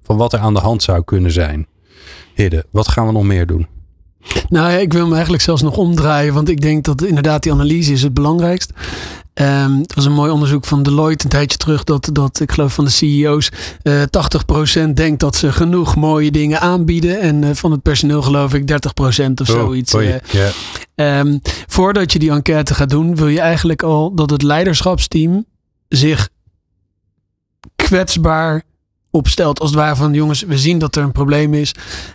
van 0.09 0.17
wat 0.17 0.33
er 0.33 0.39
aan 0.39 0.53
de 0.53 0.59
hand 0.59 0.83
zou 0.83 1.03
kunnen 1.03 1.31
zijn. 1.31 1.67
Hidde, 2.33 2.65
wat 2.71 2.87
gaan 2.87 3.05
we 3.05 3.11
nog 3.11 3.23
meer 3.23 3.45
doen? 3.45 3.67
Nou, 4.49 4.71
ik 4.71 4.93
wil 4.93 5.03
hem 5.03 5.13
eigenlijk 5.13 5.43
zelfs 5.43 5.61
nog 5.61 5.77
omdraaien, 5.77 6.33
want 6.33 6.49
ik 6.49 6.61
denk 6.61 6.83
dat 6.83 7.03
inderdaad 7.03 7.43
die 7.43 7.51
analyse 7.51 7.91
is 7.91 8.03
het 8.03 8.13
belangrijkst. 8.13 8.71
Um, 9.33 9.77
het 9.77 9.95
was 9.95 10.05
een 10.05 10.13
mooi 10.13 10.31
onderzoek 10.31 10.65
van 10.65 10.83
Deloitte 10.83 11.23
een 11.23 11.29
tijdje 11.29 11.57
terug 11.57 11.83
dat, 11.83 12.09
dat 12.13 12.39
ik 12.39 12.51
geloof 12.51 12.73
van 12.73 12.85
de 12.85 12.91
CEO's 12.91 13.51
uh, 13.83 14.01
80% 14.87 14.89
denkt 14.93 15.19
dat 15.19 15.35
ze 15.35 15.51
genoeg 15.51 15.95
mooie 15.95 16.31
dingen 16.31 16.59
aanbieden 16.59 17.19
en 17.19 17.41
uh, 17.41 17.49
van 17.53 17.71
het 17.71 17.81
personeel 17.81 18.21
geloof 18.21 18.53
ik 18.53 18.71
30% 18.71 18.75
of 19.41 19.49
oh, 19.49 19.55
zoiets. 19.55 19.93
Uh, 19.93 20.15
yeah. 20.95 21.19
um, 21.19 21.39
voordat 21.67 22.11
je 22.11 22.19
die 22.19 22.31
enquête 22.31 22.73
gaat 22.73 22.89
doen, 22.89 23.15
wil 23.15 23.27
je 23.27 23.39
eigenlijk 23.39 23.83
al 23.83 24.15
dat 24.15 24.29
het 24.29 24.41
leiderschapsteam 24.41 25.45
zich 25.87 26.29
kwetsbaar 27.75 28.63
opstelt. 29.11 29.59
Als 29.59 29.69
het 29.69 29.79
ware 29.79 29.95
van 29.95 30.13
jongens, 30.13 30.41
we 30.41 30.57
zien 30.57 30.77
dat 30.77 30.95
er 30.95 31.03
een 31.03 31.11
probleem 31.11 31.53
is. 31.53 31.71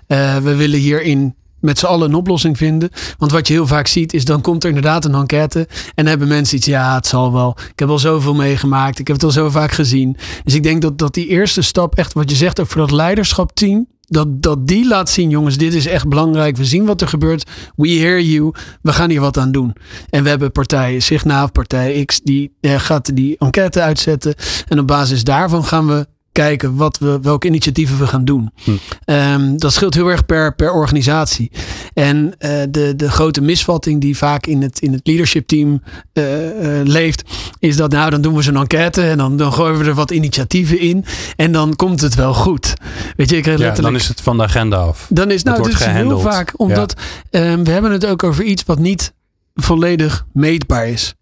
Uh, 0.09 0.37
we 0.37 0.55
willen 0.55 0.79
hierin 0.79 1.35
met 1.65 1.79
z'n 1.79 1.87
allen 1.87 2.09
een 2.09 2.15
oplossing 2.15 2.57
vinden. 2.57 2.91
Want 3.19 3.33
wat 3.33 3.47
je 3.47 3.53
heel 3.53 3.67
vaak 3.67 3.87
ziet 3.87 4.15
is 4.15 4.25
dan 4.25 4.41
komt 4.41 4.63
er 4.63 4.69
inderdaad 4.69 5.05
een 5.05 5.15
enquête. 5.15 5.69
En 5.95 6.07
hebben 6.07 6.29
mensen 6.29 6.57
iets, 6.57 6.67
ja 6.67 6.95
het 6.95 7.07
zal 7.07 7.33
wel. 7.33 7.57
Ik 7.73 7.79
heb 7.79 7.89
al 7.89 7.99
zoveel 7.99 8.35
meegemaakt. 8.35 8.99
Ik 8.99 9.07
heb 9.07 9.17
het 9.17 9.25
al 9.25 9.31
zo 9.31 9.51
vaak 9.51 9.73
gezien. 9.73 10.17
Dus 10.45 10.55
ik 10.55 10.63
denk 10.63 10.83
dat, 10.83 10.99
dat 10.99 11.15
die 11.15 11.27
eerste 11.27 11.63
stap 11.63 11.95
echt 11.95 12.13
wat 12.13 12.31
je 12.31 12.37
zegt 12.37 12.61
voor 12.65 12.81
dat 12.81 12.91
leiderschapteam. 12.91 13.87
Dat, 14.07 14.43
dat 14.43 14.67
die 14.67 14.87
laat 14.87 15.11
zien, 15.11 15.31
jongens, 15.31 15.57
dit 15.57 15.75
is 15.75 15.87
echt 15.87 16.09
belangrijk. 16.09 16.57
We 16.57 16.65
zien 16.65 16.85
wat 16.85 17.01
er 17.01 17.09
gebeurt. 17.09 17.51
We 17.77 17.89
hear 17.89 18.21
you. 18.21 18.53
We 18.83 18.93
gaan 18.93 19.11
hier 19.11 19.21
wat 19.21 19.39
aan 19.39 19.53
doen. 19.53 19.73
En 20.11 20.23
we 20.23 20.29
hebben 20.29 20.53
partijen, 20.53 21.03
Signa, 21.03 21.47
partij 21.47 22.05
X, 22.05 22.21
die 22.21 22.53
eh, 22.61 22.79
gaat 22.79 23.17
die 23.17 23.37
enquête 23.39 23.81
uitzetten. 23.81 24.35
En 24.69 24.79
op 24.79 24.87
basis 24.87 25.25
daarvan 25.25 25.65
gaan 25.65 25.87
we 25.87 26.07
kijken 26.35 26.77
wat 26.77 26.99
we, 26.99 27.19
welke 27.23 27.47
initiatieven 27.47 27.99
we 27.99 28.07
gaan 28.07 28.25
doen. 28.25 28.51
Hm. 28.65 28.71
Um, 29.07 29.59
dat 29.59 29.73
scheelt 29.73 29.95
heel 29.95 30.09
erg 30.09 30.27
per, 30.27 30.55
per 30.55 30.73
organisatie. 30.73 31.51
En 31.95 32.17
uh, 32.39 32.51
de, 32.71 32.97
de 32.97 33.11
grote 33.11 33.41
misvatting 33.41 34.01
die 34.01 34.17
vaak 34.17 34.47
in 34.47 34.63
het, 34.63 34.81
in 34.81 34.93
het 34.93 35.07
leadership 35.07 35.47
team 35.47 35.83
uh, 36.13 36.25
uh, 36.25 36.85
leeft, 36.85 37.23
is 37.59 37.77
dat 37.77 37.93
nou 37.93 38.11
dan 38.11 38.21
doen 38.21 38.35
we 38.35 38.43
zo'n 38.43 38.57
enquête 38.57 39.03
en 39.03 39.19
dan, 39.19 39.37
dan 39.37 39.53
gooien 39.53 39.79
we 39.79 39.85
er 39.85 39.95
wat 39.95 40.11
initiatieven 40.11 40.79
in 40.79 41.05
en 41.37 41.53
dan 41.53 41.77
komt 41.77 42.01
het 42.01 42.15
wel 42.15 42.35
goed. 42.35 42.75
Weet 43.17 43.31
je, 43.31 43.37
ik 43.37 43.59
ja, 43.59 43.71
dan 43.71 43.95
is 43.95 44.09
het 44.09 44.21
van 44.21 44.37
de 44.37 44.43
agenda 44.43 44.77
af. 44.77 45.07
Dan 45.11 45.31
is 45.31 45.43
nou, 45.43 45.63
dit 45.63 45.73
is 45.73 45.85
heel 45.85 46.19
vaak 46.21 46.53
omdat 46.57 46.95
ja. 47.31 47.53
um, 47.53 47.65
we 47.65 47.71
hebben 47.71 47.93
het 47.93 48.07
ook 48.07 48.23
over 48.23 48.45
iets 48.45 48.65
wat 48.65 48.79
niet 48.79 49.13
volledig 49.55 50.27
meetbaar 50.33 50.89
is. 50.89 51.15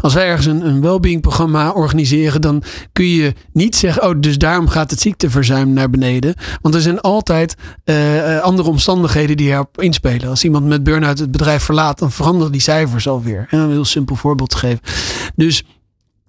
Als 0.00 0.14
wij 0.14 0.26
ergens 0.26 0.46
een, 0.46 0.66
een 0.66 0.80
wellbeing 0.80 1.20
programma 1.20 1.70
organiseren, 1.70 2.40
dan 2.40 2.62
kun 2.92 3.08
je 3.08 3.32
niet 3.52 3.76
zeggen, 3.76 4.08
oh, 4.08 4.14
dus 4.20 4.38
daarom 4.38 4.68
gaat 4.68 4.90
het 4.90 5.00
ziekteverzuim 5.00 5.72
naar 5.72 5.90
beneden. 5.90 6.34
Want 6.60 6.74
er 6.74 6.80
zijn 6.80 7.00
altijd 7.00 7.54
uh, 7.84 8.40
andere 8.40 8.68
omstandigheden 8.68 9.36
die 9.36 9.50
erop 9.50 9.80
inspelen. 9.80 10.28
Als 10.28 10.44
iemand 10.44 10.66
met 10.66 10.82
burn-out 10.82 11.18
het 11.18 11.30
bedrijf 11.30 11.62
verlaat, 11.62 11.98
dan 11.98 12.12
veranderen 12.12 12.52
die 12.52 12.60
cijfers 12.60 13.08
alweer. 13.08 13.46
En 13.50 13.58
een 13.58 13.70
heel 13.70 13.84
simpel 13.84 14.16
voorbeeld 14.16 14.50
te 14.50 14.56
geven. 14.56 14.80
Dus 15.36 15.64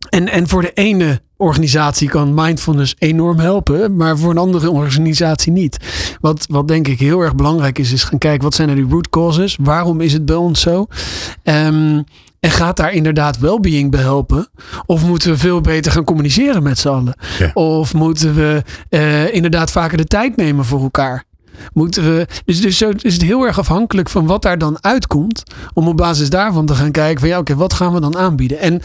en, 0.10 0.30
en 0.30 0.48
voor 0.48 0.62
de 0.62 0.74
ene 0.74 1.22
organisatie 1.40 2.10
kan 2.10 2.34
mindfulness 2.34 2.96
enorm 2.98 3.40
helpen, 3.40 3.96
maar 3.96 4.18
voor 4.18 4.30
een 4.30 4.38
andere 4.38 4.72
organisatie 4.72 5.52
niet. 5.52 5.78
Wat, 6.22 6.46
wat 6.50 6.68
denk 6.68 6.88
ik 6.88 7.00
heel 7.00 7.20
erg 7.20 7.36
belangrijk 7.36 7.80
is, 7.80 7.92
is 7.92 8.04
gaan 8.04 8.18
kijken 8.18 8.44
wat 8.44 8.54
zijn 8.54 8.70
er 8.70 8.76
die 8.76 8.90
root 8.90 9.10
causes? 9.10 9.58
Waarom 9.62 10.02
is 10.02 10.14
het 10.14 10.26
bij 10.26 10.36
ons 10.36 10.62
zo? 10.62 10.86
Um, 11.44 12.04
en 12.40 12.52
gaat 12.52 12.78
daar 12.78 12.94
inderdaad 12.94 13.40
well-being 13.40 13.92
bij 13.92 14.02
helpen? 14.02 14.48
Of 14.86 15.06
moeten 15.06 15.32
we 15.32 15.38
veel 15.38 15.62
beter 15.62 15.92
gaan 15.92 16.04
communiceren 16.04 16.64
met 16.64 16.80
z'n 16.80 16.88
allen? 16.88 17.16
Of 17.54 17.94
moeten 17.94 18.36
we 18.36 18.64
uh, 18.90 19.34
inderdaad 19.34 19.72
vaker 19.72 19.98
de 19.98 20.06
tijd 20.06 20.36
nemen 20.36 20.66
voor 20.66 20.82
elkaar? 20.82 21.24
Moeten 21.74 22.04
we, 22.04 22.28
dus, 22.46 22.62
dus 22.62 22.78
zo 22.78 22.92
is 23.02 23.14
het 23.14 23.22
heel 23.22 23.44
erg 23.44 23.60
afhankelijk 23.60 24.10
van 24.10 24.26
wat 24.26 24.42
daar 24.42 24.58
dan 24.58 24.78
uitkomt. 24.82 25.44
Om 25.74 25.88
op 25.88 25.98
basis 25.98 26.30
daarvan 26.30 26.66
te 26.66 26.76
gaan 26.76 26.92
kijken 26.92 27.20
van 27.20 27.30
ja, 27.30 27.38
oké, 27.38 27.56
wat 27.56 27.74
gaan 27.74 27.94
we 27.94 28.00
dan 28.00 28.18
aanbieden? 28.18 28.60
En 28.60 28.82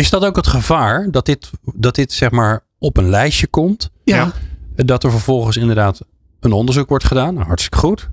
is 0.00 0.10
dat 0.10 0.24
ook 0.24 0.36
het 0.36 0.46
gevaar 0.46 1.10
dat 1.10 1.26
dit, 1.26 1.50
dat 1.74 1.94
dit 1.94 2.12
zeg 2.12 2.30
maar 2.30 2.64
op 2.78 2.96
een 2.96 3.08
lijstje 3.08 3.46
komt? 3.46 3.90
Ja. 4.04 4.32
Dat 4.74 5.04
er 5.04 5.10
vervolgens 5.10 5.56
inderdaad 5.56 6.00
een 6.40 6.52
onderzoek 6.52 6.88
wordt 6.88 7.04
gedaan. 7.04 7.34
Nou, 7.34 7.46
hartstikke 7.46 7.78
goed. 7.78 8.08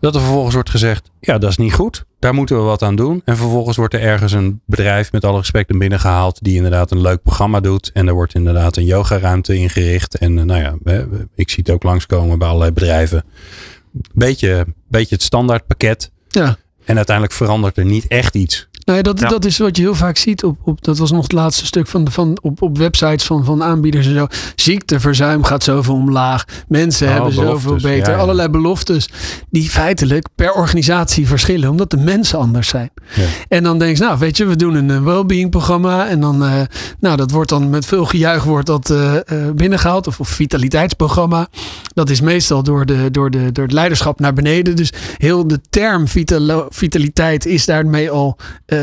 Dat 0.00 0.14
er 0.14 0.20
vervolgens 0.20 0.54
wordt 0.54 0.70
gezegd, 0.70 1.10
ja, 1.20 1.38
dat 1.38 1.50
is 1.50 1.56
niet 1.56 1.74
goed. 1.74 2.04
Daar 2.18 2.34
moeten 2.34 2.56
we 2.56 2.62
wat 2.62 2.82
aan 2.82 2.96
doen. 2.96 3.22
En 3.24 3.36
vervolgens 3.36 3.76
wordt 3.76 3.94
er 3.94 4.00
ergens 4.00 4.32
een 4.32 4.60
bedrijf 4.66 5.12
met 5.12 5.24
alle 5.24 5.38
respect 5.38 5.68
naar 5.68 5.78
binnen 5.78 6.00
gehaald. 6.00 6.38
Die 6.42 6.56
inderdaad 6.56 6.90
een 6.90 7.00
leuk 7.00 7.22
programma 7.22 7.60
doet. 7.60 7.90
En 7.92 8.08
er 8.08 8.14
wordt 8.14 8.34
inderdaad 8.34 8.76
een 8.76 8.84
yogaruimte 8.84 9.54
ingericht. 9.54 10.18
En 10.18 10.36
uh, 10.36 10.44
nou 10.44 10.60
ja, 10.60 11.06
ik 11.34 11.50
zie 11.50 11.62
het 11.66 11.74
ook 11.74 11.82
langskomen 11.82 12.38
bij 12.38 12.48
allerlei 12.48 12.72
bedrijven. 12.72 13.24
Beetje, 14.12 14.66
beetje 14.88 15.14
het 15.14 15.24
standaardpakket. 15.24 16.10
Ja. 16.28 16.56
En 16.84 16.96
uiteindelijk 16.96 17.36
verandert 17.36 17.76
er 17.76 17.84
niet 17.84 18.06
echt 18.06 18.34
iets. 18.34 18.68
Nou 18.84 18.96
ja, 18.98 19.02
dat, 19.02 19.18
dat 19.18 19.44
is 19.44 19.58
wat 19.58 19.76
je 19.76 19.82
heel 19.82 19.94
vaak 19.94 20.16
ziet. 20.16 20.44
Op, 20.44 20.58
op, 20.64 20.84
dat 20.84 20.98
was 20.98 21.10
nog 21.10 21.22
het 21.22 21.32
laatste 21.32 21.66
stuk 21.66 21.86
van, 21.86 22.10
van, 22.10 22.38
op, 22.42 22.62
op 22.62 22.78
websites 22.78 23.24
van, 23.24 23.44
van 23.44 23.62
aanbieders 23.62 24.06
en 24.06 24.14
zo. 24.14 24.26
Ziekteverzuim 24.54 25.44
gaat 25.44 25.62
zoveel 25.62 25.94
omlaag. 25.94 26.44
Mensen 26.68 27.06
oh, 27.06 27.12
hebben 27.14 27.32
zoveel 27.32 27.76
beter. 27.76 28.12
Ja. 28.12 28.18
Allerlei 28.18 28.48
beloftes 28.48 29.08
die 29.50 29.70
feitelijk 29.70 30.28
per 30.34 30.52
organisatie 30.52 31.26
verschillen. 31.26 31.70
Omdat 31.70 31.90
de 31.90 31.96
mensen 31.96 32.38
anders 32.38 32.68
zijn. 32.68 32.90
Ja. 33.14 33.24
En 33.48 33.62
dan 33.62 33.78
denk 33.78 33.96
je, 33.96 34.02
nou 34.02 34.18
weet 34.18 34.36
je, 34.36 34.44
we 34.44 34.56
doen 34.56 34.74
een 34.74 35.04
well-being 35.04 35.50
programma. 35.50 36.08
En 36.08 36.20
dan, 36.20 36.44
uh, 36.44 36.60
nou 37.00 37.16
dat 37.16 37.30
wordt 37.30 37.48
dan 37.48 37.70
met 37.70 37.86
veel 37.86 38.04
gejuich 38.04 38.44
wordt 38.44 38.66
dat 38.66 38.90
uh, 38.90 39.14
binnengehaald. 39.54 40.06
Of, 40.06 40.20
of 40.20 40.28
vitaliteitsprogramma. 40.28 41.48
Dat 41.94 42.10
is 42.10 42.20
meestal 42.20 42.62
door, 42.62 42.86
de, 42.86 43.10
door, 43.10 43.30
de, 43.30 43.52
door 43.52 43.64
het 43.64 43.72
leiderschap 43.72 44.20
naar 44.20 44.32
beneden. 44.32 44.76
Dus 44.76 44.92
heel 45.16 45.46
de 45.46 45.60
term 45.70 46.08
vital, 46.08 46.66
vitaliteit 46.68 47.46
is 47.46 47.64
daarmee 47.64 48.10
al 48.10 48.36
uh, 48.66 48.73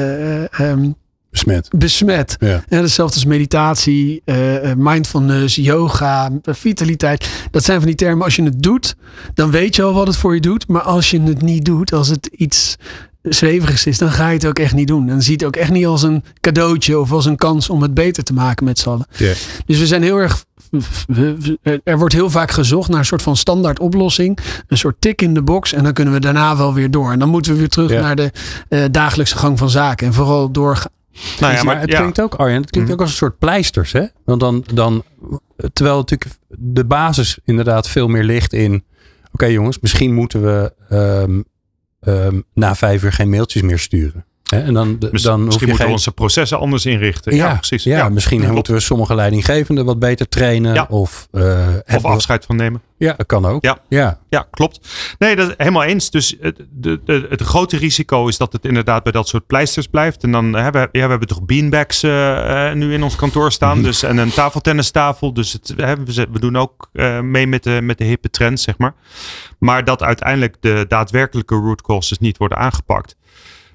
um, 0.59 0.95
besmet. 1.31 1.69
besmet. 1.75 2.35
Ja. 2.39 2.63
En 2.67 2.81
hetzelfde 2.81 3.15
als 3.15 3.25
meditatie, 3.25 4.21
uh, 4.25 4.73
mindfulness, 4.77 5.55
yoga, 5.55 6.31
vitaliteit. 6.43 7.29
Dat 7.51 7.63
zijn 7.63 7.77
van 7.77 7.87
die 7.87 7.95
termen. 7.95 8.23
Als 8.23 8.35
je 8.35 8.43
het 8.43 8.63
doet, 8.63 8.95
dan 9.33 9.51
weet 9.51 9.75
je 9.75 9.83
al 9.83 9.93
wat 9.93 10.07
het 10.07 10.17
voor 10.17 10.33
je 10.33 10.41
doet. 10.41 10.67
Maar 10.67 10.81
als 10.81 11.11
je 11.11 11.21
het 11.21 11.41
niet 11.41 11.65
doet, 11.65 11.93
als 11.93 12.07
het 12.07 12.25
iets 12.25 12.77
zweverigs 13.21 13.85
is, 13.85 13.97
dan 13.97 14.11
ga 14.11 14.27
je 14.27 14.33
het 14.33 14.45
ook 14.45 14.59
echt 14.59 14.73
niet 14.73 14.87
doen. 14.87 15.07
Dan 15.07 15.21
zie 15.21 15.31
je 15.31 15.45
het 15.45 15.47
ook 15.47 15.61
echt 15.61 15.71
niet 15.71 15.85
als 15.85 16.03
een 16.03 16.23
cadeautje 16.39 16.99
of 16.99 17.11
als 17.11 17.25
een 17.25 17.35
kans 17.35 17.69
om 17.69 17.81
het 17.81 17.93
beter 17.93 18.23
te 18.23 18.33
maken 18.33 18.65
met 18.65 18.79
z'n 18.79 18.89
allen. 18.89 19.07
Yeah. 19.17 19.35
Dus 19.65 19.79
we 19.79 19.85
zijn 19.85 20.03
heel 20.03 20.17
erg 20.17 20.45
er 21.83 21.97
wordt 21.97 22.13
heel 22.13 22.29
vaak 22.29 22.51
gezocht 22.51 22.89
naar 22.89 22.99
een 22.99 23.05
soort 23.05 23.21
van 23.21 23.35
standaard 23.37 23.79
oplossing. 23.79 24.39
Een 24.67 24.77
soort 24.77 24.95
tik 24.99 25.21
in 25.21 25.33
de 25.33 25.41
box. 25.41 25.73
En 25.73 25.83
dan 25.83 25.93
kunnen 25.93 26.13
we 26.13 26.19
daarna 26.19 26.57
wel 26.57 26.73
weer 26.73 26.91
door. 26.91 27.11
En 27.11 27.19
dan 27.19 27.29
moeten 27.29 27.51
we 27.51 27.57
weer 27.57 27.69
terug 27.69 27.91
ja. 27.91 28.01
naar 28.01 28.15
de 28.15 28.31
uh, 28.69 28.85
dagelijkse 28.91 29.37
gang 29.37 29.57
van 29.57 29.69
zaken. 29.69 30.07
En 30.07 30.13
vooral 30.13 30.51
doorgaan. 30.51 30.91
Nou 31.39 31.53
ja, 31.53 31.63
maar 31.63 31.79
het 31.79 31.95
klinkt 31.95 32.21
ook, 32.21 32.33
Arjen, 32.33 32.61
het 32.61 32.69
klinkt 32.69 32.91
ook 32.91 32.99
als 32.99 33.09
een 33.09 33.15
soort 33.15 33.37
pleisters, 33.37 33.91
hè? 33.91 34.05
Want 34.25 34.39
dan, 34.39 34.65
dan 34.73 35.03
terwijl 35.73 35.97
natuurlijk 35.97 36.31
de 36.47 36.85
basis 36.85 37.39
inderdaad 37.45 37.89
veel 37.89 38.07
meer 38.07 38.23
ligt 38.23 38.53
in, 38.53 38.83
oké 39.31 39.45
jongens, 39.45 39.79
misschien 39.79 40.13
moeten 40.13 40.41
we 40.43 40.73
um, 40.91 41.45
um, 42.07 42.43
na 42.53 42.75
vijf 42.75 43.03
uur 43.03 43.11
geen 43.11 43.29
mailtjes 43.29 43.61
meer 43.61 43.79
sturen. 43.79 44.25
En 44.57 44.73
dan, 44.73 44.97
dan 44.99 45.09
misschien 45.11 45.33
hoef 45.33 45.59
je 45.59 45.59
moeten 45.59 45.75
geen... 45.75 45.85
we 45.85 45.91
onze 45.91 46.11
processen 46.11 46.59
anders 46.59 46.85
inrichten. 46.85 47.35
Ja, 47.35 47.47
ja, 47.47 47.55
precies. 47.55 47.83
Ja, 47.83 48.09
misschien 48.09 48.51
moeten 48.51 48.73
we 48.73 48.79
sommige 48.79 49.15
leidinggevenden 49.15 49.85
wat 49.85 49.99
beter 49.99 50.29
trainen. 50.29 50.89
Of, 50.89 51.27
uh, 51.31 51.67
Of 51.95 52.05
afscheid 52.05 52.45
van 52.45 52.55
nemen. 52.55 52.81
Ja, 52.97 53.13
dat 53.17 53.25
kan 53.25 53.45
ook. 53.45 53.63
Ja. 53.63 53.77
ja. 53.89 54.19
Ja, 54.29 54.47
klopt. 54.51 54.89
Nee, 55.19 55.35
dat 55.35 55.53
helemaal 55.57 55.83
eens. 55.83 56.09
Dus 56.09 56.35
het, 56.41 56.65
de, 56.71 57.25
het 57.29 57.41
grote 57.41 57.77
risico 57.77 58.27
is 58.27 58.37
dat 58.37 58.53
het 58.53 58.65
inderdaad 58.65 59.03
bij 59.03 59.11
dat 59.11 59.27
soort 59.27 59.47
pleisters 59.47 59.87
blijft. 59.87 60.23
En 60.23 60.31
dan 60.31 60.53
hebben 60.53 60.81
we, 60.81 60.89
ja, 60.91 61.03
we 61.03 61.09
hebben 61.09 61.27
toch 61.27 61.43
beanbags 61.43 62.03
uh, 62.03 62.11
uh, 62.11 62.73
nu 62.73 62.93
in 62.93 63.03
ons 63.03 63.15
kantoor 63.15 63.51
staan. 63.51 63.83
Dus, 63.83 64.03
en 64.03 64.17
een 64.17 64.31
tafeltennistafel. 64.31 65.33
Dus 65.33 65.53
het, 65.53 65.73
we, 65.75 66.27
we 66.31 66.39
doen 66.39 66.57
ook 66.57 66.89
uh, 66.93 67.19
mee 67.19 67.47
met 67.47 67.63
de, 67.63 67.79
met 67.83 67.97
de 67.97 68.03
hippe 68.03 68.29
trends, 68.29 68.63
zeg 68.63 68.77
maar. 68.77 68.93
Maar 69.59 69.83
dat 69.83 70.03
uiteindelijk 70.03 70.55
de 70.59 70.85
daadwerkelijke 70.87 71.55
root 71.55 71.81
causes 71.81 72.19
niet 72.19 72.37
worden 72.37 72.57
aangepakt. 72.57 73.15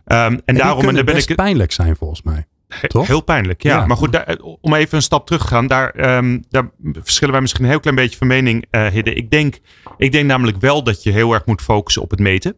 Um, 0.09 0.17
en, 0.17 0.43
en 0.45 0.55
daarom 0.55 0.89
en 0.89 0.95
daar 0.95 1.05
ben 1.05 1.17
ik 1.17 1.35
pijnlijk 1.35 1.73
zijn 1.73 1.97
volgens 1.97 2.23
mij. 2.23 2.47
Toch? 2.87 3.07
Heel 3.07 3.21
pijnlijk, 3.21 3.63
ja. 3.63 3.77
Ja. 3.77 3.87
Maar 3.87 3.97
goed, 3.97 4.13
daar, 4.13 4.39
om 4.61 4.75
even 4.75 4.97
een 4.97 5.03
stap 5.03 5.27
terug 5.27 5.43
te 5.43 5.47
gaan, 5.47 5.67
daar, 5.67 6.17
um, 6.17 6.45
daar 6.49 6.71
verschillen 6.93 7.33
wij 7.33 7.43
misschien 7.43 7.65
een 7.65 7.71
heel 7.71 7.81
klein 7.81 7.97
beetje 7.97 8.17
van 8.17 8.27
mening, 8.27 8.67
uh, 8.71 8.87
Hidde. 8.87 9.15
Ik 9.15 9.31
denk, 9.31 9.59
ik 9.97 10.13
denk 10.13 10.27
namelijk 10.27 10.61
wel 10.61 10.83
dat 10.83 11.03
je 11.03 11.11
heel 11.11 11.33
erg 11.33 11.47
moet 11.47 11.63
focussen 11.63 12.03
op 12.03 12.11
het 12.11 12.21
meten. 12.21 12.57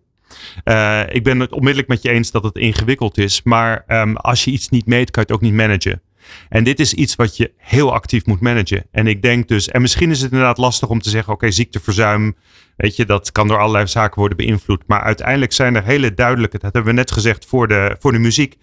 Uh, 0.64 1.02
ik 1.08 1.24
ben 1.24 1.40
het 1.40 1.52
onmiddellijk 1.52 1.88
met 1.88 2.02
je 2.02 2.10
eens 2.10 2.30
dat 2.30 2.42
het 2.42 2.56
ingewikkeld 2.56 3.18
is, 3.18 3.42
maar 3.42 3.84
um, 3.88 4.16
als 4.16 4.44
je 4.44 4.50
iets 4.50 4.68
niet 4.68 4.86
meet, 4.86 5.10
kan 5.10 5.22
je 5.26 5.32
het 5.32 5.36
ook 5.42 5.50
niet 5.50 5.58
managen. 5.58 6.02
En 6.48 6.64
dit 6.64 6.80
is 6.80 6.94
iets 6.94 7.14
wat 7.14 7.36
je 7.36 7.52
heel 7.56 7.92
actief 7.92 8.26
moet 8.26 8.40
managen. 8.40 8.86
En 8.90 9.06
ik 9.06 9.22
denk 9.22 9.48
dus, 9.48 9.68
en 9.68 9.80
misschien 9.80 10.10
is 10.10 10.20
het 10.20 10.30
inderdaad 10.30 10.58
lastig 10.58 10.88
om 10.88 11.00
te 11.00 11.10
zeggen: 11.10 11.32
oké, 11.32 11.50
ziekteverzuim, 11.50 12.36
weet 12.76 12.96
je, 12.96 13.04
dat 13.04 13.32
kan 13.32 13.48
door 13.48 13.58
allerlei 13.58 13.86
zaken 13.86 14.18
worden 14.18 14.36
beïnvloed. 14.36 14.82
Maar 14.86 15.02
uiteindelijk 15.02 15.52
zijn 15.52 15.76
er 15.76 15.84
hele 15.84 16.14
duidelijke, 16.14 16.58
dat 16.58 16.72
hebben 16.72 16.92
we 16.92 16.98
net 16.98 17.12
gezegd 17.12 17.46
voor 17.46 17.68
de, 17.68 17.96
voor 17.98 18.12
de 18.12 18.18
muziek. 18.18 18.56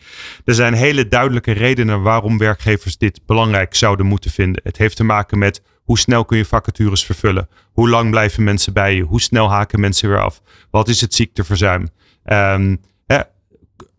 Er 0.45 0.53
zijn 0.53 0.73
hele 0.73 1.07
duidelijke 1.07 1.51
redenen 1.51 2.01
waarom 2.01 2.37
werkgevers 2.37 2.97
dit 2.97 3.19
belangrijk 3.25 3.75
zouden 3.75 4.05
moeten 4.05 4.31
vinden. 4.31 4.61
Het 4.63 4.77
heeft 4.77 4.95
te 4.95 5.03
maken 5.03 5.37
met 5.37 5.61
hoe 5.83 5.99
snel 5.99 6.25
kun 6.25 6.37
je 6.37 6.45
vacatures 6.45 7.05
vervullen? 7.05 7.49
Hoe 7.71 7.89
lang 7.89 8.09
blijven 8.09 8.43
mensen 8.43 8.73
bij 8.73 8.95
je? 8.95 9.01
Hoe 9.01 9.21
snel 9.21 9.49
haken 9.49 9.79
mensen 9.79 10.09
weer 10.09 10.21
af? 10.21 10.41
Wat 10.71 10.87
is 10.87 11.01
het 11.01 11.13
ziekteverzuim? 11.13 11.89
Hè, 13.05 13.19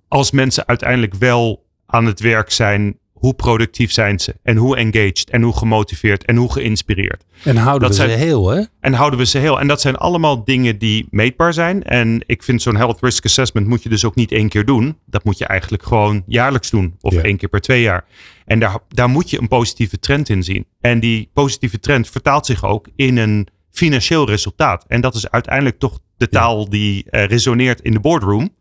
als 0.09 0.31
mensen 0.31 0.67
uiteindelijk 0.67 1.15
wel 1.15 1.67
aan 1.87 2.07
het 2.07 2.21
werk 2.21 2.51
zijn 2.51 2.99
hoe 3.27 3.35
productief 3.35 3.93
zijn 3.93 4.19
ze? 4.19 4.35
En 4.43 4.57
hoe 4.57 4.77
engaged? 4.77 5.31
En 5.31 5.43
hoe 5.43 5.57
gemotiveerd? 5.57 6.25
En 6.25 6.37
hoe 6.37 6.53
geïnspireerd? 6.53 7.25
En 7.45 7.57
houden 7.57 7.89
dat 7.89 7.99
we 7.99 8.05
zijn, 8.05 8.19
ze 8.19 8.25
heel, 8.25 8.49
hè? 8.49 8.63
En 8.81 8.93
houden 8.93 9.19
we 9.19 9.27
ze 9.27 9.39
heel. 9.39 9.61
En 9.61 9.67
dat 9.67 9.81
zijn 9.81 9.97
allemaal 9.97 10.45
dingen 10.45 10.79
die 10.79 11.07
meetbaar 11.11 11.53
zijn. 11.53 11.83
En 11.83 12.23
ik 12.27 12.43
vind 12.43 12.63
zo'n 12.63 12.77
health 12.77 13.01
risk 13.01 13.25
assessment 13.25 13.67
moet 13.67 13.83
je 13.83 13.89
dus 13.89 14.05
ook 14.05 14.15
niet 14.15 14.33
één 14.33 14.49
keer 14.49 14.65
doen. 14.65 14.99
Dat 15.07 15.25
moet 15.25 15.39
je 15.39 15.47
eigenlijk 15.47 15.83
gewoon 15.83 16.23
jaarlijks 16.27 16.71
doen. 16.71 16.97
Of 17.01 17.15
Ja. 17.15 17.23
één 17.23 17.37
keer 17.37 17.49
per 17.49 17.61
twee 17.61 17.83
jaar. 17.83 18.05
En 18.45 18.59
daar, 18.59 18.79
daar 18.89 19.09
moet 19.09 19.31
je 19.31 19.41
een 19.41 19.49
positieve 19.49 19.99
trend 19.99 20.29
in 20.29 20.43
zien. 20.43 20.67
En 20.81 21.01
die 21.01 21.31
positieve 21.33 21.81
trend 21.81 22.09
vertaalt 22.11 22.47
zich 22.47 22.65
ook 22.65 22.89
in 22.97 23.17
een 23.17 23.49
financieel 23.71 24.27
resultaat. 24.29 24.85
En 24.89 25.01
dat 25.01 25.15
is 25.15 25.31
uiteindelijk 25.31 25.79
toch 25.79 25.99
de 26.17 26.29
taal 26.29 26.69
die 26.69 27.11
eh, 27.11 27.25
resoneert 27.25 27.81
in 27.81 27.93
de 27.93 28.01
boardroom. 28.01 28.55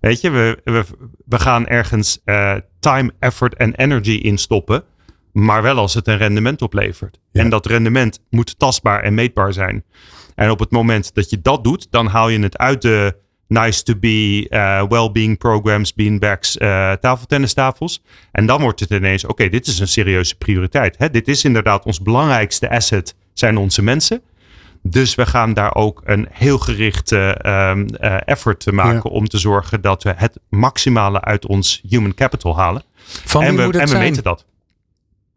Weet 0.00 0.20
je, 0.20 0.30
we, 0.30 0.60
we, 0.64 0.84
we 1.26 1.38
gaan 1.38 1.66
ergens 1.66 2.20
eh, 2.24 2.54
time, 2.84 3.12
effort 3.18 3.54
en 3.54 3.74
energy 3.74 4.18
instoppen. 4.22 4.84
Maar 5.32 5.62
wel 5.62 5.76
als 5.76 5.94
het 5.94 6.08
een 6.08 6.16
rendement 6.16 6.62
oplevert. 6.62 7.18
En 7.32 7.48
dat 7.48 7.66
rendement 7.66 8.20
moet 8.30 8.58
tastbaar 8.58 9.02
en 9.02 9.14
meetbaar 9.14 9.52
zijn. 9.52 9.84
En 10.34 10.50
op 10.50 10.58
het 10.58 10.70
moment 10.70 11.14
dat 11.14 11.30
je 11.30 11.40
dat 11.40 11.64
doet, 11.64 11.86
dan 11.90 12.06
haal 12.06 12.28
je 12.28 12.38
het 12.38 12.58
uit 12.58 12.82
de 12.82 13.16
nice 13.46 13.82
to 13.82 13.94
be, 13.96 14.46
uh, 14.50 14.84
well-being 14.88 15.38
programs, 15.38 15.94
beanbags, 15.94 16.56
uh, 16.56 16.92
tafeltennistafels. 16.92 18.02
En 18.32 18.46
dan 18.46 18.60
wordt 18.60 18.80
het 18.80 18.90
ineens, 18.90 19.24
oké, 19.24 19.48
dit 19.48 19.66
is 19.66 19.78
een 19.78 19.88
serieuze 19.88 20.36
prioriteit. 20.36 20.98
Hè? 20.98 21.10
Dit 21.10 21.28
is 21.28 21.44
inderdaad 21.44 21.84
ons 21.84 22.02
belangrijkste 22.02 22.70
asset, 22.70 23.14
zijn 23.32 23.56
onze 23.56 23.82
mensen. 23.82 24.22
Dus 24.86 25.14
we 25.14 25.26
gaan 25.26 25.54
daar 25.54 25.74
ook 25.74 26.02
een 26.04 26.28
heel 26.30 26.58
gerichte 26.58 27.40
um, 27.46 27.86
uh, 28.00 28.16
effort 28.24 28.60
te 28.60 28.72
maken 28.72 29.10
ja. 29.10 29.16
om 29.16 29.28
te 29.28 29.38
zorgen 29.38 29.80
dat 29.80 30.02
we 30.02 30.12
het 30.16 30.38
maximale 30.48 31.20
uit 31.20 31.46
ons 31.46 31.82
human 31.88 32.14
capital 32.14 32.56
halen. 32.56 32.82
Van 33.04 33.42
en 33.42 33.56
wie 33.56 33.66
we, 33.66 33.78
en 33.78 33.88
we 33.88 33.98
meten 33.98 34.22
dat. 34.22 34.44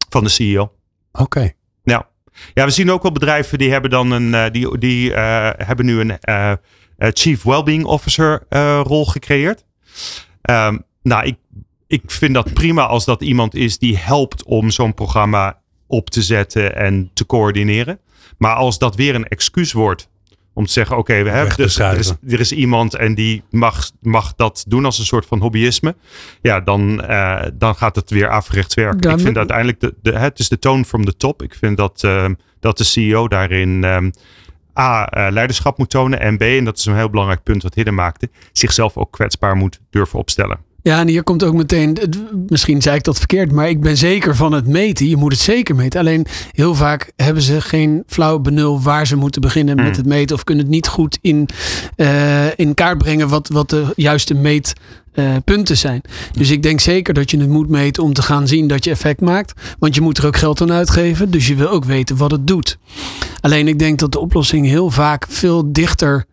Van 0.09 0.23
de 0.23 0.29
CEO. 0.29 0.71
Oké. 1.11 1.51
Ja. 1.83 2.07
ja, 2.53 2.65
we 2.65 2.71
zien 2.71 2.91
ook 2.91 3.01
wel 3.01 3.11
bedrijven 3.11 3.57
die 3.57 3.71
hebben 3.71 3.89
dan 3.89 4.11
een, 4.11 4.33
uh, 4.33 4.45
die, 4.51 4.77
die 4.77 5.11
uh, 5.11 5.49
hebben 5.57 5.85
nu 5.85 5.99
een 5.99 6.19
Chief 6.97 7.43
Wellbeing 7.43 7.85
Officer 7.85 8.43
rol 8.83 9.05
gecreëerd. 9.05 9.65
Um, 10.41 10.85
nou, 11.01 11.25
ik, 11.25 11.37
ik 11.87 12.11
vind 12.11 12.33
dat 12.33 12.53
prima 12.53 12.85
als 12.85 13.05
dat 13.05 13.21
iemand 13.21 13.55
is 13.55 13.77
die 13.77 13.97
helpt 13.97 14.43
om 14.43 14.69
zo'n 14.69 14.93
programma 14.93 15.61
op 15.87 16.09
te 16.09 16.21
zetten 16.21 16.75
en 16.75 17.09
te 17.13 17.25
coördineren. 17.25 17.99
Maar 18.37 18.55
als 18.55 18.77
dat 18.77 18.95
weer 18.95 19.15
een 19.15 19.27
excuus 19.27 19.73
wordt 19.73 20.09
om 20.53 20.65
te 20.65 20.71
zeggen: 20.71 20.97
oké, 20.97 21.23
we 21.23 21.29
hebben 21.29 21.55
dus, 21.55 21.79
er, 21.79 21.97
is, 21.97 22.13
er 22.27 22.39
is 22.39 22.51
iemand 22.51 22.95
en 22.95 23.15
die 23.15 23.43
mag, 23.49 23.91
mag 24.01 24.35
dat 24.35 24.65
doen 24.67 24.85
als 24.85 24.99
een 24.99 25.05
soort 25.05 25.25
van 25.25 25.39
hobbyisme. 25.39 25.95
Ja, 26.41 26.59
dan, 26.59 27.03
uh, 27.09 27.43
dan 27.53 27.75
gaat 27.75 27.95
het 27.95 28.09
weer 28.09 28.29
averechts 28.29 28.75
werken. 28.75 29.11
ik 29.11 29.19
vind 29.19 29.37
uiteindelijk, 29.37 29.79
de, 29.79 29.93
de, 30.01 30.17
het 30.17 30.39
is 30.39 30.49
de 30.49 30.59
tone 30.59 30.85
from 30.85 31.05
the 31.05 31.17
top. 31.17 31.43
Ik 31.43 31.55
vind 31.55 31.77
dat, 31.77 32.01
uh, 32.05 32.25
dat 32.59 32.77
de 32.77 32.83
CEO 32.83 33.27
daarin. 33.27 33.83
Um, 33.83 34.11
A, 34.79 35.17
uh, 35.17 35.31
leiderschap 35.31 35.77
moet 35.77 35.89
tonen. 35.89 36.19
En 36.19 36.37
B, 36.37 36.41
en 36.41 36.63
dat 36.65 36.77
is 36.77 36.85
een 36.85 36.95
heel 36.95 37.09
belangrijk 37.09 37.43
punt 37.43 37.63
wat 37.63 37.73
Hidden 37.73 37.93
maakte, 37.93 38.29
zichzelf 38.51 38.97
ook 38.97 39.11
kwetsbaar 39.11 39.55
moet 39.55 39.79
durven 39.89 40.19
opstellen. 40.19 40.66
Ja, 40.87 40.99
en 40.99 41.07
hier 41.07 41.23
komt 41.23 41.43
ook 41.43 41.53
meteen, 41.53 41.97
misschien 42.47 42.81
zei 42.81 42.95
ik 42.95 43.03
dat 43.03 43.17
verkeerd, 43.17 43.51
maar 43.51 43.69
ik 43.69 43.81
ben 43.81 43.97
zeker 43.97 44.35
van 44.35 44.51
het 44.51 44.67
meten. 44.67 45.07
Je 45.07 45.15
moet 45.15 45.31
het 45.31 45.41
zeker 45.41 45.75
meten. 45.75 45.99
Alleen 45.99 46.25
heel 46.51 46.75
vaak 46.75 47.11
hebben 47.15 47.43
ze 47.43 47.61
geen 47.61 48.03
flauw 48.05 48.39
benul 48.39 48.81
waar 48.81 49.07
ze 49.07 49.15
moeten 49.15 49.41
beginnen 49.41 49.75
met 49.75 49.85
hmm. 49.85 49.95
het 49.95 50.05
meten. 50.05 50.35
Of 50.35 50.43
kunnen 50.43 50.63
het 50.63 50.73
niet 50.73 50.87
goed 50.87 51.17
in, 51.21 51.49
uh, 51.97 52.57
in 52.59 52.73
kaart 52.73 52.97
brengen 52.97 53.29
wat, 53.29 53.47
wat 53.47 53.69
de 53.69 53.85
juiste 53.95 54.33
meetpunten 54.33 55.75
uh, 55.75 55.81
zijn. 55.81 56.01
Dus 56.31 56.49
ik 56.49 56.63
denk 56.63 56.79
zeker 56.79 57.13
dat 57.13 57.31
je 57.31 57.39
het 57.39 57.49
moet 57.49 57.69
meten 57.69 58.03
om 58.03 58.13
te 58.13 58.21
gaan 58.21 58.47
zien 58.47 58.67
dat 58.67 58.83
je 58.83 58.91
effect 58.91 59.21
maakt. 59.21 59.61
Want 59.79 59.95
je 59.95 60.01
moet 60.01 60.17
er 60.17 60.25
ook 60.25 60.37
geld 60.37 60.61
aan 60.61 60.71
uitgeven. 60.71 61.31
Dus 61.31 61.47
je 61.47 61.55
wil 61.55 61.69
ook 61.69 61.85
weten 61.85 62.17
wat 62.17 62.31
het 62.31 62.47
doet. 62.47 62.77
Alleen 63.41 63.67
ik 63.67 63.79
denk 63.79 63.99
dat 63.99 64.11
de 64.11 64.19
oplossing 64.19 64.65
heel 64.65 64.89
vaak 64.91 65.25
veel 65.29 65.71
dichter 65.71 66.25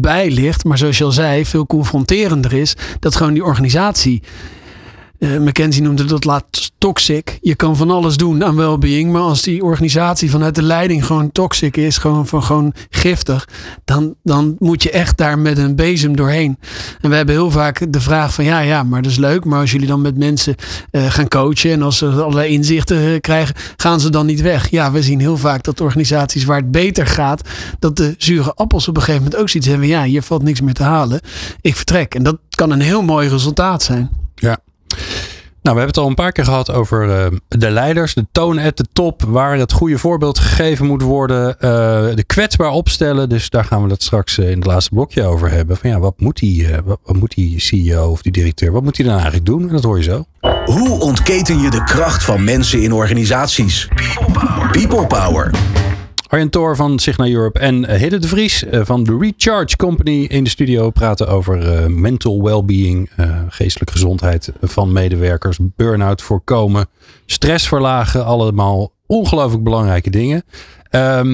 bij 0.00 0.30
ligt, 0.30 0.64
maar 0.64 0.78
zoals 0.78 0.98
je 0.98 1.04
al 1.04 1.12
zei, 1.12 1.46
veel 1.46 1.66
confronterender 1.66 2.52
is, 2.52 2.76
dat 2.98 3.16
gewoon 3.16 3.32
die 3.32 3.44
organisatie 3.44 4.22
uh, 5.22 5.38
McKenzie 5.38 5.82
noemde 5.82 6.04
dat 6.04 6.24
laat 6.24 6.72
toxic. 6.78 7.38
Je 7.40 7.54
kan 7.54 7.76
van 7.76 7.90
alles 7.90 8.16
doen 8.16 8.44
aan 8.44 8.56
well-being, 8.56 9.12
maar 9.12 9.22
als 9.22 9.42
die 9.42 9.62
organisatie 9.62 10.30
vanuit 10.30 10.54
de 10.54 10.62
leiding 10.62 11.06
gewoon 11.06 11.32
toxic 11.32 11.76
is, 11.76 11.98
gewoon, 11.98 12.26
van, 12.26 12.42
gewoon 12.42 12.74
giftig, 12.90 13.48
dan, 13.84 14.14
dan 14.22 14.56
moet 14.58 14.82
je 14.82 14.90
echt 14.90 15.16
daar 15.16 15.38
met 15.38 15.58
een 15.58 15.76
bezem 15.76 16.16
doorheen. 16.16 16.58
En 17.00 17.10
we 17.10 17.16
hebben 17.16 17.34
heel 17.34 17.50
vaak 17.50 17.92
de 17.92 18.00
vraag 18.00 18.34
van 18.34 18.44
ja, 18.44 18.58
ja, 18.58 18.82
maar 18.82 19.02
dat 19.02 19.10
is 19.10 19.18
leuk, 19.18 19.44
maar 19.44 19.60
als 19.60 19.70
jullie 19.70 19.86
dan 19.86 20.00
met 20.00 20.18
mensen 20.18 20.54
uh, 20.90 21.10
gaan 21.10 21.28
coachen 21.28 21.70
en 21.70 21.82
als 21.82 21.98
ze 21.98 22.06
allerlei 22.06 22.52
inzichten 22.52 23.02
uh, 23.02 23.20
krijgen, 23.20 23.54
gaan 23.76 24.00
ze 24.00 24.10
dan 24.10 24.26
niet 24.26 24.40
weg? 24.40 24.70
Ja, 24.70 24.92
we 24.92 25.02
zien 25.02 25.20
heel 25.20 25.36
vaak 25.36 25.62
dat 25.62 25.80
organisaties 25.80 26.44
waar 26.44 26.56
het 26.56 26.70
beter 26.70 27.06
gaat, 27.06 27.48
dat 27.78 27.96
de 27.96 28.14
zure 28.18 28.54
appels 28.54 28.88
op 28.88 28.96
een 28.96 29.02
gegeven 29.02 29.22
moment 29.22 29.40
ook 29.40 29.48
zoiets 29.48 29.68
hebben. 29.68 29.88
Ja, 29.88 30.04
hier 30.04 30.22
valt 30.22 30.42
niks 30.42 30.60
meer 30.60 30.74
te 30.74 30.82
halen. 30.82 31.20
Ik 31.60 31.76
vertrek. 31.76 32.14
En 32.14 32.22
dat 32.22 32.38
kan 32.50 32.70
een 32.70 32.80
heel 32.80 33.02
mooi 33.02 33.28
resultaat 33.28 33.82
zijn. 33.82 34.10
Ja. 34.34 34.58
Nou, 35.62 35.76
we 35.76 35.82
hebben 35.82 35.86
het 35.86 35.96
al 35.96 36.08
een 36.08 36.24
paar 36.24 36.32
keer 36.32 36.44
gehad 36.44 36.70
over 36.70 37.08
uh, 37.08 37.38
de 37.48 37.70
leiders, 37.70 38.14
de 38.14 38.26
toon 38.32 38.58
at 38.58 38.76
de 38.76 38.86
top, 38.92 39.22
waar 39.22 39.58
het 39.58 39.72
goede 39.72 39.98
voorbeeld 39.98 40.38
gegeven 40.38 40.86
moet 40.86 41.02
worden, 41.02 41.48
uh, 41.48 41.60
de 42.14 42.24
kwetsbaar 42.26 42.70
opstellen. 42.70 43.28
Dus 43.28 43.50
daar 43.50 43.64
gaan 43.64 43.84
we 43.84 43.90
het 43.90 44.02
straks 44.02 44.38
uh, 44.38 44.50
in 44.50 44.56
het 44.56 44.66
laatste 44.66 44.90
blokje 44.94 45.24
over 45.24 45.50
hebben. 45.50 45.76
Van 45.76 45.90
ja, 45.90 45.98
wat 45.98 46.20
moet 46.20 46.38
die, 46.38 46.68
wat, 46.84 46.98
moet 47.12 47.34
die 47.34 47.60
CEO 47.60 48.10
of 48.10 48.22
die 48.22 48.32
directeur, 48.32 48.72
wat 48.72 48.82
moet 48.82 48.96
hij 48.96 49.06
dan 49.06 49.14
eigenlijk 49.14 49.46
doen? 49.46 49.62
En 49.62 49.74
dat 49.74 49.82
hoor 49.82 49.96
je 49.96 50.02
zo. 50.02 50.24
Hoe 50.64 51.00
ontketen 51.00 51.60
je 51.60 51.70
de 51.70 51.84
kracht 51.84 52.24
van 52.24 52.44
mensen 52.44 52.82
in 52.82 52.92
organisaties? 52.92 53.88
People 53.94 54.32
Power. 54.32 54.70
People 54.70 55.06
Power. 55.06 55.50
Arjen 56.32 56.50
Thor 56.50 56.76
van 56.76 56.98
Signa 56.98 57.28
Europe 57.28 57.58
en 57.58 57.84
eh, 57.84 57.98
Hidde 57.98 58.18
de 58.18 58.28
Vries 58.28 58.64
eh, 58.64 58.80
van 58.84 59.04
de 59.04 59.16
Recharge 59.20 59.76
Company 59.76 60.24
in 60.24 60.44
de 60.44 60.50
studio 60.50 60.90
praten 60.90 61.28
over 61.28 61.82
uh, 61.82 61.86
mental 61.86 62.42
well-being, 62.42 63.10
geestelijke 63.48 63.92
gezondheid 63.92 64.52
van 64.60 64.92
medewerkers, 64.92 65.58
burn-out 65.60 66.22
voorkomen, 66.22 66.86
stress 67.26 67.68
verlagen, 67.68 68.24
allemaal 68.24 68.92
ongelooflijk 69.06 69.62
belangrijke 69.62 70.10
dingen. 70.10 70.42
Ja, 70.90 71.24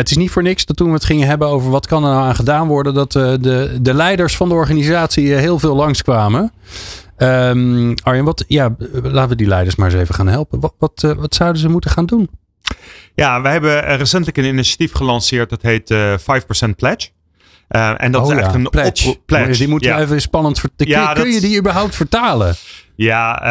het 0.00 0.10
is 0.10 0.16
niet 0.16 0.30
voor 0.30 0.42
niks 0.42 0.66
dat 0.66 0.76
toen 0.76 0.88
we 0.88 0.94
het 0.94 1.04
gingen 1.04 1.28
hebben 1.28 1.48
over 1.48 1.70
wat 1.70 1.86
kan 1.86 2.04
er 2.04 2.10
nou 2.10 2.22
aan 2.22 2.34
gedaan 2.34 2.68
worden, 2.68 2.94
dat 2.94 3.12
de, 3.12 3.78
de 3.82 3.94
leiders 3.94 4.36
van 4.36 4.48
de 4.48 4.54
organisatie 4.54 5.34
heel 5.34 5.58
veel 5.58 5.74
langskwamen. 5.74 6.52
Um, 7.18 7.94
Arjen, 8.02 8.24
wat, 8.24 8.44
ja, 8.48 8.76
laten 9.02 9.28
we 9.28 9.36
die 9.36 9.46
leiders 9.46 9.76
maar 9.76 9.90
eens 9.90 10.00
even 10.00 10.14
gaan 10.14 10.28
helpen. 10.28 10.60
Wat, 10.78 11.14
wat 11.18 11.34
zouden 11.34 11.60
ze 11.60 11.68
moeten 11.68 11.90
gaan 11.90 12.06
doen? 12.06 12.28
Ja, 13.14 13.40
wij 13.40 13.52
hebben 13.52 13.96
recentelijk 13.96 14.36
een 14.36 14.44
initiatief 14.44 14.92
gelanceerd 14.92 15.50
dat 15.50 15.62
heet 15.62 15.90
uh, 15.90 16.14
5% 16.18 16.22
Pledge. 16.76 17.08
Uh, 17.70 17.92
en 17.96 18.12
dat 18.12 18.26
oh, 18.26 18.32
is 18.32 18.38
echt 18.38 18.52
ja. 18.52 18.58
een 18.58 18.68
pledge. 18.70 19.18
pledge. 19.26 19.58
Die 19.58 19.68
moeten 19.68 19.90
ja. 19.90 19.96
we 19.96 20.02
even 20.02 20.20
spannend 20.20 20.60
vertalen. 20.60 20.92
Ja, 20.92 21.12
kun, 21.12 21.30
je 21.30 21.40
die 21.40 21.58
überhaupt 21.58 21.94
vertalen? 21.94 22.54
Ja, 22.94 23.42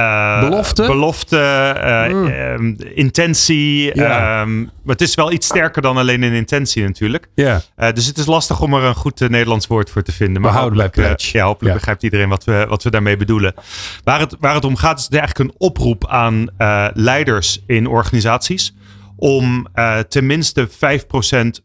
uh, 0.41 0.49
belofte, 0.49 0.85
belofte 0.85 1.73
uh, 1.77 2.07
mm. 2.07 2.25
um, 2.25 2.75
intentie. 2.93 3.95
Ja. 3.95 4.41
Um, 4.41 4.63
maar 4.63 4.95
het 4.95 5.01
is 5.01 5.15
wel 5.15 5.31
iets 5.31 5.47
sterker 5.47 5.81
dan 5.81 5.97
alleen 5.97 6.21
een 6.21 6.33
intentie 6.33 6.83
natuurlijk. 6.83 7.29
Ja. 7.35 7.61
Dus 7.93 8.05
het 8.05 8.17
is 8.17 8.25
lastig 8.25 8.61
om 8.61 8.73
er 8.73 8.83
een 8.83 8.95
goed 8.95 9.19
Nederlands 9.19 9.67
woord 9.67 9.89
voor 9.89 10.01
te 10.01 10.11
vinden. 10.11 10.41
Maar 10.41 10.53
hopelijk, 10.53 10.91
pledge. 10.91 11.37
ja, 11.37 11.45
hopelijk 11.45 11.75
begrijpt 11.75 12.03
iedereen 12.03 12.29
wat 12.29 12.43
we, 12.43 12.65
wat 12.69 12.83
we 12.83 12.89
daarmee 12.89 13.17
bedoelen. 13.17 13.53
Waar 14.03 14.19
het, 14.19 14.35
waar 14.39 14.53
het 14.53 14.65
om 14.65 14.75
gaat 14.75 14.99
is 14.99 15.07
eigenlijk 15.07 15.49
een 15.49 15.55
oproep 15.57 16.07
aan 16.07 16.47
leiders 16.93 17.63
in 17.67 17.87
organisaties 17.87 18.73
om 19.19 19.67
uh, 19.75 19.99
tenminste 19.99 20.69
5% 20.69 20.71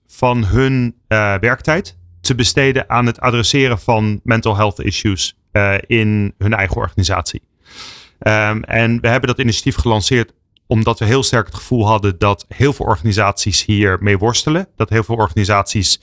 van 0.07 0.45
hun 0.45 0.95
uh, 1.09 1.35
werktijd 1.39 1.97
te 2.21 2.35
besteden 2.35 2.91
aan 2.91 3.07
het 3.07 3.21
adresseren 3.21 3.79
van 3.79 4.21
mental 4.23 4.57
health 4.57 4.81
issues 4.81 5.37
uh, 5.53 5.75
in 5.87 6.35
hun 6.39 6.55
eigen 6.55 6.77
organisatie. 6.77 7.43
Um, 8.27 8.65
en 8.65 9.01
we 9.01 9.09
hebben 9.09 9.29
dat 9.29 9.39
initiatief 9.39 9.77
gelanceerd 9.77 10.33
omdat 10.67 10.99
we 10.99 11.05
heel 11.05 11.23
sterk 11.23 11.47
het 11.47 11.55
gevoel 11.55 11.87
hadden 11.87 12.19
dat 12.19 12.45
heel 12.49 12.73
veel 12.73 12.87
organisaties 12.87 13.65
hier 13.65 13.97
mee 14.01 14.19
worstelen. 14.19 14.69
Dat 14.77 14.89
heel 14.91 15.03
veel 15.03 15.17
organisaties 15.17 16.01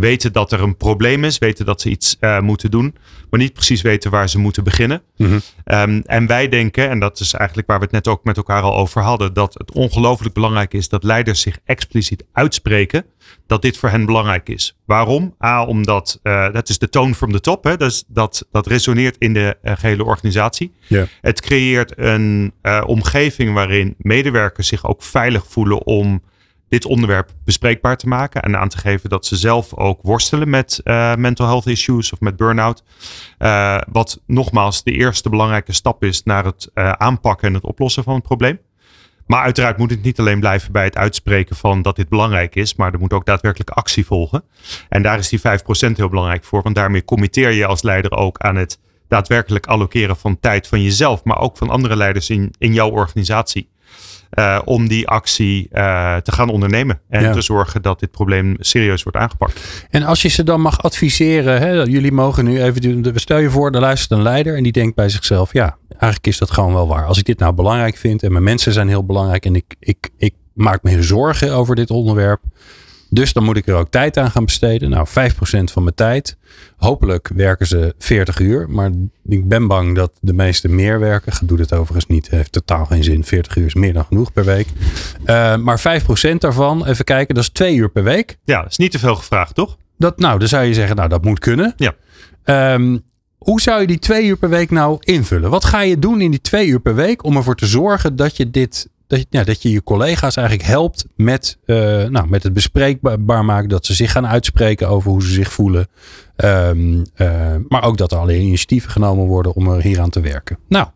weten 0.00 0.32
dat 0.32 0.52
er 0.52 0.62
een 0.62 0.76
probleem 0.76 1.24
is, 1.24 1.38
weten 1.38 1.64
dat 1.64 1.80
ze 1.80 1.90
iets 1.90 2.16
uh, 2.20 2.40
moeten 2.40 2.70
doen, 2.70 2.94
maar 3.30 3.40
niet 3.40 3.52
precies 3.52 3.82
weten 3.82 4.10
waar 4.10 4.28
ze 4.28 4.38
moeten 4.38 4.64
beginnen. 4.64 5.02
Mm 5.16 5.26
-hmm. 5.26 5.40
um, 5.78 6.02
en 6.06 6.26
wij 6.26 6.48
denken, 6.48 6.88
en 6.88 6.98
dat 7.00 7.20
is 7.20 7.32
eigenlijk 7.32 7.68
waar 7.68 7.78
we 7.78 7.84
het 7.84 7.92
net 7.92 8.08
ook 8.08 8.24
met 8.24 8.36
elkaar 8.36 8.62
al 8.62 8.76
over 8.76 9.02
hadden, 9.02 9.32
dat 9.32 9.54
het 9.54 9.72
ongelooflijk 9.72 10.34
belangrijk 10.34 10.74
is 10.74 10.88
dat 10.88 11.04
leiders 11.04 11.40
zich 11.40 11.58
expliciet 11.64 12.24
uitspreken 12.32 13.04
dat 13.46 13.62
dit 13.62 13.76
voor 13.76 13.88
hen 13.88 14.04
belangrijk 14.04 14.48
is. 14.48 14.76
Waarom? 14.84 15.34
A, 15.44 15.64
omdat 15.64 16.20
uh, 16.22 16.52
dat 16.52 16.68
is 16.68 16.78
de 16.78 16.88
tone 16.88 17.14
from 17.14 17.32
the 17.32 17.40
top. 17.40 17.64
Hè? 17.64 17.76
Dus 17.76 18.04
dat, 18.06 18.46
dat 18.50 18.66
resoneert 18.66 19.16
in 19.18 19.32
de 19.32 19.56
uh, 19.62 19.72
gehele 19.76 20.04
organisatie. 20.04 20.72
Yeah. 20.86 21.06
Het 21.20 21.40
creëert 21.40 21.92
een 21.96 22.52
omgeving 22.86 23.54
waarin 23.54 23.94
medewerkers 23.98 24.68
zich 24.68 24.86
ook 24.86 25.02
veilig 25.02 25.44
voelen 25.46 25.86
om 25.86 26.22
dit 26.70 26.84
onderwerp 26.84 27.30
bespreekbaar 27.44 27.96
te 27.96 28.08
maken 28.08 28.42
en 28.42 28.58
aan 28.58 28.68
te 28.68 28.78
geven 28.78 29.10
dat 29.10 29.26
ze 29.26 29.36
zelf 29.36 29.74
ook 29.74 30.02
worstelen 30.02 30.50
met 30.50 30.80
uh, 30.84 31.14
mental 31.14 31.46
health 31.46 31.66
issues 31.66 32.12
of 32.12 32.20
met 32.20 32.36
burn-out. 32.36 32.82
Uh, 33.38 33.78
wat 33.92 34.20
nogmaals 34.26 34.82
de 34.82 34.92
eerste 34.92 35.28
belangrijke 35.28 35.72
stap 35.72 36.04
is 36.04 36.22
naar 36.22 36.44
het 36.44 36.70
uh, 36.74 36.92
aanpakken 36.92 37.48
en 37.48 37.54
het 37.54 37.64
oplossen 37.64 38.04
van 38.04 38.14
het 38.14 38.22
probleem. 38.22 38.58
Maar 39.26 39.42
uiteraard 39.42 39.78
moet 39.78 39.90
het 39.90 40.02
niet 40.02 40.18
alleen 40.18 40.40
blijven 40.40 40.72
bij 40.72 40.84
het 40.84 40.96
uitspreken 40.96 41.56
van 41.56 41.82
dat 41.82 41.96
dit 41.96 42.08
belangrijk 42.08 42.54
is, 42.54 42.74
maar 42.74 42.92
er 42.92 42.98
moet 42.98 43.12
ook 43.12 43.26
daadwerkelijk 43.26 43.70
actie 43.70 44.06
volgen. 44.06 44.44
En 44.88 45.02
daar 45.02 45.18
is 45.18 45.28
die 45.28 45.40
5% 45.40 45.42
heel 45.96 46.08
belangrijk 46.08 46.44
voor, 46.44 46.62
want 46.62 46.74
daarmee 46.74 47.04
committeer 47.04 47.50
je 47.50 47.66
als 47.66 47.82
leider 47.82 48.12
ook 48.12 48.38
aan 48.38 48.56
het 48.56 48.78
daadwerkelijk 49.08 49.66
allokeren 49.66 50.16
van 50.16 50.40
tijd 50.40 50.66
van 50.66 50.82
jezelf, 50.82 51.24
maar 51.24 51.38
ook 51.38 51.56
van 51.56 51.70
andere 51.70 51.96
leiders 51.96 52.30
in, 52.30 52.54
in 52.58 52.72
jouw 52.72 52.90
organisatie. 52.90 53.68
Uh, 54.38 54.60
om 54.64 54.88
die 54.88 55.08
actie 55.08 55.68
uh, 55.72 56.16
te 56.16 56.32
gaan 56.32 56.48
ondernemen. 56.48 57.00
En 57.08 57.22
ja. 57.22 57.32
te 57.32 57.40
zorgen 57.40 57.82
dat 57.82 58.00
dit 58.00 58.10
probleem 58.10 58.56
serieus 58.58 59.02
wordt 59.02 59.18
aangepakt. 59.18 59.86
En 59.90 60.02
als 60.02 60.22
je 60.22 60.28
ze 60.28 60.44
dan 60.44 60.60
mag 60.60 60.82
adviseren, 60.82 61.60
hè, 61.60 61.82
jullie 61.82 62.12
mogen 62.12 62.44
nu 62.44 62.62
even. 62.62 63.12
Stel 63.14 63.38
je 63.38 63.50
voor, 63.50 63.70
er 63.70 63.80
luistert 63.80 64.10
een 64.10 64.22
leider 64.22 64.56
en 64.56 64.62
die 64.62 64.72
denkt 64.72 64.94
bij 64.94 65.08
zichzelf: 65.08 65.52
ja, 65.52 65.76
eigenlijk 65.88 66.26
is 66.26 66.38
dat 66.38 66.50
gewoon 66.50 66.72
wel 66.72 66.88
waar. 66.88 67.06
Als 67.06 67.18
ik 67.18 67.24
dit 67.24 67.38
nou 67.38 67.52
belangrijk 67.52 67.96
vind 67.96 68.22
en 68.22 68.32
mijn 68.32 68.44
mensen 68.44 68.72
zijn 68.72 68.88
heel 68.88 69.04
belangrijk 69.04 69.44
en 69.44 69.54
ik, 69.54 69.74
ik, 69.78 70.08
ik 70.16 70.34
maak 70.52 70.82
me 70.82 71.02
zorgen 71.02 71.52
over 71.52 71.74
dit 71.74 71.90
onderwerp. 71.90 72.40
Dus 73.12 73.32
dan 73.32 73.44
moet 73.44 73.56
ik 73.56 73.66
er 73.66 73.74
ook 73.74 73.90
tijd 73.90 74.16
aan 74.16 74.30
gaan 74.30 74.44
besteden. 74.44 74.90
Nou, 74.90 75.06
5% 75.08 75.12
van 75.72 75.82
mijn 75.82 75.94
tijd. 75.94 76.36
Hopelijk 76.76 77.30
werken 77.34 77.66
ze 77.66 77.94
40 77.98 78.38
uur. 78.38 78.70
Maar 78.70 78.90
ik 79.24 79.48
ben 79.48 79.66
bang 79.66 79.94
dat 79.94 80.12
de 80.20 80.32
meeste 80.32 80.68
meer 80.68 81.00
werken. 81.00 81.32
Doe 81.46 81.56
dit 81.56 81.72
overigens 81.72 82.06
niet. 82.06 82.30
Heeft 82.30 82.52
totaal 82.52 82.86
geen 82.86 83.04
zin. 83.04 83.24
40 83.24 83.56
uur 83.56 83.66
is 83.66 83.74
meer 83.74 83.92
dan 83.92 84.04
genoeg 84.04 84.32
per 84.32 84.44
week. 84.44 84.66
Uh, 85.26 85.56
maar 85.56 86.02
5% 86.32 86.36
daarvan, 86.38 86.86
even 86.86 87.04
kijken, 87.04 87.34
dat 87.34 87.44
is 87.44 87.50
2 87.50 87.74
uur 87.74 87.90
per 87.90 88.02
week. 88.02 88.38
Ja, 88.44 88.62
dat 88.62 88.70
is 88.70 88.76
niet 88.76 88.90
te 88.90 88.98
veel 88.98 89.14
gevraagd, 89.14 89.54
toch? 89.54 89.76
Dat, 89.98 90.18
nou, 90.18 90.38
dan 90.38 90.48
zou 90.48 90.64
je 90.64 90.74
zeggen, 90.74 90.96
nou, 90.96 91.08
dat 91.08 91.24
moet 91.24 91.38
kunnen. 91.38 91.74
Ja. 91.76 91.94
Um, 92.74 93.02
hoe 93.38 93.60
zou 93.60 93.80
je 93.80 93.86
die 93.86 93.98
twee 93.98 94.26
uur 94.26 94.36
per 94.36 94.48
week 94.48 94.70
nou 94.70 94.96
invullen? 95.00 95.50
Wat 95.50 95.64
ga 95.64 95.80
je 95.80 95.98
doen 95.98 96.20
in 96.20 96.30
die 96.30 96.40
twee 96.40 96.66
uur 96.66 96.80
per 96.80 96.94
week 96.94 97.24
om 97.24 97.36
ervoor 97.36 97.56
te 97.56 97.66
zorgen 97.66 98.16
dat 98.16 98.36
je 98.36 98.50
dit 98.50 98.88
dat 99.10 99.18
je, 99.18 99.26
ja, 99.30 99.44
dat 99.44 99.62
je 99.62 99.70
je 99.70 99.82
collega's 99.82 100.36
eigenlijk 100.36 100.68
helpt 100.68 101.04
met, 101.16 101.58
uh, 101.66 101.76
nou, 102.04 102.28
met 102.28 102.42
het 102.42 102.52
bespreekbaar 102.52 103.44
maken. 103.44 103.68
Dat 103.68 103.86
ze 103.86 103.94
zich 103.94 104.12
gaan 104.12 104.26
uitspreken 104.26 104.88
over 104.88 105.10
hoe 105.10 105.22
ze 105.22 105.32
zich 105.32 105.52
voelen. 105.52 105.88
Um, 106.36 107.06
uh, 107.16 107.54
maar 107.68 107.82
ook 107.82 107.96
dat 107.96 108.12
er 108.12 108.18
alleen 108.18 108.42
initiatieven 108.42 108.90
genomen 108.90 109.26
worden 109.26 109.54
om 109.54 109.68
er 109.68 109.82
hier 109.82 110.00
aan 110.00 110.10
te 110.10 110.20
werken. 110.20 110.58
Nou, 110.68 110.86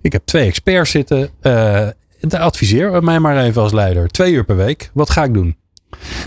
Ik 0.00 0.12
heb 0.12 0.22
twee 0.24 0.46
experts 0.46 0.90
zitten. 0.90 1.30
Uh, 1.42 1.88
adviseer 2.30 3.02
mij 3.02 3.18
maar 3.18 3.44
even 3.44 3.62
als 3.62 3.72
leider. 3.72 4.08
Twee 4.08 4.32
uur 4.32 4.44
per 4.44 4.56
week. 4.56 4.90
Wat 4.94 5.10
ga 5.10 5.24
ik 5.24 5.34
doen? 5.34 5.56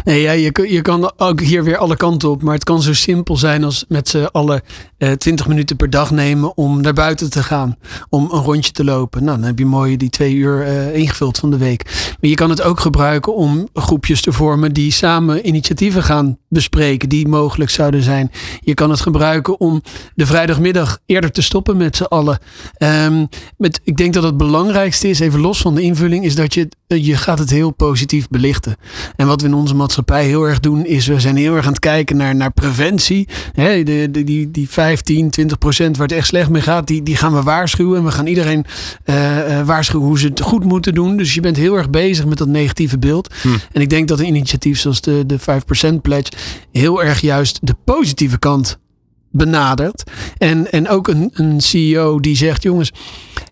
Nee, 0.04 0.22
ja, 0.22 0.32
je, 0.32 0.66
je 0.68 0.82
kan 0.82 1.12
ook 1.18 1.42
hier 1.42 1.64
weer 1.64 1.78
alle 1.78 1.96
kanten 1.96 2.30
op. 2.30 2.42
Maar 2.42 2.54
het 2.54 2.64
kan 2.64 2.82
zo 2.82 2.94
simpel 2.94 3.38
zijn 3.38 3.64
als 3.64 3.86
met 3.88 4.10
z'n 4.10 4.30
allen 4.32 4.62
uh, 4.98 5.12
20 5.12 5.48
minuten 5.48 5.76
per 5.76 5.90
dag 5.90 6.12
nemen 6.12 6.58
om 6.58 6.82
naar 6.82 6.94
buiten 6.94 7.30
te 7.30 7.44
gaan. 7.44 7.78
Om 8.10 8.30
een 8.32 8.42
rondje 8.42 8.72
te 8.72 8.84
lopen. 8.84 9.24
Nou, 9.24 9.38
dan 9.38 9.48
heb 9.48 9.60
je 9.60 9.66
mooi 9.66 9.98
die 9.98 10.10
twee 10.10 10.34
uur 10.34 10.68
uh, 10.68 10.96
ingevuld 10.96 11.38
van 11.38 11.52
de 11.52 11.58
week. 11.58 11.84
Maar 12.20 12.30
je 12.30 12.36
kan 12.36 12.50
het 12.50 12.62
ook 12.62 12.80
gebruiken 12.80 13.36
om 13.36 13.68
groepjes 13.74 14.22
te 14.22 14.32
vormen 14.32 14.74
die 14.74 14.92
samen 14.92 15.48
initiatieven 15.48 16.04
gaan 16.04 16.38
bespreken. 16.50 17.10
Die 17.10 17.28
mogelijk 17.28 17.70
zouden 17.70 18.04
zijn. 18.04 18.32
Je 18.60 18.74
kan 18.74 18.90
het 18.90 19.02
gebruiken 19.02 19.60
om 19.60 19.82
de 20.16 20.26
vrijdagmiddag 20.26 21.00
eerder 21.06 21.32
te 21.32 21.42
stoppen 21.42 21.78
met 21.78 21.96
z'n 21.96 22.04
allen. 22.04 22.40
Um, 22.78 23.30
met, 23.58 23.82
ik 23.84 23.98
denk 23.98 24.14
dat 24.14 24.24
het 24.24 24.38
belangrijkste 24.38 25.10
is, 25.10 25.20
even 25.20 25.40
los 25.40 25.62
van 25.62 25.76
de 25.76 25.82
invulling, 25.82 26.26
is 26.26 26.36
dat 26.36 26.54
je, 26.54 26.70
je 26.88 27.18
gaat 27.18 27.40
het 27.40 27.50
heel 27.50 27.72
positief 27.72 28.28
belichten. 28.28 28.76
En 29.16 29.28
wat 29.28 29.42
we 29.42 29.48
in 29.52 29.58
onze 29.58 29.76
maatschappij 29.76 30.26
heel 30.26 30.44
erg 30.44 30.60
doen, 30.60 30.86
is 30.86 31.08
we 31.08 31.20
zijn 31.20 31.36
heel 31.36 31.56
erg 31.56 31.66
aan 31.66 31.72
het 31.72 31.80
kijken 31.80 32.18
naar, 32.18 32.36
naar 32.36 32.52
preventie. 32.52 33.28
He, 33.54 33.84
de, 33.84 34.08
de, 34.12 34.24
die, 34.24 34.52
die 34.52 34.70
15, 34.70 35.30
20 35.30 35.58
procent 35.58 35.98
waar 35.98 36.08
het 36.08 36.18
echt 36.18 36.28
slecht 36.28 36.50
mee 36.50 36.62
gaat, 36.62 36.88
die, 36.88 37.04
die 37.04 37.16
gaan 37.16 37.34
we 37.34 37.42
waarschuwen. 37.42 37.98
En 37.98 38.04
we 38.04 38.12
gaan 38.12 38.28
iedereen 38.28 38.66
uh, 39.06 39.38
uh, 39.38 39.66
waarschuwen 39.66 40.08
hoe 40.08 40.20
ze 40.20 40.28
het 40.28 40.42
goed 40.42 40.64
moeten 40.64 40.94
doen. 40.94 41.18
Dus 41.18 41.34
je 41.34 41.42
bent 41.42 41.58
heel 41.58 41.76
erg 41.78 41.90
bezig 41.90 42.26
met 42.26 42.38
dat 42.38 42.48
negatieve 42.48 42.98
beeld. 42.98 43.34
Hm. 43.42 43.48
En 43.72 43.82
ik 43.82 43.90
denk 43.90 44.08
dat 44.08 44.20
een 44.20 44.26
initiatief 44.26 44.80
zoals 44.80 45.02
de, 45.02 45.24
de 45.26 45.40
5% 45.40 46.02
pledge 46.02 46.32
heel 46.72 47.04
erg 47.04 47.22
juist 47.22 47.60
de 47.62 47.76
positieve 47.86 48.40
kant 48.40 48.80
benadert. 49.32 50.04
En, 50.38 50.72
en 50.72 50.90
ook 50.90 51.08
een, 51.08 51.30
een 51.34 51.62
CEO 51.62 52.20
die 52.20 52.36
zegt: 52.36 52.64
jongens, 52.64 52.92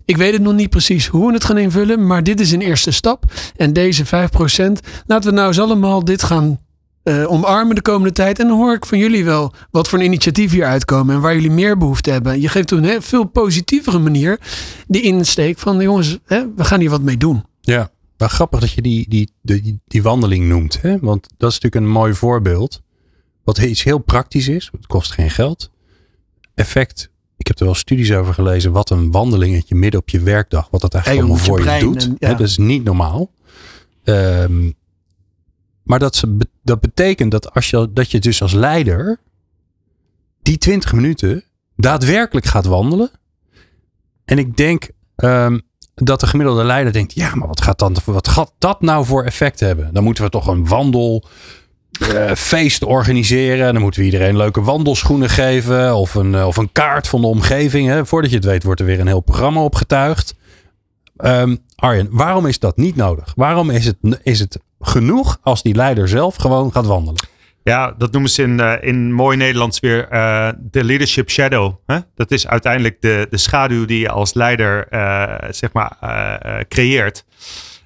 ik 0.06 0.18
weet 0.18 0.34
het 0.34 0.42
nog 0.42 0.54
niet 0.54 0.70
precies 0.70 1.08
hoe 1.08 1.28
we 1.28 1.34
het 1.34 1.44
gaan 1.44 1.58
invullen, 1.58 2.08
maar 2.08 2.24
dit 2.24 2.40
is 2.40 2.52
een 2.52 2.62
eerste 2.62 2.92
stap. 2.92 3.24
En 3.56 3.74
deze 3.74 4.06
5%, 4.06 4.08
laten 5.06 5.30
we 5.30 5.36
nou 5.36 5.48
eens 5.48 5.60
allemaal 5.60 6.04
dit 6.04 6.24
gaan 6.24 6.60
uh, 7.04 7.32
omarmen 7.32 7.76
de 7.76 7.82
komende 7.82 8.14
tijd. 8.14 8.40
En 8.40 8.48
dan 8.48 8.58
hoor 8.58 8.74
ik 8.74 8.86
van 8.86 8.98
jullie 8.98 9.26
wel 9.26 9.54
wat 9.72 9.88
voor 9.88 10.00
een 10.00 10.06
initiatief 10.06 10.52
hier 10.52 10.66
uitkomen 10.66 11.16
en 11.16 11.22
waar 11.22 11.36
jullie 11.36 11.52
meer 11.52 11.78
behoefte 11.78 12.12
hebben. 12.12 12.42
Je 12.42 12.48
geeft 12.48 12.72
op 12.72 12.84
een 12.84 13.02
veel 13.02 13.24
positievere 13.24 14.00
manier 14.00 14.40
die 14.88 15.02
insteek 15.02 15.58
van 15.58 15.80
jongens, 15.80 16.18
hè, 16.26 16.54
we 16.56 16.64
gaan 16.64 16.80
hier 16.80 16.90
wat 16.90 17.02
mee 17.02 17.18
doen. 17.18 17.44
Ja, 17.62 17.92
maar 18.18 18.30
grappig 18.30 18.60
dat 18.60 18.72
je 18.72 18.82
die, 18.82 19.06
die, 19.10 19.32
die, 19.42 19.80
die 19.88 20.04
wandeling 20.04 20.48
noemt. 20.48 20.82
Hè? 20.82 21.00
Want 21.00 21.28
dat 21.38 21.50
is 21.52 21.60
natuurlijk 21.60 21.86
een 21.86 21.92
mooi 21.92 22.14
voorbeeld. 22.14 22.82
Wat 23.50 23.58
iets 23.58 23.84
heel 23.84 24.00
praktisch 24.00 24.48
is. 24.48 24.70
Het 24.72 24.88
kost 24.88 25.12
geen 25.12 25.30
geld. 25.30 25.72
Effect. 26.56 27.10
Ik 27.38 27.48
heb 27.48 27.60
er 27.60 27.66
wel 27.66 27.74
studies 27.74 28.14
over 28.14 28.34
gelezen. 28.34 28.72
Wat 28.72 28.90
een 28.90 29.12
wandelingetje 29.12 29.76
midden 29.76 30.00
op 30.00 30.10
je 30.10 30.20
werkdag. 30.20 30.68
Wat 30.72 30.82
dat 30.82 30.94
eigenlijk 30.94 31.26
allemaal 31.26 31.46
voor 31.46 31.74
je, 31.74 31.80
doet. 31.80 32.04
En, 32.04 32.16
ja. 32.20 32.30
Dat 32.30 32.48
is 32.48 32.58
niet 32.58 32.84
normaal. 32.84 33.32
Um, 34.04 34.74
maar 35.84 36.00
dat, 36.00 36.24
dat 36.64 36.80
betekent 36.80 37.32
dat, 37.32 37.54
als 37.54 37.70
je, 37.70 37.90
dat 37.94 38.12
je 38.12 38.20
dus 38.20 38.42
als 38.42 38.54
leider 38.54 39.20
die 40.42 40.58
20 40.58 40.94
minuten 40.94 41.44
daadwerkelijk 41.76 42.46
gaat 42.46 42.66
wandelen. 42.66 43.12
En 44.26 44.38
ik 44.38 44.58
denk 44.58 44.90
um, 45.16 45.62
dat 45.96 46.20
de 46.20 46.28
gemiddelde 46.28 46.64
leider 46.64 46.94
denkt: 46.94 47.14
ja, 47.14 47.36
maar 47.36 47.48
wat 47.48 47.62
gaat, 47.62 47.80
dan, 47.80 47.96
wat 48.06 48.28
gaat 48.28 48.54
dat 48.58 48.82
nou 48.82 49.06
voor 49.06 49.24
effect 49.24 49.60
hebben? 49.60 49.94
Dan 49.94 50.04
moeten 50.04 50.24
we 50.24 50.30
toch 50.30 50.48
een 50.48 50.68
wandel 50.68 51.28
uh, 52.02 52.32
feest 52.32 52.84
organiseren. 52.84 53.74
Dan 53.74 53.82
moeten 53.82 54.00
we 54.00 54.06
iedereen 54.06 54.38
leuke 54.38 54.62
wandelschoenen 54.62 55.30
geven. 55.30 55.96
Of 55.96 56.16
een, 56.16 56.34
uh, 56.34 56.48
of 56.48 56.58
een 56.58 56.72
kaart 56.72 57.08
van 57.08 57.22
de 57.22 57.28
omgeving. 57.28 57.88
Hè. 57.88 58.06
Voordat 58.06 58.30
je 58.30 58.36
het 58.36 58.46
weet, 58.46 58.64
wordt 58.64 58.80
er 58.80 58.86
weer 58.86 59.00
een 59.00 59.08
heel 59.08 59.20
programma 59.20 59.62
opgetuigd. 59.62 60.36
Um, 61.18 61.58
Arjen, 61.76 62.08
waarom 62.12 62.46
is 62.46 62.60
dat 62.60 62.78
niet 62.78 62.96
nodig? 62.96 63.34
Waarom 63.36 63.70
is 63.70 63.86
het, 63.86 63.98
is 64.24 64.40
het 64.40 64.60
genoeg 64.80 65.40
als 65.42 65.64
die 65.64 65.76
leider 65.76 66.08
zelf 66.08 66.36
gewoon 66.36 66.72
gaat 66.72 66.86
wandelen? 66.86 67.28
Ja, 67.64 67.96
dat 67.98 68.12
noemen 68.12 68.30
ze 68.30 68.42
in, 68.42 68.60
uh, 68.60 68.74
in 68.82 69.14
mooi 69.14 69.38
Nederlands 69.38 69.80
weer 69.80 70.08
de 70.60 70.84
leadership 70.84 71.30
shadow. 71.30 71.76
Hè? 71.86 71.98
Dat 72.16 72.32
is 72.32 72.48
uiteindelijk 72.48 73.02
de, 73.02 73.28
de 73.30 73.38
schaduw 73.38 73.86
die 73.86 74.00
je 74.00 74.10
als 74.10 74.34
leider 74.34 74.88
zeg 75.50 75.72
maar, 75.72 75.98
creëert. 76.68 77.26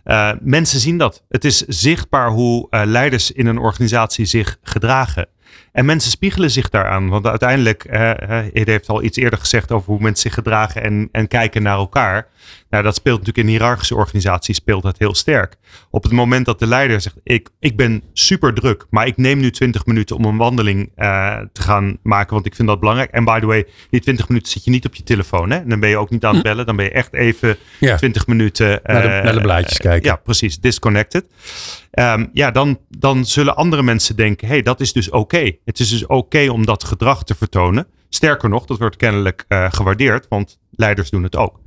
Uh, 0.05 0.31
mensen 0.41 0.79
zien 0.79 0.97
dat. 0.97 1.23
Het 1.29 1.45
is 1.45 1.57
zichtbaar 1.57 2.29
hoe 2.29 2.67
uh, 2.69 2.81
leiders 2.85 3.31
in 3.31 3.47
een 3.47 3.57
organisatie 3.57 4.25
zich 4.25 4.57
gedragen. 4.63 5.27
En 5.71 5.85
mensen 5.85 6.11
spiegelen 6.11 6.51
zich 6.51 6.69
daaraan. 6.69 7.09
Want 7.09 7.27
uiteindelijk, 7.27 7.85
uh, 7.89 8.09
Ede 8.53 8.71
heeft 8.71 8.89
al 8.89 9.03
iets 9.03 9.17
eerder 9.17 9.39
gezegd 9.39 9.71
over 9.71 9.91
hoe 9.91 10.01
mensen 10.01 10.21
zich 10.21 10.33
gedragen 10.33 10.83
en, 10.83 11.09
en 11.11 11.27
kijken 11.27 11.63
naar 11.63 11.77
elkaar. 11.77 12.27
Nou, 12.73 12.85
dat 12.85 12.95
speelt 12.95 13.17
natuurlijk 13.17 13.47
in 13.47 13.53
hiërarchische 13.53 13.95
organisaties 13.95 14.55
speelt 14.55 14.83
dat 14.83 14.97
heel 14.97 15.15
sterk. 15.15 15.55
Op 15.89 16.03
het 16.03 16.11
moment 16.11 16.45
dat 16.45 16.59
de 16.59 16.67
leider 16.67 17.01
zegt, 17.01 17.15
ik, 17.23 17.49
ik 17.59 17.77
ben 17.77 18.03
super 18.13 18.53
druk, 18.53 18.85
maar 18.89 19.07
ik 19.07 19.17
neem 19.17 19.39
nu 19.39 19.51
20 19.51 19.85
minuten 19.85 20.15
om 20.15 20.25
een 20.25 20.37
wandeling 20.37 20.91
uh, 20.97 21.39
te 21.51 21.61
gaan 21.61 21.97
maken, 22.03 22.33
want 22.33 22.45
ik 22.45 22.55
vind 22.55 22.67
dat 22.67 22.79
belangrijk. 22.79 23.11
En 23.11 23.23
by 23.23 23.39
the 23.39 23.45
way, 23.45 23.67
die 23.89 23.99
20 23.99 24.27
minuten 24.27 24.51
zit 24.51 24.63
je 24.63 24.71
niet 24.71 24.85
op 24.85 24.95
je 24.95 25.03
telefoon. 25.03 25.51
Hè? 25.51 25.65
dan 25.65 25.79
ben 25.79 25.89
je 25.89 25.97
ook 25.97 26.09
niet 26.09 26.23
aan 26.23 26.35
het 26.35 26.41
hm. 26.43 26.47
bellen, 26.47 26.65
dan 26.65 26.75
ben 26.75 26.85
je 26.85 26.91
echt 26.91 27.13
even 27.13 27.57
ja. 27.79 27.95
20 27.95 28.27
minuten... 28.27 28.67
Uh, 28.67 28.77
naar, 28.83 29.01
de, 29.01 29.07
naar 29.07 29.33
de 29.33 29.41
blaadjes 29.41 29.77
kijken. 29.77 30.09
ja, 30.09 30.15
precies, 30.15 30.59
disconnected. 30.59 31.25
Um, 31.91 32.29
ja, 32.33 32.51
dan, 32.51 32.79
dan 32.89 33.25
zullen 33.25 33.55
andere 33.55 33.83
mensen 33.83 34.15
denken: 34.15 34.47
hé, 34.47 34.53
hey, 34.53 34.63
dat 34.63 34.79
is 34.79 34.93
dus 34.93 35.09
oké. 35.09 35.51
Het 35.65 35.79
is 35.79 35.89
dus 35.89 36.05
oké 36.05 36.49
om 36.49 36.65
dat 36.65 36.83
gedrag 36.83 37.23
te 37.23 37.35
vertonen. 37.35 37.87
Sterker 38.15 38.49
nog, 38.49 38.65
dat 38.65 38.77
wordt 38.77 38.95
kennelijk 38.95 39.45
uh, 39.47 39.71
gewaardeerd, 39.71 40.25
want 40.29 40.59
leiders 40.71 41.09
doen 41.09 41.23
het 41.23 41.35
ook. 41.35 41.59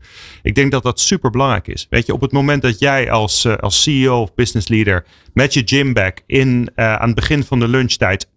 Ik 0.42 0.54
denk 0.54 0.72
dat 0.72 0.82
dat 0.82 1.00
super 1.00 1.30
belangrijk 1.30 1.68
is. 1.68 1.86
Weet 1.90 2.06
je, 2.06 2.12
op 2.12 2.20
het 2.20 2.32
moment 2.32 2.62
dat 2.62 2.78
jij 2.78 3.10
als, 3.10 3.44
uh, 3.44 3.56
als 3.56 3.82
CEO 3.82 4.20
of 4.20 4.34
business 4.34 4.68
leader 4.68 5.06
met 5.32 5.54
je 5.54 5.62
gymbag 5.64 6.12
in, 6.26 6.70
uh, 6.76 6.94
aan 6.94 7.06
het 7.06 7.14
begin 7.14 7.44
van 7.44 7.58
de 7.58 7.68
lunchtijd 7.68 8.28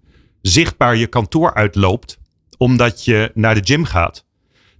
zichtbaar 0.41 0.95
je 0.95 1.07
kantoor 1.07 1.53
uitloopt, 1.53 2.19
omdat 2.57 3.05
je 3.05 3.31
naar 3.33 3.55
de 3.55 3.61
gym 3.63 3.85
gaat, 3.85 4.25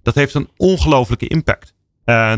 dat 0.02 0.14
heeft 0.14 0.34
een 0.34 0.48
ongelofelijke 0.56 1.28
impact. 1.28 1.74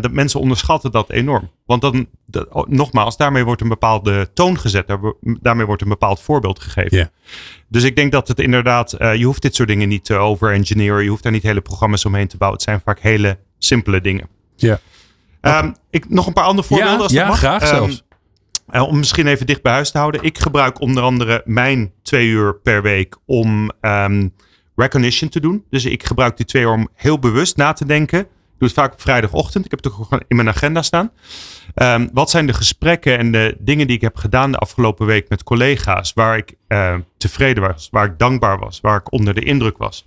Dat 0.00 0.12
mensen 0.12 0.40
onderschatten 0.40 0.90
dat 0.90 1.10
enorm. 1.10 1.50
Want 1.66 1.80
dan, 1.80 2.06
oh, 2.50 2.68
nogmaals, 2.68 3.16
daarmee 3.16 3.44
wordt 3.44 3.60
een 3.60 3.68
bepaalde 3.68 4.32
toon 4.34 4.58
gezet. 4.58 4.96
daarmee 5.22 5.66
wordt 5.66 5.82
een 5.82 5.88
bepaald 5.88 6.20
voorbeeld 6.20 6.60
gegeven. 6.60 6.96
Yeah. 6.96 7.08
Dus 7.68 7.82
ik 7.82 7.96
denk 7.96 8.12
dat 8.12 8.28
het 8.28 8.40
inderdaad, 8.40 8.94
uh, 8.98 9.14
je 9.14 9.24
hoeft 9.24 9.42
dit 9.42 9.54
soort 9.54 9.68
dingen 9.68 9.88
niet 9.88 10.04
te 10.04 10.14
over-engineeren. 10.14 11.02
Je 11.02 11.08
hoeft 11.08 11.22
daar 11.22 11.32
niet 11.32 11.42
hele 11.42 11.60
programma's 11.60 12.04
omheen 12.04 12.28
te 12.28 12.36
bouwen. 12.36 12.60
Het 12.60 12.68
zijn 12.68 12.80
vaak 12.84 13.00
hele 13.00 13.38
simpele 13.58 14.00
dingen. 14.00 14.28
Ja. 14.56 14.78
Yeah. 15.40 15.64
Um, 15.64 15.74
ik, 15.90 16.08
nog 16.08 16.26
een 16.26 16.32
paar 16.32 16.44
andere 16.44 16.68
voorbeelden 16.68 16.96
ja, 16.96 17.02
als 17.02 17.12
ja, 17.12 17.26
mag. 17.26 17.38
graag 17.38 17.62
um, 17.62 17.68
zelfs. 17.68 18.04
Uh, 18.72 18.82
om 18.82 18.98
misschien 18.98 19.26
even 19.26 19.46
dicht 19.46 19.62
bij 19.62 19.72
huis 19.72 19.90
te 19.90 19.98
houden. 19.98 20.22
Ik 20.22 20.38
gebruik 20.38 20.80
onder 20.80 21.02
andere 21.02 21.42
mijn 21.44 21.92
twee 22.02 22.26
uur 22.26 22.54
per 22.54 22.82
week 22.82 23.16
om 23.26 23.70
um, 23.80 24.34
recognition 24.76 25.30
te 25.30 25.40
doen. 25.40 25.64
Dus 25.70 25.84
ik 25.84 26.04
gebruik 26.04 26.36
die 26.36 26.46
twee 26.46 26.62
uur 26.62 26.72
om 26.72 26.88
heel 26.94 27.18
bewust 27.18 27.56
na 27.56 27.72
te 27.72 27.86
denken 27.86 28.26
doe 28.62 28.70
het 28.70 28.80
vaak 28.80 28.92
op 28.92 29.00
vrijdagochtend. 29.00 29.64
Ik 29.64 29.70
heb 29.70 29.84
het 29.84 29.92
ook 29.92 30.04
gewoon 30.04 30.22
in 30.28 30.36
mijn 30.36 30.48
agenda 30.48 30.82
staan. 30.82 31.10
Um, 31.74 32.10
wat 32.12 32.30
zijn 32.30 32.46
de 32.46 32.52
gesprekken 32.52 33.18
en 33.18 33.32
de 33.32 33.56
dingen 33.58 33.86
die 33.86 33.96
ik 33.96 34.02
heb 34.02 34.16
gedaan 34.16 34.50
de 34.50 34.58
afgelopen 34.58 35.06
week 35.06 35.28
met 35.28 35.42
collega's 35.42 36.12
waar 36.12 36.36
ik 36.36 36.54
uh, 36.68 36.94
tevreden 37.16 37.62
was, 37.62 37.88
waar 37.90 38.04
ik 38.04 38.18
dankbaar 38.18 38.58
was, 38.58 38.80
waar 38.80 38.98
ik 38.98 39.12
onder 39.12 39.34
de 39.34 39.44
indruk 39.44 39.78
was. 39.78 40.04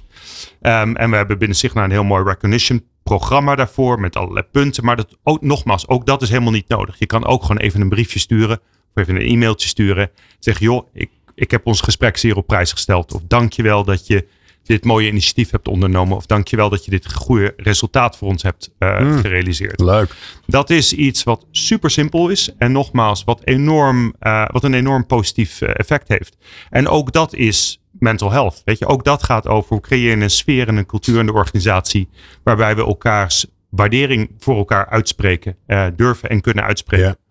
Um, 0.62 0.96
en 0.96 1.10
we 1.10 1.16
hebben 1.16 1.38
binnen 1.38 1.58
Signa 1.58 1.84
een 1.84 1.92
heel 1.92 2.04
mooi 2.04 2.24
recognition 2.24 2.84
programma 3.04 3.56
daarvoor 3.56 4.00
met 4.00 4.16
allerlei 4.16 4.46
punten. 4.52 4.86
Maar 4.86 4.96
dat 4.96 5.18
ook 5.24 5.42
nogmaals, 5.42 5.88
ook 5.88 6.06
dat 6.06 6.22
is 6.22 6.30
helemaal 6.30 6.52
niet 6.52 6.68
nodig. 6.68 7.00
Je 7.00 7.06
kan 7.06 7.26
ook 7.26 7.42
gewoon 7.42 7.58
even 7.58 7.82
een 7.82 7.90
briefje 7.90 8.20
sturen 8.20 8.60
of 8.94 9.02
even 9.02 9.16
een 9.16 9.28
e-mailtje 9.28 9.68
sturen. 9.68 10.10
Zeg 10.40 10.60
joh, 10.60 10.88
ik, 10.94 11.10
ik 11.36 11.52
heb 11.52 11.66
ons 11.66 11.82
gesprek 11.82 12.18
zeer 12.18 12.36
op 12.36 12.48
prijs 12.48 12.72
gesteld. 12.72 13.14
Of 13.14 13.22
dank 13.28 13.54
je 13.54 13.64
wel 13.64 13.84
dat 13.84 14.08
je 14.08 14.28
dit 14.66 14.86
mooie 14.86 15.08
initiatief 15.08 15.52
hebt 15.52 15.68
ondernomen. 15.68 16.16
Of 16.18 16.26
dankjewel 16.26 16.70
dat 16.70 16.86
je 16.86 16.92
dit 16.92 17.14
goede 17.14 17.54
resultaat 17.58 18.18
voor 18.18 18.28
ons 18.28 18.44
hebt 18.44 18.72
uh, 18.80 19.00
mm, 19.00 19.18
gerealiseerd. 19.18 19.80
Leuk. 19.80 20.16
Dat 20.46 20.70
is 20.70 20.94
iets 20.94 21.24
wat 21.24 21.46
super 21.52 21.90
simpel 21.90 22.30
is. 22.30 22.50
En 22.58 22.72
nogmaals, 22.72 23.24
wat, 23.24 23.42
enorm, 23.44 24.16
uh, 24.22 24.46
wat 24.52 24.64
een 24.64 24.74
enorm 24.74 25.06
positief 25.06 25.62
uh, 25.62 25.70
effect 25.74 26.08
heeft. 26.08 26.38
En 26.70 26.88
ook 26.88 27.12
dat 27.12 27.34
is 27.34 27.82
mental 27.92 28.32
health. 28.32 28.62
Weet 28.66 28.80
je, 28.80 28.88
ook 28.88 29.04
dat 29.04 29.24
gaat 29.24 29.48
over 29.48 29.70
hoe 29.70 29.82
creëer 29.82 30.18
je 30.18 30.24
een 30.24 30.30
sfeer 30.30 30.68
en 30.68 30.76
een 30.76 30.86
cultuur 30.86 31.20
in 31.20 31.26
de 31.26 31.34
organisatie. 31.34 32.10
Waarbij 32.44 32.76
we 32.76 32.86
elkaars 32.86 33.46
waardering 33.70 34.32
voor 34.40 34.58
elkaar 34.58 34.90
uitspreken. 34.90 35.56
durven 35.96 36.30
en 36.30 36.42
kunnen 36.42 36.64
uitspreken. 36.64 37.06
Ja. 37.06 37.25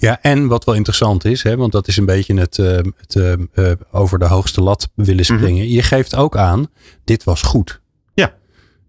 Ja, 0.00 0.18
en 0.22 0.46
wat 0.46 0.64
wel 0.64 0.74
interessant 0.74 1.24
is, 1.24 1.42
hè, 1.42 1.56
want 1.56 1.72
dat 1.72 1.88
is 1.88 1.96
een 1.96 2.04
beetje 2.04 2.34
het, 2.34 2.58
uh, 2.58 2.78
het 2.96 3.14
uh, 3.14 3.70
over 3.90 4.18
de 4.18 4.24
hoogste 4.24 4.60
lat 4.60 4.90
willen 4.94 5.24
mhm. 5.28 5.38
springen. 5.38 5.68
Je 5.68 5.82
geeft 5.82 6.16
ook 6.16 6.36
aan, 6.36 6.68
dit 7.04 7.24
was 7.24 7.42
goed. 7.42 7.80
Ja. 8.14 8.34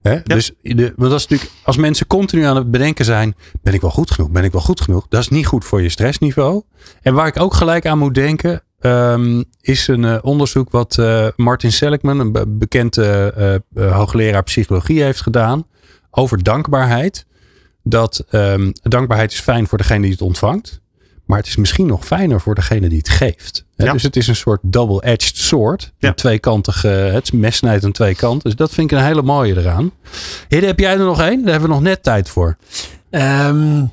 Hè? 0.02 0.14
ja. 0.14 0.22
Dus 0.24 0.52
de, 0.62 0.94
want 0.96 1.12
dat 1.12 1.20
is 1.20 1.28
natuurlijk, 1.28 1.52
als 1.64 1.78
mensen 1.78 2.08
continu 2.08 2.44
aan 2.44 2.56
het 2.56 2.72
bedenken 2.72 3.06
zijn, 3.06 3.36
ben 3.62 3.74
ik 3.74 3.82
wel 3.82 3.92
goed 3.92 4.12
genoeg? 4.12 4.32
Ben 4.32 4.44
ik 4.44 4.52
wel 4.52 4.62
goed 4.62 4.82
genoeg? 4.82 5.06
Dat 5.10 5.22
is 5.22 5.28
niet 5.30 5.46
goed 5.46 5.66
voor 5.66 5.82
je 5.82 5.90
stressniveau. 5.90 6.64
En 7.02 7.14
waar 7.14 7.28
ik 7.28 7.40
ook 7.40 7.54
gelijk 7.54 7.86
aan 7.86 7.98
moet 7.98 8.16
denken, 8.16 8.64
um, 8.80 9.44
is 9.62 9.88
een 9.88 10.24
onderzoek 10.24 10.70
wat 10.70 11.02
Martin 11.36 11.72
Seligman, 11.72 12.20
een 12.20 12.58
bekende 12.60 13.64
hoogleraar 13.74 14.44
psychologie, 14.44 15.04
heeft 15.04 15.22
gedaan 15.22 15.68
over 16.12 16.44
dankbaarheid. 16.44 17.26
dat 17.84 18.26
ehm, 18.30 18.72
dankbaarheid 18.82 19.32
is 19.32 19.40
fijn 19.40 19.68
voor 19.68 19.78
degene 19.78 20.02
die 20.02 20.12
het 20.12 20.22
ontvangt. 20.22 20.82
Maar 21.32 21.40
het 21.40 21.50
is 21.50 21.56
misschien 21.56 21.88
nog 21.88 22.06
fijner 22.06 22.42
voor 22.42 22.56
degene 22.56 22.90
die 22.90 22.98
het 22.98 23.10
geeft. 23.10 23.66
Hè? 23.76 23.86
Ja. 23.86 23.92
Dus 23.92 24.04
het 24.04 24.16
is 24.16 24.28
een 24.28 24.36
soort 24.36 24.60
double-edged 24.64 25.38
sword. 25.38 25.92
Een 26.00 26.16
tweekantige, 26.16 26.88
het 26.88 27.34
mes 27.34 27.56
snijdt 27.56 27.84
aan 27.84 27.92
twee 27.92 28.16
kanten. 28.16 28.50
Dus 28.50 28.56
dat 28.56 28.74
vind 28.74 28.92
ik 28.92 28.98
een 28.98 29.04
hele 29.04 29.22
mooie 29.22 29.58
eraan. 29.58 29.92
Hidde, 30.48 30.68
heb 30.68 30.80
jij 30.80 30.92
er 30.92 31.06
nog 31.06 31.22
één? 31.22 31.42
Daar 31.42 31.52
hebben 31.52 31.70
we 31.70 31.76
nog 31.76 31.84
net 31.84 32.04
tijd 32.04 32.30
voor. 32.30 32.58
Ehm, 33.10 33.84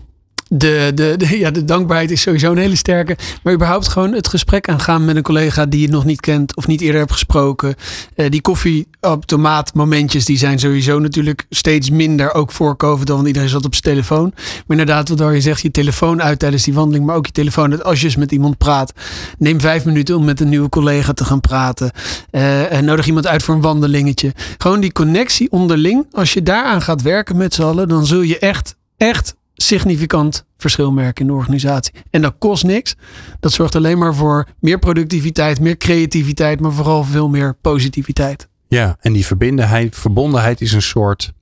de, 0.49 0.93
de, 0.95 1.39
ja, 1.39 1.51
de 1.51 1.65
dankbaarheid 1.65 2.11
is 2.11 2.21
sowieso 2.21 2.51
een 2.51 2.59
hele 2.59 2.77
sterke. 2.77 3.17
Maar 3.43 3.55
überhaupt 3.55 3.89
gewoon 3.89 4.13
het 4.13 4.29
gesprek 4.29 4.69
aangaan 4.69 5.05
met 5.05 5.17
een 5.17 5.23
collega 5.23 5.67
die 5.67 5.81
je 5.81 5.89
nog 5.89 6.05
niet 6.05 6.21
kent 6.21 6.57
of 6.57 6.67
niet 6.67 6.81
eerder 6.81 7.01
hebt 7.01 7.13
gesproken. 7.13 7.75
Eh, 8.15 8.31
die 8.31 8.41
koffieautomaat 8.41 9.75
momentjes 9.75 10.25
die 10.25 10.39
zijn 10.39 10.59
sowieso 10.59 10.99
natuurlijk 10.99 11.47
steeds 11.51 11.91
minder. 11.91 12.35
Ook 12.35 12.53
voor 12.53 12.77
COVID, 12.77 13.07
dan, 13.07 13.17
want 13.17 13.29
iedereen 13.29 13.49
zat 13.49 13.65
op 13.65 13.75
zijn 13.75 13.95
telefoon. 13.95 14.33
Maar 14.35 14.79
inderdaad, 14.79 15.09
wat 15.09 15.35
je 15.35 15.41
zegt, 15.41 15.61
je 15.61 15.71
telefoon 15.71 16.23
uit 16.23 16.39
tijdens 16.39 16.65
die 16.65 16.75
wandeling. 16.75 17.07
Maar 17.07 17.17
ook 17.17 17.27
je 17.27 17.33
telefoon 17.33 17.71
uit 17.71 17.85
als 17.85 18.01
je 18.01 18.07
eens 18.07 18.17
met 18.17 18.33
iemand 18.33 18.59
praat. 18.59 18.93
Neem 19.39 19.61
vijf 19.61 19.85
minuten 19.85 20.17
om 20.17 20.25
met 20.25 20.41
een 20.41 20.49
nieuwe 20.49 20.69
collega 20.69 21.13
te 21.13 21.25
gaan 21.25 21.41
praten. 21.41 21.91
Eh, 22.31 22.73
en 22.73 22.85
nodig 22.85 23.07
iemand 23.07 23.27
uit 23.27 23.43
voor 23.43 23.55
een 23.55 23.61
wandelingetje. 23.61 24.33
Gewoon 24.59 24.81
die 24.81 24.93
connectie 24.93 25.51
onderling. 25.51 26.07
Als 26.13 26.33
je 26.33 26.43
daaraan 26.43 26.83
gaat 26.83 27.03
werken 27.03 27.37
met 27.37 27.55
z'n 27.55 27.63
allen, 27.63 27.89
dan 27.89 28.07
zul 28.07 28.21
je 28.21 28.39
echt, 28.39 28.77
echt 28.97 29.37
significant 29.63 30.45
verschil 30.57 30.93
merken 30.93 31.21
in 31.27 31.27
de 31.33 31.37
organisatie. 31.39 31.93
En 32.11 32.23
dat 32.23 32.35
kost 32.39 32.65
niks. 32.65 32.95
Dat 33.41 33.53
zorgt 33.53 33.75
alleen 33.75 33.99
maar 33.99 34.15
voor 34.15 34.47
meer 34.61 34.79
productiviteit, 34.79 35.61
meer 35.61 35.77
creativiteit, 35.77 36.61
maar 36.61 36.73
vooral 36.73 37.05
veel 37.05 37.29
meer 37.29 37.55
positiviteit. 37.61 38.49
Ja, 38.69 38.97
en 39.01 39.13
die 39.13 39.27
verbindenheid, 39.27 39.97
verbondenheid 39.97 40.61
is 40.61 40.73
een 40.73 40.83
soort 40.83 41.33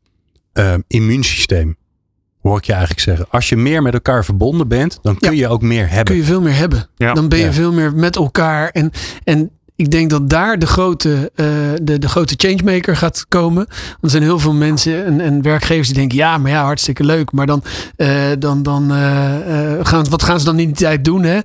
eh, 0.53 0.75
immuunsysteem. 0.87 1.77
Hoor 2.41 2.59
ik 2.59 2.65
je 2.65 2.73
eigenlijk 2.73 3.03
zeggen. 3.03 3.27
Als 3.31 3.49
je 3.49 3.57
meer 3.57 3.83
met 3.83 3.95
elkaar 3.95 4.25
verbonden 4.25 4.69
bent, 4.69 4.99
dan 5.03 5.19
kun 5.19 5.37
je 5.37 5.49
ook 5.49 5.63
meer 5.63 5.87
hebben. 5.89 6.05
Kun 6.05 6.17
je 6.17 6.25
veel 6.25 6.41
meer 6.41 6.55
hebben. 6.57 6.89
Ja. 6.97 7.13
Dan 7.15 7.29
ben 7.29 7.39
je 7.39 7.45
Ja. 7.45 7.53
veel 7.53 7.73
meer 7.73 7.95
met 7.95 8.17
elkaar. 8.17 8.69
En, 8.69 8.91
en 9.25 9.51
ik 9.77 9.91
denk 9.91 10.11
dat 10.11 10.31
daar 10.31 10.59
de 10.59 10.67
grote, 10.67 11.31
eh, 11.35 11.47
de, 11.83 11.99
de 11.99 12.09
grote 12.09 12.35
changemaker 12.37 12.97
gaat 12.97 13.27
komen. 13.29 13.65
Want 13.65 14.01
er 14.01 14.11
zijn 14.11 14.23
heel 14.23 14.39
veel 14.39 14.53
mensen 14.53 15.05
en, 15.05 15.21
en 15.21 15.43
werkgevers 15.43 15.87
die 15.87 15.97
denken: 15.97 16.17
ja, 16.17 16.39
maar 16.39 16.51
ja, 16.51 16.65
hartstikke 16.65 17.05
leuk. 17.05 17.33
Maar 17.33 17.47
dan, 17.47 17.63
eh, 17.97 18.11
dan, 18.39 18.63
dan 18.63 18.93
eh, 18.93 19.35
gaan, 19.83 20.09
wat 20.09 20.23
gaan 20.23 20.39
ze 20.39 20.45
dan 20.45 20.59
in 20.59 20.67
die 20.67 20.77
tijd 20.77 21.05
doen? 21.05 21.23
Hè? 21.23 21.39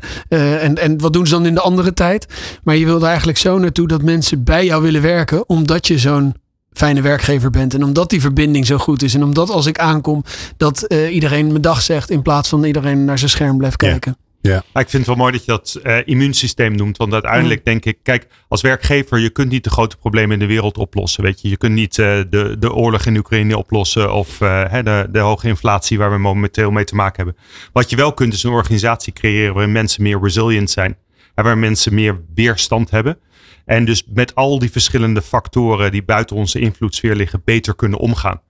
En, 0.57 0.77
en 0.77 0.99
wat 1.01 1.13
doen 1.13 1.27
ze 1.27 1.33
dan 1.33 1.45
in 1.45 1.53
de 1.53 1.61
andere 1.61 1.93
tijd? 1.93 2.25
Maar 2.63 2.75
je 2.75 2.85
wil 2.85 3.01
er 3.01 3.07
eigenlijk 3.07 3.37
zo 3.37 3.57
naartoe 3.57 3.87
dat 3.87 4.01
mensen 4.01 4.43
bij 4.43 4.65
jou 4.65 4.81
willen 4.83 5.01
werken, 5.01 5.49
omdat 5.49 5.87
je 5.87 5.97
zo'n 5.97 6.35
fijne 6.73 7.01
werkgever 7.01 7.49
bent. 7.49 7.73
En 7.73 7.83
omdat 7.83 8.09
die 8.09 8.21
verbinding 8.21 8.65
zo 8.65 8.77
goed 8.77 9.03
is. 9.03 9.13
En 9.13 9.23
omdat 9.23 9.49
als 9.49 9.65
ik 9.65 9.79
aankom, 9.79 10.23
dat 10.57 10.81
iedereen 11.11 11.47
mijn 11.47 11.61
dag 11.61 11.81
zegt 11.81 12.09
in 12.09 12.21
plaats 12.21 12.49
van 12.49 12.63
iedereen 12.63 13.05
naar 13.05 13.17
zijn 13.17 13.29
scherm 13.29 13.57
blijft 13.57 13.75
kijken. 13.75 14.15
Ja. 14.17 14.30
Maar 14.73 14.83
ik 14.83 14.89
vind 14.89 14.91
het 14.91 15.05
wel 15.05 15.15
mooi 15.15 15.31
dat 15.31 15.45
je 15.45 15.51
dat 15.51 15.79
eh, 15.83 15.97
immuunsysteem 16.05 16.75
noemt. 16.75 16.97
Want 16.97 17.13
uiteindelijk 17.13 17.59
Mm. 17.59 17.65
denk 17.65 17.85
ik, 17.85 17.97
kijk, 18.03 18.27
als 18.47 18.61
werkgever, 18.61 19.19
je 19.19 19.29
kunt 19.29 19.49
niet 19.51 19.63
de 19.63 19.69
grote 19.69 19.97
problemen 19.97 20.33
in 20.33 20.39
de 20.39 20.45
wereld 20.45 20.77
oplossen. 20.77 21.23
Weet 21.23 21.41
je, 21.41 21.49
je 21.49 21.57
kunt 21.57 21.73
niet 21.73 21.99
eh, 21.99 22.19
de, 22.29 22.55
de 22.59 22.73
oorlog 22.73 23.05
in 23.05 23.17
Oekraïne 23.17 23.57
oplossen 23.57 24.13
of 24.13 24.41
eh, 24.41 24.63
hè, 24.67 24.83
de, 24.83 25.07
de 25.11 25.19
hoge 25.19 25.47
inflatie 25.47 25.97
waar 25.97 26.11
we 26.11 26.17
momenteel 26.17 26.71
mee 26.71 26.83
te 26.83 26.95
maken 26.95 27.25
hebben. 27.25 27.43
Wat 27.73 27.89
je 27.89 27.95
wel 27.95 28.13
kunt 28.13 28.33
is 28.33 28.43
een 28.43 28.51
organisatie 28.51 29.13
creëren 29.13 29.53
waarin 29.53 29.71
mensen 29.71 30.03
meer 30.03 30.19
resilient 30.21 30.69
zijn. 30.69 30.97
En 31.35 31.43
waar 31.43 31.57
mensen 31.57 31.93
meer 31.93 32.21
weerstand 32.35 32.89
hebben. 32.89 33.17
En 33.65 33.85
dus 33.85 34.03
met 34.13 34.35
al 34.35 34.59
die 34.59 34.71
verschillende 34.71 35.21
factoren 35.21 35.91
die 35.91 36.03
buiten 36.03 36.35
onze 36.35 36.59
invloedssfeer 36.59 37.15
liggen, 37.15 37.41
beter 37.45 37.75
kunnen 37.75 37.99
omgaan. 37.99 38.41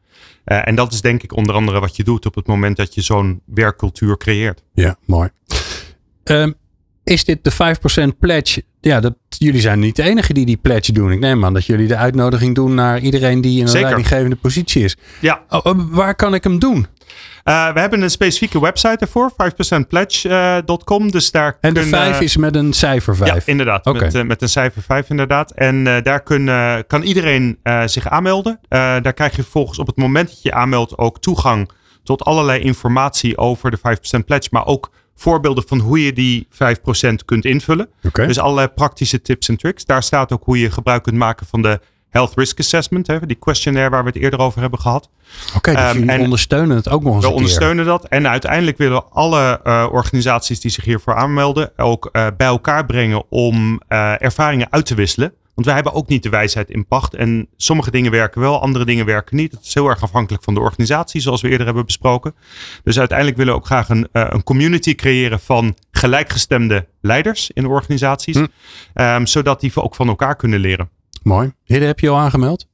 En 0.43 0.75
dat 0.75 0.93
is 0.93 1.01
denk 1.01 1.23
ik 1.23 1.35
onder 1.35 1.55
andere 1.55 1.79
wat 1.79 1.95
je 1.95 2.03
doet 2.03 2.25
op 2.25 2.35
het 2.35 2.47
moment 2.47 2.77
dat 2.77 2.93
je 2.95 3.01
zo'n 3.01 3.41
werkcultuur 3.45 4.17
creëert. 4.17 4.63
Ja, 4.73 4.95
mooi. 5.05 5.29
Ehm, 6.23 6.51
is 7.03 7.25
dit 7.25 7.43
de 7.43 7.51
5% 7.51 8.19
pledge? 8.19 8.63
Ja, 8.81 8.99
dat, 8.99 9.15
jullie 9.29 9.61
zijn 9.61 9.79
niet 9.79 9.95
de 9.95 10.03
enige 10.03 10.33
die 10.33 10.45
die 10.45 10.57
pledge 10.57 10.91
doen. 10.91 11.11
Ik 11.11 11.19
neem 11.19 11.45
aan 11.45 11.53
dat 11.53 11.65
jullie 11.65 11.87
de 11.87 11.95
uitnodiging 11.95 12.55
doen 12.55 12.73
naar 12.73 12.99
iedereen 12.99 13.41
die 13.41 13.55
in 13.57 13.61
een 13.61 13.67
Zeker. 13.67 13.85
leidinggevende 13.85 14.35
positie 14.35 14.83
is. 14.83 14.97
Ja. 15.19 15.41
Oh, 15.49 15.59
oh, 15.65 15.79
waar 15.89 16.15
kan 16.15 16.33
ik 16.33 16.43
hem 16.43 16.59
doen? 16.59 16.87
Eh, 17.43 17.73
we 17.73 17.79
hebben 17.79 18.01
een 18.01 18.09
specifieke 18.11 18.59
website 18.61 18.97
ervoor, 18.97 19.31
5percentpledge.com. 19.37 21.11
dus 21.11 21.31
daar 21.31 21.57
En 21.61 21.73
de 21.73 21.79
kunnen- 21.79 21.99
5 21.99 22.21
is 22.21 22.37
met 22.37 22.55
een 22.55 22.73
cijfer 22.73 23.15
5. 23.15 23.33
Ja, 23.45 23.51
inderdaad. 23.51 23.85
Met, 23.85 24.15
eh, 24.15 24.23
met 24.23 24.41
een 24.41 24.49
cijfer 24.49 24.81
5 24.81 25.09
inderdaad. 25.09 25.51
En 25.51 25.87
eh, 25.87 26.03
daar 26.03 26.23
kun, 26.23 26.49
eh, 26.49 26.77
kan 26.87 27.01
iedereen 27.01 27.57
eh, 27.63 27.81
zich 27.85 28.09
aanmelden. 28.09 28.59
Eh, 28.69 28.79
daar 29.01 29.13
krijg 29.13 29.35
je 29.35 29.41
vervolgens 29.41 29.79
op 29.79 29.87
het 29.87 29.97
moment 29.97 30.27
dat 30.29 30.41
je 30.41 30.49
je 30.49 30.55
aanmeldt 30.55 30.97
ook 30.97 31.19
toegang 31.19 31.69
tot 32.03 32.23
allerlei 32.23 32.61
informatie 32.61 33.37
over 33.37 33.71
de 33.71 33.77
5% 33.77 34.25
pledge. 34.25 34.49
Maar 34.51 34.65
ook 34.65 34.91
voorbeelden 35.21 35.63
van 35.67 35.79
hoe 35.79 36.05
je 36.05 36.13
die 36.13 36.47
5% 36.51 36.55
kunt 37.25 37.45
invullen. 37.45 37.89
Dus 38.27 38.39
allerlei 38.39 38.67
praktische 38.67 39.21
tips 39.21 39.49
en 39.49 39.57
tricks. 39.57 39.85
Daar 39.85 40.03
staat 40.03 40.31
ook 40.31 40.43
hoe 40.43 40.59
je 40.59 40.71
gebruik 40.71 41.03
kunt 41.03 41.15
maken 41.15 41.45
van 41.45 41.61
de 41.61 41.79
Health 42.09 42.33
Risk 42.35 42.59
Assessment. 42.59 43.07
Hè, 43.07 43.25
die 43.25 43.35
questionnaire 43.35 43.89
waar 43.91 44.03
we 44.03 44.09
het 44.09 44.17
eerder 44.21 44.39
over 44.39 44.61
hebben 44.61 44.79
gehad. 44.79 45.09
Oké, 45.55 45.71
dus 45.71 45.81
Ehm, 45.81 46.09
en- 46.09 46.21
ondersteunen 46.21 46.75
het 46.75 46.89
ook 46.89 47.03
nog 47.03 47.13
eens 47.13 47.23
we 47.23 47.29
een 47.29 47.35
ondersteunen 47.35 47.85
dat. 47.85 48.05
En 48.07 48.27
uiteindelijk 48.29 48.77
willen 48.77 49.11
alle 49.11 49.59
eh, 49.63 49.87
organisaties 49.91 50.59
die 50.59 50.71
zich 50.71 50.83
hiervoor 50.83 51.15
aanmelden 51.15 51.71
ook 51.77 52.09
eh, 52.11 52.27
bij 52.37 52.47
elkaar 52.47 52.85
brengen 52.85 53.23
om 53.29 53.81
eh, 53.87 54.21
ervaringen 54.21 54.67
uit 54.71 54.85
te 54.85 54.95
wisselen. 54.95 55.33
Want 55.61 55.73
wij 55.73 55.83
hebben 55.83 56.01
ook 56.01 56.09
niet 56.09 56.23
de 56.23 56.29
wijsheid 56.29 56.69
in 56.69 56.85
pacht. 56.85 57.13
En 57.13 57.47
sommige 57.57 57.91
dingen 57.91 58.11
werken 58.11 58.41
wel, 58.41 58.61
andere 58.61 58.85
dingen 58.85 59.05
werken 59.05 59.35
niet. 59.35 59.51
Het 59.51 59.65
is 59.65 59.73
heel 59.73 59.87
erg 59.87 60.03
afhankelijk 60.03 60.43
van 60.43 60.53
de 60.53 60.59
organisatie, 60.59 61.21
zoals 61.21 61.41
we 61.41 61.49
eerder 61.49 61.65
hebben 61.65 61.85
besproken. 61.85 62.35
Dus 62.83 62.99
uiteindelijk 62.99 63.37
willen 63.37 63.53
we 63.53 63.59
ook 63.59 63.65
graag 63.65 63.89
een, 63.89 64.07
eh, 64.11 64.27
een 64.29 64.43
community 64.43 64.95
creëren 64.95 65.39
van 65.39 65.75
gelijkgestemde 65.91 66.87
leiders 67.01 67.51
in 67.53 67.63
de 67.63 67.69
organisaties. 67.69 68.35
Hm. 68.35 68.45
Ehm, 68.93 69.25
zodat 69.25 69.59
die 69.59 69.71
ook 69.75 69.95
van 69.95 70.07
elkaar 70.07 70.35
kunnen 70.35 70.59
leren. 70.59 70.89
Mooi. 71.23 71.53
Hidde, 71.63 71.85
heb 71.85 71.99
je 71.99 72.09
al 72.09 72.17
aangemeld? 72.17 72.67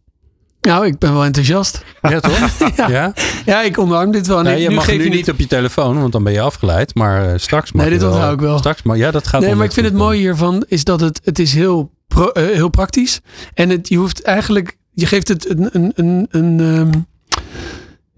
Nou, 0.61 0.85
ik 0.85 0.99
ben 0.99 1.13
wel 1.13 1.23
enthousiast. 1.23 1.83
Ja, 2.01 2.19
toch? 2.19 2.57
ja. 2.77 2.89
Ja? 2.89 3.13
Ja, 3.45 3.61
ik 3.61 3.77
omarm 3.77 4.11
dit 4.11 4.27
wel. 4.27 4.41
Nee, 4.41 4.61
je 4.61 4.69
mag 4.69 4.85
geef 4.85 4.97
nu 4.97 5.03
je 5.03 5.09
niet 5.09 5.29
op 5.29 5.39
je 5.39 5.47
telefoon, 5.47 5.99
want 5.99 6.11
dan 6.11 6.23
ben 6.23 6.33
je 6.33 6.41
afgeleid. 6.41 6.95
Maar 6.95 7.29
eh, 7.29 7.37
straks 7.37 7.71
mag 7.71 7.81
Nee, 7.81 7.91
dit 7.91 8.01
je 8.01 8.07
wel. 8.07 8.15
onthoud 8.15 8.33
ik 8.33 8.39
wel. 8.39 8.57
Straks, 8.57 8.83
maar 8.83 8.97
ja, 8.97 9.11
dat 9.11 9.27
gaat 9.27 9.41
Nee, 9.41 9.55
maar 9.55 9.65
ik 9.65 9.71
vind 9.71 9.85
het 9.85 9.95
mooie 9.95 10.19
hiervan 10.19 10.65
is 10.67 10.83
dat 10.83 10.99
het, 10.99 11.21
het 11.23 11.39
is 11.39 11.53
heel, 11.53 11.91
pro- 12.07 12.29
eh, 12.29 12.45
heel 12.45 12.69
praktisch. 12.69 13.19
En 13.53 13.69
het, 13.69 13.87
je 13.87 13.97
hoeft 13.97 14.21
eigenlijk, 14.21 14.77
je 14.93 15.05
geeft 15.05 15.27
het 15.27 15.49
een, 15.49 15.69
een, 15.71 15.91
een, 15.95 16.27
een 16.29 16.59
ehm, 16.59 16.91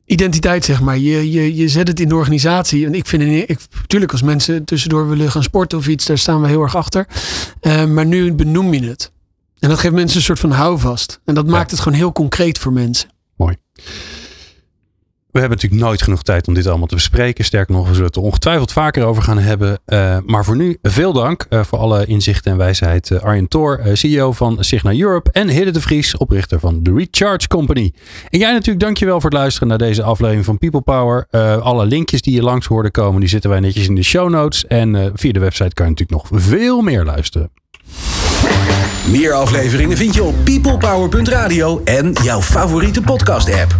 identiteit, 0.05 0.65
zeg 0.65 0.81
maar. 0.81 0.97
Je, 0.97 1.31
je, 1.31 1.55
je 1.55 1.67
zet 1.67 1.87
het 1.87 1.99
in 1.99 2.09
de 2.09 2.15
organisatie. 2.15 2.85
En 2.85 2.93
ik 2.93 3.05
vind 3.05 3.23
het, 3.23 3.49
ik, 3.49 3.59
natuurlijk 3.81 4.11
als 4.11 4.21
mensen 4.21 4.63
tussendoor 4.63 5.09
willen 5.09 5.31
gaan 5.31 5.43
sporten 5.43 5.77
of 5.77 5.87
iets, 5.87 6.05
daar 6.05 6.17
staan 6.17 6.41
we 6.41 6.47
heel 6.47 6.61
erg 6.61 6.75
achter. 6.75 7.07
Eh, 7.61 7.85
maar 7.85 8.05
nu 8.05 8.33
benoem 8.33 8.73
je 8.73 8.87
het. 8.87 9.11
En 9.59 9.69
dat 9.69 9.79
geeft 9.79 9.93
mensen 9.93 10.17
een 10.17 10.23
soort 10.23 10.39
van 10.39 10.51
houvast. 10.51 11.19
En 11.25 11.35
dat 11.35 11.47
maakt 11.47 11.71
het 11.71 11.79
gewoon 11.79 11.97
heel 11.97 12.11
concreet 12.11 12.57
voor 12.57 12.73
mensen. 12.73 13.09
Mooi. 13.35 13.55
We 15.31 15.39
hebben 15.39 15.57
natuurlijk 15.57 15.83
nooit 15.83 16.01
genoeg 16.01 16.23
tijd 16.23 16.47
om 16.47 16.53
dit 16.53 16.67
allemaal 16.67 16.87
te 16.87 16.95
bespreken. 16.95 17.45
Sterker 17.45 17.75
nog, 17.75 17.87
we 17.87 17.93
zullen 17.93 18.07
het 18.07 18.15
er 18.15 18.21
ongetwijfeld 18.21 18.71
vaker 18.71 19.05
over 19.05 19.23
gaan 19.23 19.37
hebben. 19.37 19.79
Eh, 19.85 20.17
maar 20.25 20.45
voor 20.45 20.55
nu, 20.55 20.77
veel 20.81 21.13
dank 21.13 21.45
eh, 21.49 21.63
voor 21.63 21.77
alle 21.77 22.05
inzichten 22.05 22.51
en 22.51 22.57
wijsheid. 22.57 23.09
Uh, 23.09 23.19
Arjen 23.19 23.47
Thor, 23.47 23.79
eh, 23.79 23.93
CEO 23.93 24.31
van 24.31 24.57
Signa 24.59 24.93
Europe. 24.93 25.31
En 25.31 25.49
Hidde 25.49 25.71
de 25.71 25.81
Vries, 25.81 26.17
oprichter 26.17 26.59
van 26.59 26.83
The 26.83 26.93
Recharge 26.93 27.47
Company. 27.47 27.93
En 28.29 28.39
jij 28.39 28.51
natuurlijk, 28.51 28.79
dankjewel 28.79 29.21
voor 29.21 29.29
het 29.29 29.39
luisteren 29.39 29.67
naar 29.67 29.77
deze 29.77 30.03
aflevering 30.03 30.45
van 30.45 30.57
People 30.57 30.81
Power. 30.81 31.27
Eh, 31.29 31.57
alle 31.57 31.85
linkjes 31.85 32.21
die 32.21 32.33
je 32.33 32.43
langs 32.43 32.67
hoorden 32.67 32.91
komen, 32.91 33.19
die 33.19 33.29
zitten 33.29 33.49
wij 33.49 33.59
netjes 33.59 33.87
in 33.87 33.95
de 33.95 34.03
show 34.03 34.29
notes. 34.29 34.67
En 34.67 34.95
eh, 34.95 35.09
via 35.13 35.31
de 35.31 35.39
website 35.39 35.73
kan 35.73 35.85
je 35.85 35.91
natuurlijk 35.91 36.31
nog 36.31 36.41
veel 36.43 36.81
meer 36.81 37.05
luisteren. 37.05 37.51
Meer 39.11 39.33
afleveringen 39.33 39.97
vind 39.97 40.13
je 40.13 40.23
op 40.23 40.35
peoplepower.radio 40.43 41.81
en 41.83 42.13
jouw 42.23 42.41
favoriete 42.41 43.01
podcast 43.01 43.53
app. 43.53 43.77